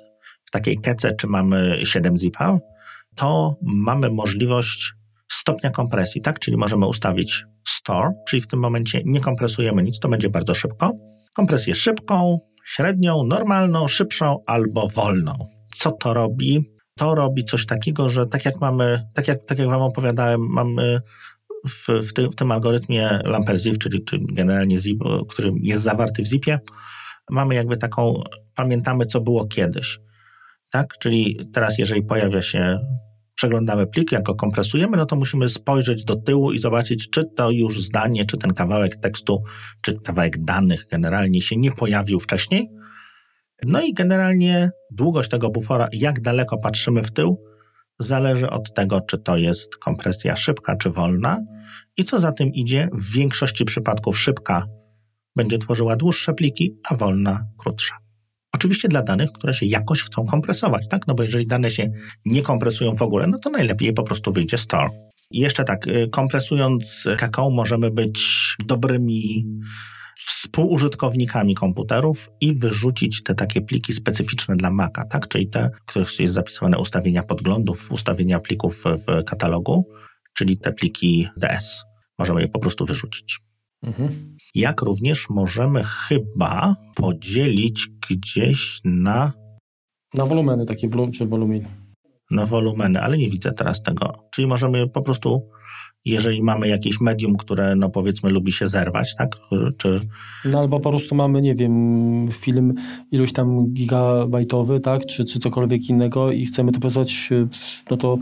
w 0.45 0.51
takiej 0.51 0.77
kece, 0.77 1.11
czy 1.11 1.27
mamy 1.27 1.79
7 1.83 2.17
zipa, 2.17 2.57
to 3.15 3.55
mamy 3.61 4.09
możliwość 4.09 4.93
stopnia 5.31 5.69
kompresji, 5.69 6.21
tak? 6.21 6.39
Czyli 6.39 6.57
możemy 6.57 6.87
ustawić 6.87 7.45
store, 7.67 8.11
czyli 8.27 8.41
w 8.41 8.47
tym 8.47 8.59
momencie 8.59 9.01
nie 9.05 9.21
kompresujemy 9.21 9.83
nic, 9.83 9.99
to 9.99 10.09
będzie 10.09 10.29
bardzo 10.29 10.53
szybko. 10.53 10.91
Kompresję 11.33 11.75
szybką, 11.75 12.39
średnią, 12.65 13.23
normalną, 13.23 13.87
szybszą 13.87 14.43
albo 14.45 14.87
wolną. 14.89 15.33
Co 15.73 15.91
to 15.91 16.13
robi? 16.13 16.77
To 16.97 17.15
robi 17.15 17.43
coś 17.43 17.65
takiego, 17.65 18.09
że 18.09 18.25
tak 18.25 18.45
jak 18.45 18.61
mamy, 18.61 19.03
tak 19.13 19.27
jak, 19.27 19.45
tak 19.45 19.59
jak 19.59 19.67
Wam 19.67 19.81
opowiadałem, 19.81 20.41
mamy 20.49 20.99
w, 21.67 21.87
w, 21.87 22.31
w 22.31 22.35
tym 22.35 22.51
algorytmie 22.51 23.19
Lamper-Zip, 23.23 23.77
czyli, 23.77 24.03
czyli 24.03 24.25
generalnie 24.29 24.77
zip, 24.77 24.99
który 25.29 25.51
jest 25.61 25.83
zawarty 25.83 26.23
w 26.23 26.25
zipie, 26.25 26.59
mamy 27.29 27.55
jakby 27.55 27.77
taką, 27.77 28.23
pamiętamy 28.55 29.05
co 29.05 29.21
było 29.21 29.47
kiedyś. 29.47 29.99
Tak? 30.71 30.97
Czyli 30.99 31.39
teraz 31.53 31.77
jeżeli 31.77 32.03
pojawia 32.03 32.41
się 32.41 32.79
przeglądamy 33.35 33.87
plik, 33.87 34.11
jak 34.11 34.23
go 34.23 34.35
kompresujemy, 34.35 34.97
no 34.97 35.05
to 35.05 35.15
musimy 35.15 35.49
spojrzeć 35.49 36.03
do 36.03 36.15
tyłu 36.15 36.51
i 36.51 36.59
zobaczyć, 36.59 37.09
czy 37.09 37.25
to 37.35 37.51
już 37.51 37.81
zdanie, 37.81 38.25
czy 38.25 38.37
ten 38.37 38.53
kawałek 38.53 38.95
tekstu, 38.95 39.43
czy 39.81 39.99
kawałek 39.99 40.43
danych 40.43 40.87
generalnie 40.91 41.41
się 41.41 41.57
nie 41.57 41.71
pojawił 41.71 42.19
wcześniej. 42.19 42.69
No 43.65 43.81
i 43.81 43.93
generalnie 43.93 44.69
długość 44.91 45.29
tego 45.29 45.49
bufora, 45.49 45.87
jak 45.91 46.21
daleko 46.21 46.57
patrzymy 46.57 47.03
w 47.03 47.11
tył, 47.11 47.43
zależy 47.99 48.49
od 48.49 48.73
tego, 48.73 49.01
czy 49.01 49.17
to 49.17 49.37
jest 49.37 49.75
kompresja 49.75 50.35
szybka, 50.35 50.75
czy 50.75 50.89
wolna. 50.89 51.37
I 51.97 52.03
co 52.03 52.19
za 52.19 52.31
tym 52.31 52.53
idzie, 52.53 52.89
w 52.93 53.11
większości 53.11 53.65
przypadków 53.65 54.19
szybka 54.19 54.65
będzie 55.35 55.57
tworzyła 55.57 55.95
dłuższe 55.95 56.33
pliki, 56.33 56.75
a 56.89 56.95
wolna 56.95 57.47
krótsze. 57.57 57.93
Oczywiście 58.53 58.87
dla 58.87 59.01
danych, 59.01 59.31
które 59.31 59.53
się 59.53 59.65
jakoś 59.65 60.03
chcą 60.03 60.25
kompresować, 60.25 60.87
tak? 60.87 61.07
No 61.07 61.15
bo 61.15 61.23
jeżeli 61.23 61.47
dane 61.47 61.71
się 61.71 61.91
nie 62.25 62.41
kompresują 62.41 62.95
w 62.95 63.01
ogóle, 63.01 63.27
no 63.27 63.37
to 63.39 63.49
najlepiej 63.49 63.93
po 63.93 64.03
prostu 64.03 64.33
wyjdzie 64.33 64.57
store. 64.57 64.89
I 65.31 65.39
jeszcze 65.39 65.63
tak, 65.63 65.87
y, 65.87 66.09
kompresując 66.11 67.07
kakao 67.17 67.49
możemy 67.49 67.91
być 67.91 68.21
dobrymi 68.65 69.45
współużytkownikami 70.17 71.55
komputerów 71.55 72.29
i 72.41 72.53
wyrzucić 72.53 73.23
te 73.23 73.35
takie 73.35 73.61
pliki 73.61 73.93
specyficzne 73.93 74.55
dla 74.55 74.71
Maca, 74.71 75.05
tak? 75.05 75.27
czyli 75.27 75.49
te, 75.49 75.69
w 75.69 75.85
których 75.85 76.19
jest 76.19 76.33
zapisywane 76.33 76.77
ustawienia 76.79 77.23
podglądów, 77.23 77.91
ustawienia 77.91 78.39
plików 78.39 78.83
w 79.07 79.23
katalogu, 79.23 79.87
czyli 80.33 80.57
te 80.57 80.73
pliki 80.73 81.27
DS. 81.37 81.86
Możemy 82.19 82.41
je 82.41 82.47
po 82.47 82.59
prostu 82.59 82.85
wyrzucić. 82.85 83.39
Mhm. 83.83 84.37
Jak 84.55 84.81
również 84.81 85.29
możemy 85.29 85.83
chyba 85.83 86.75
podzielić 86.95 87.87
gdzieś 88.09 88.81
na. 88.83 89.33
Na 90.13 90.25
wolumeny, 90.25 90.65
takie 90.65 90.89
wolum, 90.89 91.11
czy 91.11 91.25
wolumin. 91.25 91.65
Na 92.31 92.45
wolumeny, 92.45 93.01
ale 93.01 93.17
nie 93.17 93.29
widzę 93.29 93.51
teraz 93.51 93.81
tego. 93.81 94.13
Czyli 94.31 94.47
możemy 94.47 94.87
po 94.87 95.01
prostu, 95.01 95.49
jeżeli 96.05 96.41
mamy 96.43 96.67
jakieś 96.67 97.01
medium, 97.01 97.37
które 97.37 97.75
no 97.75 97.89
powiedzmy 97.89 98.29
lubi 98.29 98.51
się 98.51 98.67
zerwać, 98.67 99.15
tak? 99.15 99.37
Czy... 99.77 100.01
No 100.45 100.59
albo 100.59 100.79
po 100.79 100.89
prostu 100.89 101.15
mamy, 101.15 101.41
nie 101.41 101.55
wiem, 101.55 102.29
film 102.31 102.73
iluś 103.11 103.33
tam 103.33 103.73
gigabajtowy, 103.73 104.79
tak? 104.79 105.05
Czy, 105.05 105.25
czy 105.25 105.39
cokolwiek 105.39 105.89
innego 105.89 106.31
i 106.31 106.45
chcemy 106.45 106.71
to 106.71 106.79
posłać, 106.79 107.29
no 107.91 107.97
to 107.97 108.17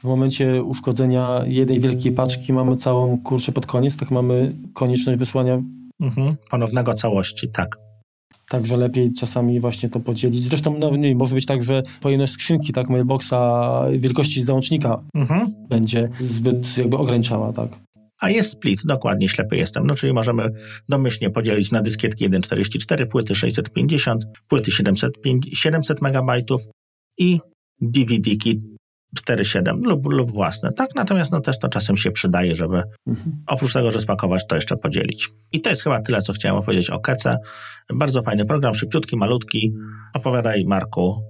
w 0.00 0.04
momencie 0.04 0.62
uszkodzenia 0.62 1.44
jednej 1.46 1.80
wielkiej 1.80 2.12
paczki 2.12 2.52
mamy 2.52 2.76
całą 2.76 3.18
kurczę 3.18 3.52
pod 3.52 3.66
koniec, 3.66 3.96
tak 3.96 4.10
mamy 4.10 4.56
konieczność 4.74 5.18
wysłania 5.18 5.62
mhm. 6.00 6.36
ponownego 6.50 6.94
całości, 6.94 7.48
tak. 7.48 7.78
Także 8.48 8.76
lepiej 8.76 9.12
czasami 9.12 9.60
właśnie 9.60 9.88
to 9.88 10.00
podzielić. 10.00 10.42
Zresztą 10.42 10.78
no, 10.78 10.96
nie, 10.96 11.14
może 11.14 11.34
być 11.34 11.46
tak, 11.46 11.62
że 11.62 11.82
pojemność 12.00 12.32
skrzynki, 12.32 12.72
tak, 12.72 12.90
mailboxa 12.90 13.34
wielkości 13.98 14.42
załącznika 14.42 15.02
mhm. 15.14 15.54
będzie 15.68 16.08
zbyt 16.20 16.78
jakby 16.78 16.96
ograniczała, 16.96 17.52
tak. 17.52 17.68
A 18.20 18.30
jest 18.30 18.50
split, 18.50 18.80
dokładnie 18.84 19.28
ślepy 19.28 19.56
jestem. 19.56 19.86
No 19.86 19.94
czyli 19.94 20.12
możemy 20.12 20.50
domyślnie 20.88 21.30
podzielić 21.30 21.70
na 21.70 21.82
dyskietki 21.82 22.30
1.44, 22.30 23.06
płyty 23.06 23.34
650, 23.34 24.24
płyty 24.48 24.70
700, 24.70 25.12
700 25.52 26.02
MB 26.02 26.32
i 27.18 27.40
DVD-ki 27.80 28.77
4.7 29.16 29.82
lub, 29.82 30.12
lub 30.12 30.32
własne, 30.32 30.72
tak? 30.72 30.94
Natomiast 30.94 31.32
no, 31.32 31.40
też 31.40 31.58
to 31.58 31.68
czasem 31.68 31.96
się 31.96 32.10
przydaje, 32.10 32.54
żeby 32.54 32.82
mhm. 33.06 33.36
oprócz 33.46 33.72
tego, 33.72 33.90
że 33.90 34.00
spakować, 34.00 34.46
to 34.46 34.54
jeszcze 34.54 34.76
podzielić. 34.76 35.28
I 35.52 35.60
to 35.60 35.70
jest 35.70 35.82
chyba 35.82 36.00
tyle, 36.00 36.22
co 36.22 36.32
chciałem 36.32 36.58
opowiedzieć 36.58 36.90
o 36.90 37.00
Kece. 37.00 37.38
Bardzo 37.94 38.22
fajny 38.22 38.44
program, 38.44 38.74
szybciutki, 38.74 39.16
malutki. 39.16 39.72
Opowiadaj, 40.14 40.64
Marku, 40.64 41.22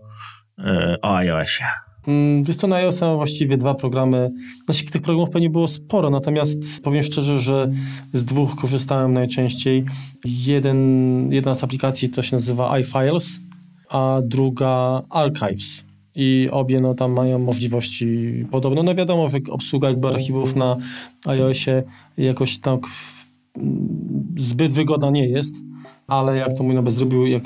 yy, 0.59 1.01
o 1.03 1.17
iOSie. 1.17 1.65
Mm, 2.07 2.45
wiesz 2.45 2.57
co, 2.57 2.67
na 2.67 2.77
iOS 2.77 3.01
właściwie 3.01 3.57
dwa 3.57 3.75
programy, 3.75 4.31
znaczy 4.65 4.85
tych 4.85 5.03
programów 5.03 5.31
pewnie 5.31 5.51
było 5.51 5.69
sporo, 5.69 6.11
natomiast 6.11 6.83
powiem 6.83 7.03
szczerze, 7.03 7.41
że 7.41 7.71
z 8.13 8.25
dwóch 8.25 8.57
korzystałem 8.57 9.13
najczęściej. 9.13 9.85
Jeden, 10.25 11.33
jedna 11.33 11.55
z 11.55 11.65
aplikacji 11.65 12.09
to 12.09 12.23
się 12.23 12.37
nazywa 12.37 12.79
iFiles, 12.79 13.41
a 13.89 14.21
druga 14.23 15.03
Archives 15.11 15.88
i 16.21 16.49
obie 16.51 16.81
no, 16.81 16.95
tam 16.95 17.13
mają 17.13 17.39
możliwości 17.39 18.07
podobne. 18.51 18.83
No 18.83 18.95
wiadomo, 18.95 19.29
że 19.29 19.39
obsługa 19.51 19.89
jakby 19.89 20.09
archiwów 20.09 20.57
na 20.57 20.77
iOSie 21.27 21.83
jakoś 22.17 22.59
tak 22.59 22.81
zbyt 24.39 24.73
wygodna 24.73 25.11
nie 25.11 25.29
jest, 25.29 25.55
ale 26.07 26.37
jak 26.37 26.57
to 26.57 26.63
mój 26.63 26.75
no, 26.75 26.91
zrobił 26.91 27.27
jak, 27.27 27.43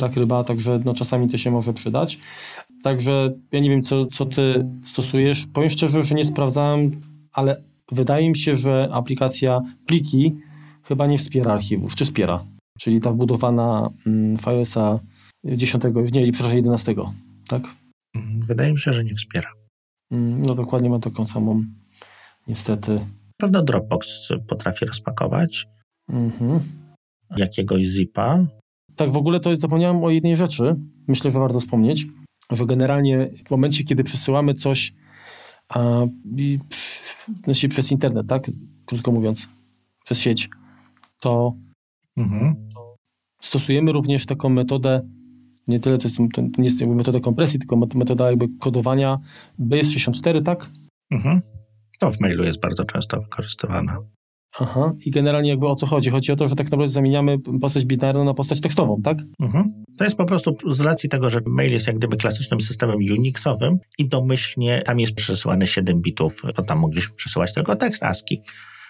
jak 0.00 0.16
ryba, 0.16 0.44
także 0.44 0.80
no, 0.84 0.94
czasami 0.94 1.28
to 1.28 1.38
się 1.38 1.50
może 1.50 1.72
przydać. 1.72 2.18
Także 2.82 3.34
ja 3.52 3.60
nie 3.60 3.70
wiem, 3.70 3.82
co, 3.82 4.06
co 4.06 4.26
ty 4.26 4.66
stosujesz. 4.84 5.46
Powiem 5.46 5.70
szczerze, 5.70 6.04
że 6.04 6.14
nie 6.14 6.24
sprawdzałem, 6.24 7.00
ale 7.32 7.62
wydaje 7.92 8.28
mi 8.28 8.38
się, 8.38 8.56
że 8.56 8.88
aplikacja 8.92 9.60
pliki 9.86 10.34
chyba 10.82 11.06
nie 11.06 11.18
wspiera 11.18 11.52
archiwów, 11.52 11.94
czy 11.94 12.04
wspiera? 12.04 12.44
Czyli 12.78 13.00
ta 13.00 13.10
wbudowana 13.10 13.90
mm, 14.06 14.36
iOSa 14.44 15.00
10, 15.44 15.84
nie, 16.12 16.32
przepraszam, 16.32 16.56
11, 16.56 16.94
tak? 17.48 17.83
Mm, 18.14 18.40
wydaje 18.46 18.72
mi 18.72 18.78
się, 18.78 18.92
że 18.92 19.04
nie 19.04 19.14
wspiera. 19.14 19.50
Mm, 20.10 20.42
no 20.42 20.54
dokładnie 20.54 20.90
ma 20.90 20.98
taką 20.98 21.26
samą, 21.26 21.64
niestety. 22.48 23.06
Pewno 23.36 23.62
Dropbox 23.62 24.28
potrafi 24.48 24.84
rozpakować 24.84 25.66
mhm. 26.08 26.60
jakiegoś 27.36 27.82
zipa. 27.82 28.46
Tak, 28.96 29.12
w 29.12 29.16
ogóle 29.16 29.40
to 29.40 29.56
zapomniałem 29.56 30.04
o 30.04 30.10
jednej 30.10 30.36
rzeczy. 30.36 30.76
Myślę, 31.08 31.30
że 31.30 31.38
warto 31.38 31.60
wspomnieć, 31.60 32.06
że 32.50 32.66
generalnie 32.66 33.30
w 33.46 33.50
momencie, 33.50 33.84
kiedy 33.84 34.04
przesyłamy 34.04 34.54
coś 34.54 34.94
a, 35.68 36.06
i, 36.36 36.58
znaczy 37.44 37.68
przez 37.68 37.92
internet, 37.92 38.26
tak? 38.26 38.50
Krótko 38.86 39.12
mówiąc, 39.12 39.48
przez 40.04 40.20
sieć, 40.20 40.48
to, 41.20 41.54
mhm. 42.16 42.68
to 42.74 42.96
stosujemy 43.42 43.92
również 43.92 44.26
taką 44.26 44.48
metodę 44.48 45.08
nie 45.68 45.80
tyle 45.80 45.98
to 45.98 46.08
jest, 46.08 46.16
to 46.34 46.42
nie 46.58 46.64
jest 46.64 46.80
metoda 46.80 47.20
kompresji, 47.20 47.58
tylko 47.58 47.76
metoda 47.76 48.30
jakby 48.30 48.48
kodowania 48.60 49.18
BS64, 49.60 50.42
tak? 50.42 50.70
Mhm. 51.10 51.40
To 52.00 52.10
w 52.10 52.20
mailu 52.20 52.44
jest 52.44 52.60
bardzo 52.60 52.84
często 52.84 53.20
wykorzystywane. 53.20 53.96
Aha, 54.60 54.92
i 55.04 55.10
generalnie 55.10 55.50
jakby 55.50 55.68
o 55.68 55.74
co 55.74 55.86
chodzi? 55.86 56.10
Chodzi 56.10 56.32
o 56.32 56.36
to, 56.36 56.48
że 56.48 56.56
tak 56.56 56.70
naprawdę 56.70 56.92
zamieniamy 56.92 57.38
postać 57.60 57.84
binarną 57.84 58.24
na 58.24 58.34
postać 58.34 58.60
tekstową, 58.60 59.02
tak? 59.02 59.18
Mhm. 59.40 59.84
To 59.98 60.04
jest 60.04 60.16
po 60.16 60.24
prostu 60.24 60.56
z 60.70 60.80
racji 60.80 61.08
tego, 61.08 61.30
że 61.30 61.40
mail 61.46 61.72
jest 61.72 61.86
jak 61.86 61.98
gdyby 61.98 62.16
klasycznym 62.16 62.60
systemem 62.60 62.96
Unixowym 62.96 63.78
i 63.98 64.08
domyślnie 64.08 64.82
tam 64.86 65.00
jest 65.00 65.14
przesyłane 65.14 65.66
7 65.66 66.00
bitów, 66.00 66.42
to 66.54 66.62
tam 66.62 66.78
mogliśmy 66.78 67.16
przesyłać 67.16 67.54
tylko 67.54 67.76
tekst 67.76 68.02
ASCII. 68.02 68.42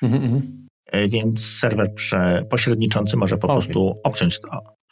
Mhm, 0.02 0.24
mhm. 0.24 0.66
E, 0.86 1.08
więc 1.08 1.46
serwer 1.46 1.90
pośredniczący 2.50 3.16
może 3.16 3.38
po 3.38 3.46
okay. 3.46 3.56
prostu 3.56 3.94
obciąć 4.04 4.40
to, 4.40 4.48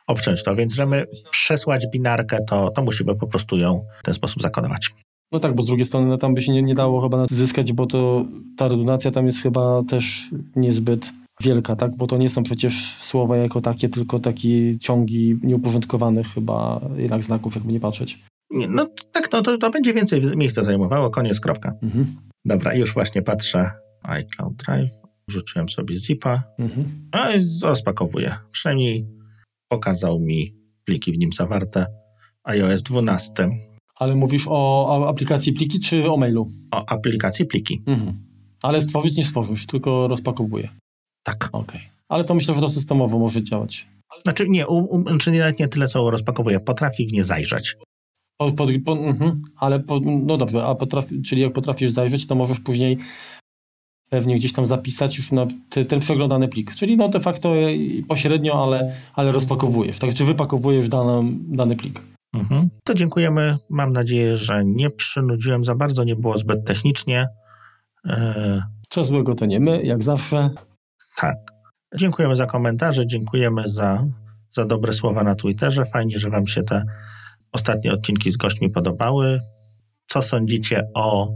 obciąć 0.07 0.43
to, 0.43 0.57
więc 0.57 0.75
żeby 0.75 1.07
przesłać 1.31 1.87
binarkę, 1.93 2.39
to, 2.49 2.71
to 2.71 2.83
musimy 2.83 3.15
po 3.15 3.27
prostu 3.27 3.59
ją 3.59 3.85
w 4.01 4.05
ten 4.05 4.15
sposób 4.15 4.43
zakodować. 4.43 4.91
No 5.33 5.41
tak, 5.41 5.55
bo 5.55 5.63
z 5.63 5.67
drugiej 5.67 5.87
strony 5.87 6.07
no, 6.07 6.19
tam 6.19 6.35
by 6.35 6.43
się 6.43 6.53
nie, 6.53 6.63
nie 6.63 6.75
dało 6.75 7.01
chyba 7.01 7.27
zyskać, 7.31 7.73
bo 7.73 7.87
to 7.87 8.25
ta 8.57 8.69
redundacja 8.69 9.11
tam 9.11 9.27
jest 9.27 9.43
chyba 9.43 9.83
też 9.89 10.31
niezbyt 10.57 11.11
wielka, 11.43 11.77
tak? 11.77 11.97
Bo 11.97 12.07
to 12.07 12.17
nie 12.17 12.31
są 12.31 12.43
przecież 12.43 12.95
słowa 12.95 13.37
jako 13.37 13.61
takie, 13.61 13.89
tylko 13.89 14.19
takie 14.19 14.79
ciągi 14.79 15.39
nieuporządkowanych 15.43 16.27
chyba 16.27 16.81
jednak 16.97 17.23
znaków, 17.23 17.55
jakby 17.55 17.73
nie 17.73 17.81
patrzeć. 17.81 18.19
No 18.51 18.89
tak, 19.13 19.33
no 19.33 19.43
to, 19.43 19.59
to 19.59 19.71
będzie 19.71 19.95
więcej 19.95 20.21
miejsca 20.37 20.63
zajmowało, 20.63 21.11
koniec, 21.11 21.41
kropka. 21.41 21.73
Mhm. 21.83 22.17
Dobra, 22.45 22.75
już 22.75 22.95
właśnie 22.95 23.23
patrzę. 23.23 23.71
iCloud 24.03 24.55
Drive, 24.57 24.91
wrzuciłem 25.29 25.69
sobie 25.69 25.97
zipa, 25.97 26.43
mhm. 26.59 26.87
no 27.15 27.33
i 27.33 27.41
rozpakowuję. 27.63 28.35
Przynajmniej 28.53 29.07
pokazał 29.73 30.21
mi 30.21 30.55
pliki 30.85 31.13
w 31.13 31.19
nim 31.19 31.33
zawarte 31.33 31.87
iOS 32.45 32.83
12. 32.83 33.49
Ale 33.97 34.15
mówisz 34.15 34.45
o 34.49 35.09
aplikacji 35.09 35.53
pliki 35.53 35.81
czy 35.81 36.11
o 36.11 36.17
mailu? 36.17 36.51
O 36.71 36.89
aplikacji 36.89 37.47
pliki. 37.47 37.83
Mhm. 37.87 38.19
Ale 38.63 38.83
stworzyć 38.83 39.17
nie 39.17 39.25
stworzysz, 39.25 39.67
tylko 39.67 40.09
rozpakowuje. 40.09 40.69
Tak. 41.23 41.49
Okej. 41.53 41.81
Okay. 41.81 41.81
Ale 42.09 42.25
to 42.25 42.35
myślę, 42.35 42.55
że 42.55 42.61
to 42.61 42.71
systemowo 42.71 43.19
może 43.19 43.43
działać. 43.43 43.89
Znaczy 44.23 44.49
nie, 44.49 44.67
um, 44.67 44.85
um, 44.85 45.03
znaczy 45.03 45.33
nawet 45.33 45.59
nie 45.59 45.69
tyle, 45.69 45.89
co 45.89 46.11
rozpakowuje, 46.11 46.61
potrafi 46.61 47.07
w 47.07 47.13
nie 47.13 47.25
zajrzeć. 47.25 47.77
Po, 48.39 48.53
po, 48.53 48.67
po, 48.85 48.93
mhm. 48.93 49.43
ale 49.57 49.83
no 50.27 50.37
dobrze, 50.37 50.65
a 50.65 50.75
potrafi, 50.75 51.23
czyli 51.23 51.43
jak 51.43 51.53
potrafisz 51.53 51.91
zajrzeć, 51.91 52.27
to 52.27 52.35
możesz 52.35 52.61
później 52.61 52.99
pewnie 54.13 54.37
gdzieś 54.37 54.53
tam 54.53 54.67
zapisać 54.67 55.19
już 55.19 55.33
na 55.33 55.47
te, 55.71 55.85
ten 55.85 56.01
przeglądany 56.01 56.49
plik. 56.49 56.75
Czyli 56.75 56.97
no 56.97 57.09
de 57.09 57.21
facto 57.21 57.55
pośrednio, 58.09 58.65
ale, 58.65 58.93
ale 59.15 59.33
rozpakowujesz, 59.33 59.99
tak? 59.99 60.15
Czy 60.15 60.25
wypakowujesz 60.25 60.89
dany, 60.89 61.33
dany 61.49 61.77
plik. 61.77 62.01
Mhm. 62.35 62.69
To 62.85 62.95
dziękujemy. 62.95 63.57
Mam 63.71 63.93
nadzieję, 63.93 64.37
że 64.37 64.65
nie 64.65 64.91
przynudziłem 64.91 65.65
za 65.65 65.75
bardzo, 65.75 66.05
nie 66.05 66.17
było 66.17 66.39
zbyt 66.39 66.65
technicznie. 66.65 67.29
E... 68.09 68.63
Co 68.89 69.05
złego 69.05 69.35
to 69.35 69.47
nie 69.47 69.61
my, 69.61 69.83
jak 69.83 70.03
zawsze. 70.03 70.51
Tak. 71.17 71.37
Dziękujemy 71.97 72.37
za 72.37 72.47
komentarze, 72.47 73.07
dziękujemy 73.07 73.69
za 73.69 74.05
za 74.51 74.65
dobre 74.65 74.93
słowa 74.93 75.25
na 75.25 75.35
Twitterze. 75.35 75.85
Fajnie, 75.85 76.19
że 76.19 76.31
Wam 76.31 76.47
się 76.47 76.63
te 76.63 76.85
ostatnie 77.53 77.93
odcinki 77.93 78.31
z 78.31 78.37
gośćmi 78.37 78.71
podobały. 78.71 79.41
Co 80.07 80.23
sądzicie 80.23 80.89
o 80.95 81.29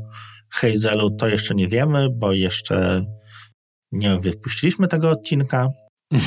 Hazelu, 0.48 1.10
to 1.10 1.28
jeszcze 1.28 1.54
nie 1.54 1.68
wiemy, 1.68 2.08
bo 2.10 2.32
jeszcze 2.32 3.04
nie 3.92 4.18
wypuściliśmy 4.18 4.88
tego 4.88 5.10
odcinka. 5.10 5.68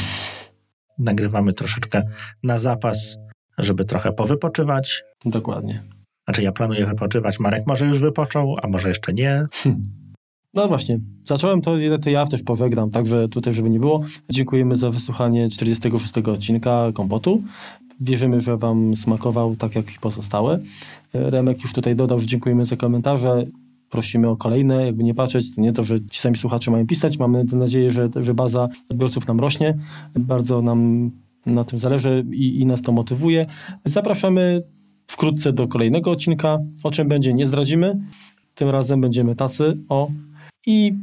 Nagrywamy 0.98 1.54
troszeczkę 1.54 2.02
na 2.44 2.60
zapas, 2.60 3.18
żeby 3.58 3.86
trochę 3.86 4.12
powypoczywać. 4.12 5.04
Dokładnie. 5.26 5.84
Znaczy 6.26 6.44
ja 6.44 6.52
planuję 6.52 6.86
wypoczywać, 6.86 7.40
Marek 7.40 7.68
może 7.68 7.86
już 7.86 8.00
wypoczął, 8.00 8.56
a 8.64 8.68
może 8.68 8.90
jeszcze 8.90 9.14
nie. 9.14 9.48
No 10.54 10.68
właśnie, 10.68 11.00
zacząłem 11.28 11.62
to, 11.62 11.76
to 12.02 12.10
ja 12.10 12.26
też 12.26 12.44
pożegnam, 12.44 12.92
także 12.92 13.30
tutaj, 13.30 13.54
żeby 13.54 13.70
nie 13.70 13.80
było. 13.80 14.02
Dziękujemy 14.30 14.76
za 14.76 14.90
wysłuchanie 14.90 15.50
46 15.50 16.18
odcinka 16.18 16.92
Kompotu. 16.94 17.44
Wierzymy, 18.02 18.42
że 18.42 18.58
Wam 18.58 18.96
smakował 18.96 19.56
tak 19.56 19.76
jak 19.76 19.96
i 19.96 20.00
pozostałe. 20.00 20.60
Remek 21.14 21.62
już 21.62 21.74
tutaj 21.74 21.96
dodał, 21.96 22.20
że 22.20 22.28
dziękujemy 22.28 22.66
za 22.66 22.76
komentarze. 22.76 23.46
Prosimy 23.90 24.28
o 24.28 24.38
kolejne, 24.38 24.86
jakby 24.86 25.04
nie 25.04 25.14
patrzeć, 25.14 25.56
to 25.56 25.62
nie 25.62 25.74
to, 25.74 25.84
że 25.84 26.06
ci 26.06 26.20
sami 26.20 26.38
słuchacze 26.38 26.72
mają 26.72 26.88
pisać. 26.88 27.18
Mamy 27.18 27.44
nadzieję, 27.44 27.92
że, 27.92 28.10
że 28.16 28.34
baza 28.34 28.68
odbiorców 28.90 29.28
nam 29.28 29.40
rośnie. 29.40 29.78
Bardzo 30.16 30.62
nam 30.62 31.12
na 31.46 31.64
tym 31.64 31.80
zależy 31.80 32.26
i, 32.32 32.62
i 32.62 32.66
nas 32.66 32.82
to 32.82 32.92
motywuje. 32.92 33.46
Zapraszamy 33.86 34.64
wkrótce 35.08 35.54
do 35.54 35.68
kolejnego 35.68 36.12
odcinka. 36.12 36.58
O 36.84 36.92
czym 36.92 37.08
będzie, 37.08 37.34
nie 37.34 37.46
zdradzimy. 37.46 38.00
Tym 38.56 38.70
razem 38.70 39.02
będziemy 39.02 39.36
tacy. 39.36 39.78
O, 39.90 40.12
i 40.66 40.94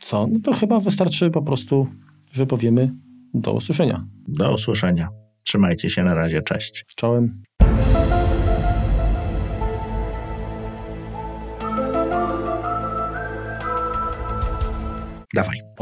co? 0.00 0.26
No 0.26 0.38
to 0.44 0.52
chyba 0.52 0.80
wystarczy 0.80 1.30
po 1.30 1.42
prostu, 1.42 1.86
że 2.32 2.46
powiemy 2.46 2.92
do 3.34 3.52
usłyszenia. 3.52 4.04
Do 4.28 4.54
usłyszenia. 4.54 5.08
Trzymajcie 5.42 5.90
się 5.90 6.02
na 6.02 6.14
razie. 6.14 6.42
Cześć. 6.42 6.84
Czołem. 6.96 7.42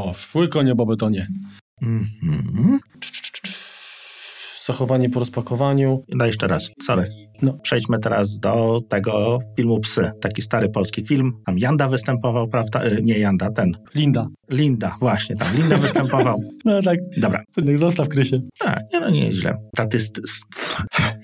Dawaj. 0.09 0.15
Poszły 0.15 0.49
konie 0.49 0.75
po 0.77 0.87
betonie. 0.87 1.27
Mhm. 1.83 2.79
Zachowanie 4.65 5.11
po 5.11 5.21
rozpakowaniu. 5.21 6.05
No 6.15 6.27
jeszcze 6.27 6.47
raz, 6.47 6.71
sorry. 6.83 7.11
No. 7.43 7.59
Przejdźmy 7.63 7.99
teraz 7.99 8.39
do 8.39 8.81
tego 8.89 9.39
filmu 9.57 9.81
Psy. 9.81 10.11
Taki 10.21 10.43
stary 10.43 10.69
polski 10.69 11.07
film. 11.07 11.33
Tam 11.47 11.59
Janda 11.59 11.89
występował, 11.89 12.49
prawda? 12.49 12.85
Y, 12.85 13.03
Nie 13.03 13.19
Janda, 13.19 13.51
ten. 13.51 13.73
Linda. 13.95 14.27
Linda, 14.51 14.97
właśnie, 15.01 15.37
tam 15.37 15.57
Linda 15.57 15.79
występował. 15.87 16.43
No 16.65 16.83
tak, 16.83 16.99
Dobra. 17.17 17.43
synek, 17.55 17.79
zostaw 17.79 18.09
Krysie. 18.09 18.41
A, 18.65 18.77
nie 18.93 19.01
no, 19.01 19.11
nie 19.11 19.27
jest 19.27 19.39
źle. 19.39 19.55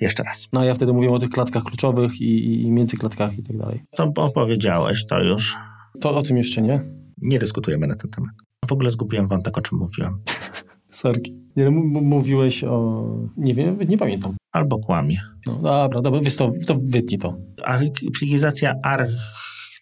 Jeszcze 0.01 0.23
raz. 0.23 0.49
No 0.53 0.65
ja 0.65 0.75
wtedy 0.75 0.93
mówiłem 0.93 1.15
o 1.15 1.19
tych 1.19 1.31
klatkach 1.31 1.63
kluczowych 1.63 2.21
i, 2.21 2.63
i 2.63 2.71
międzyklatkach 2.71 3.39
i 3.39 3.43
tak 3.43 3.57
dalej. 3.59 3.83
To 3.97 4.13
opowiedziałeś, 4.17 5.07
to 5.07 5.19
już. 5.23 5.57
To 6.01 6.11
o 6.17 6.23
tym 6.23 6.37
jeszcze 6.37 6.63
nie. 6.63 6.81
Nie 7.19 7.39
dyskutujemy 7.39 7.87
na 7.87 7.95
ten 7.95 8.11
temat. 8.11 8.31
W 8.69 8.73
ogóle 8.73 8.91
zgubiłem 8.91 9.27
wątek, 9.27 9.59
o 9.59 9.61
czym 9.61 9.79
mówiłem. 9.79 10.19
Sorki. 10.89 11.45
Nie, 11.57 11.71
mówiłeś 11.71 12.65
o... 12.65 13.05
Nie 13.37 13.55
wiem, 13.55 13.79
nie 13.89 13.99
pamiętam. 13.99 14.37
Albo 14.53 14.79
kłamie. 14.79 15.21
No 15.47 15.55
dobra, 15.55 16.01
dobra, 16.01 16.21
wiesz 16.21 16.37
to, 16.37 16.53
to 16.67 16.79
wytnij 16.83 17.19
to. 17.19 17.37
Archiwizacja 17.65 18.75
ar... 18.83 19.09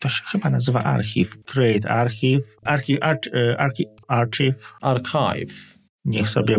To 0.01 0.09
się 0.09 0.23
chyba 0.25 0.51
nazywa 0.51 0.83
archiw. 0.85 1.43
Create 1.45 1.91
archive. 1.91 2.57
Archive. 2.63 2.99
Arch, 3.03 3.27
y, 3.27 3.59
archi, 3.59 3.87
archive. 4.09 4.73
Archive. 4.81 5.79
Niech 6.05 6.29
sobie 6.29 6.57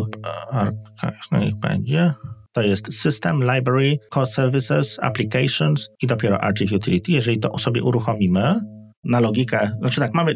archive, 0.52 1.32
no 1.32 1.40
niech 1.40 1.56
będzie. 1.56 2.14
To 2.54 2.62
jest 2.62 2.94
System, 2.94 3.40
Library, 3.56 3.98
Core 4.14 4.28
Services, 4.28 5.00
Applications 5.02 5.90
i 6.02 6.08
dopiero 6.08 6.42
Archive 6.42 6.72
Utility. 6.72 7.12
Jeżeli 7.12 7.40
to 7.40 7.58
sobie 7.58 7.84
uruchomimy 7.84 8.56
na 9.04 9.20
logikę, 9.20 9.72
znaczy 9.80 10.00
tak, 10.02 10.14
mamy, 10.14 10.34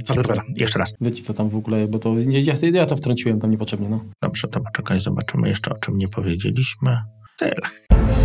jeszcze 0.56 0.80
raz. 0.80 0.94
To 1.28 1.34
tam 1.34 1.50
w 1.50 1.56
ogóle, 1.56 1.88
bo 1.88 2.00
to... 2.00 2.16
Ja, 2.28 2.54
ja 2.74 2.86
to 2.86 2.96
wtrąciłem 2.96 3.40
tam 3.40 3.52
niepotrzebnie, 3.52 3.90
no. 3.90 4.06
Dobrze, 4.22 4.48
to 4.48 4.60
poczekaj, 4.60 5.02
zobaczymy 5.02 5.48
jeszcze, 5.50 5.72
o 5.72 5.78
czym 5.78 5.98
nie 5.98 6.08
powiedzieliśmy. 6.08 6.98
Tyle. 7.40 8.17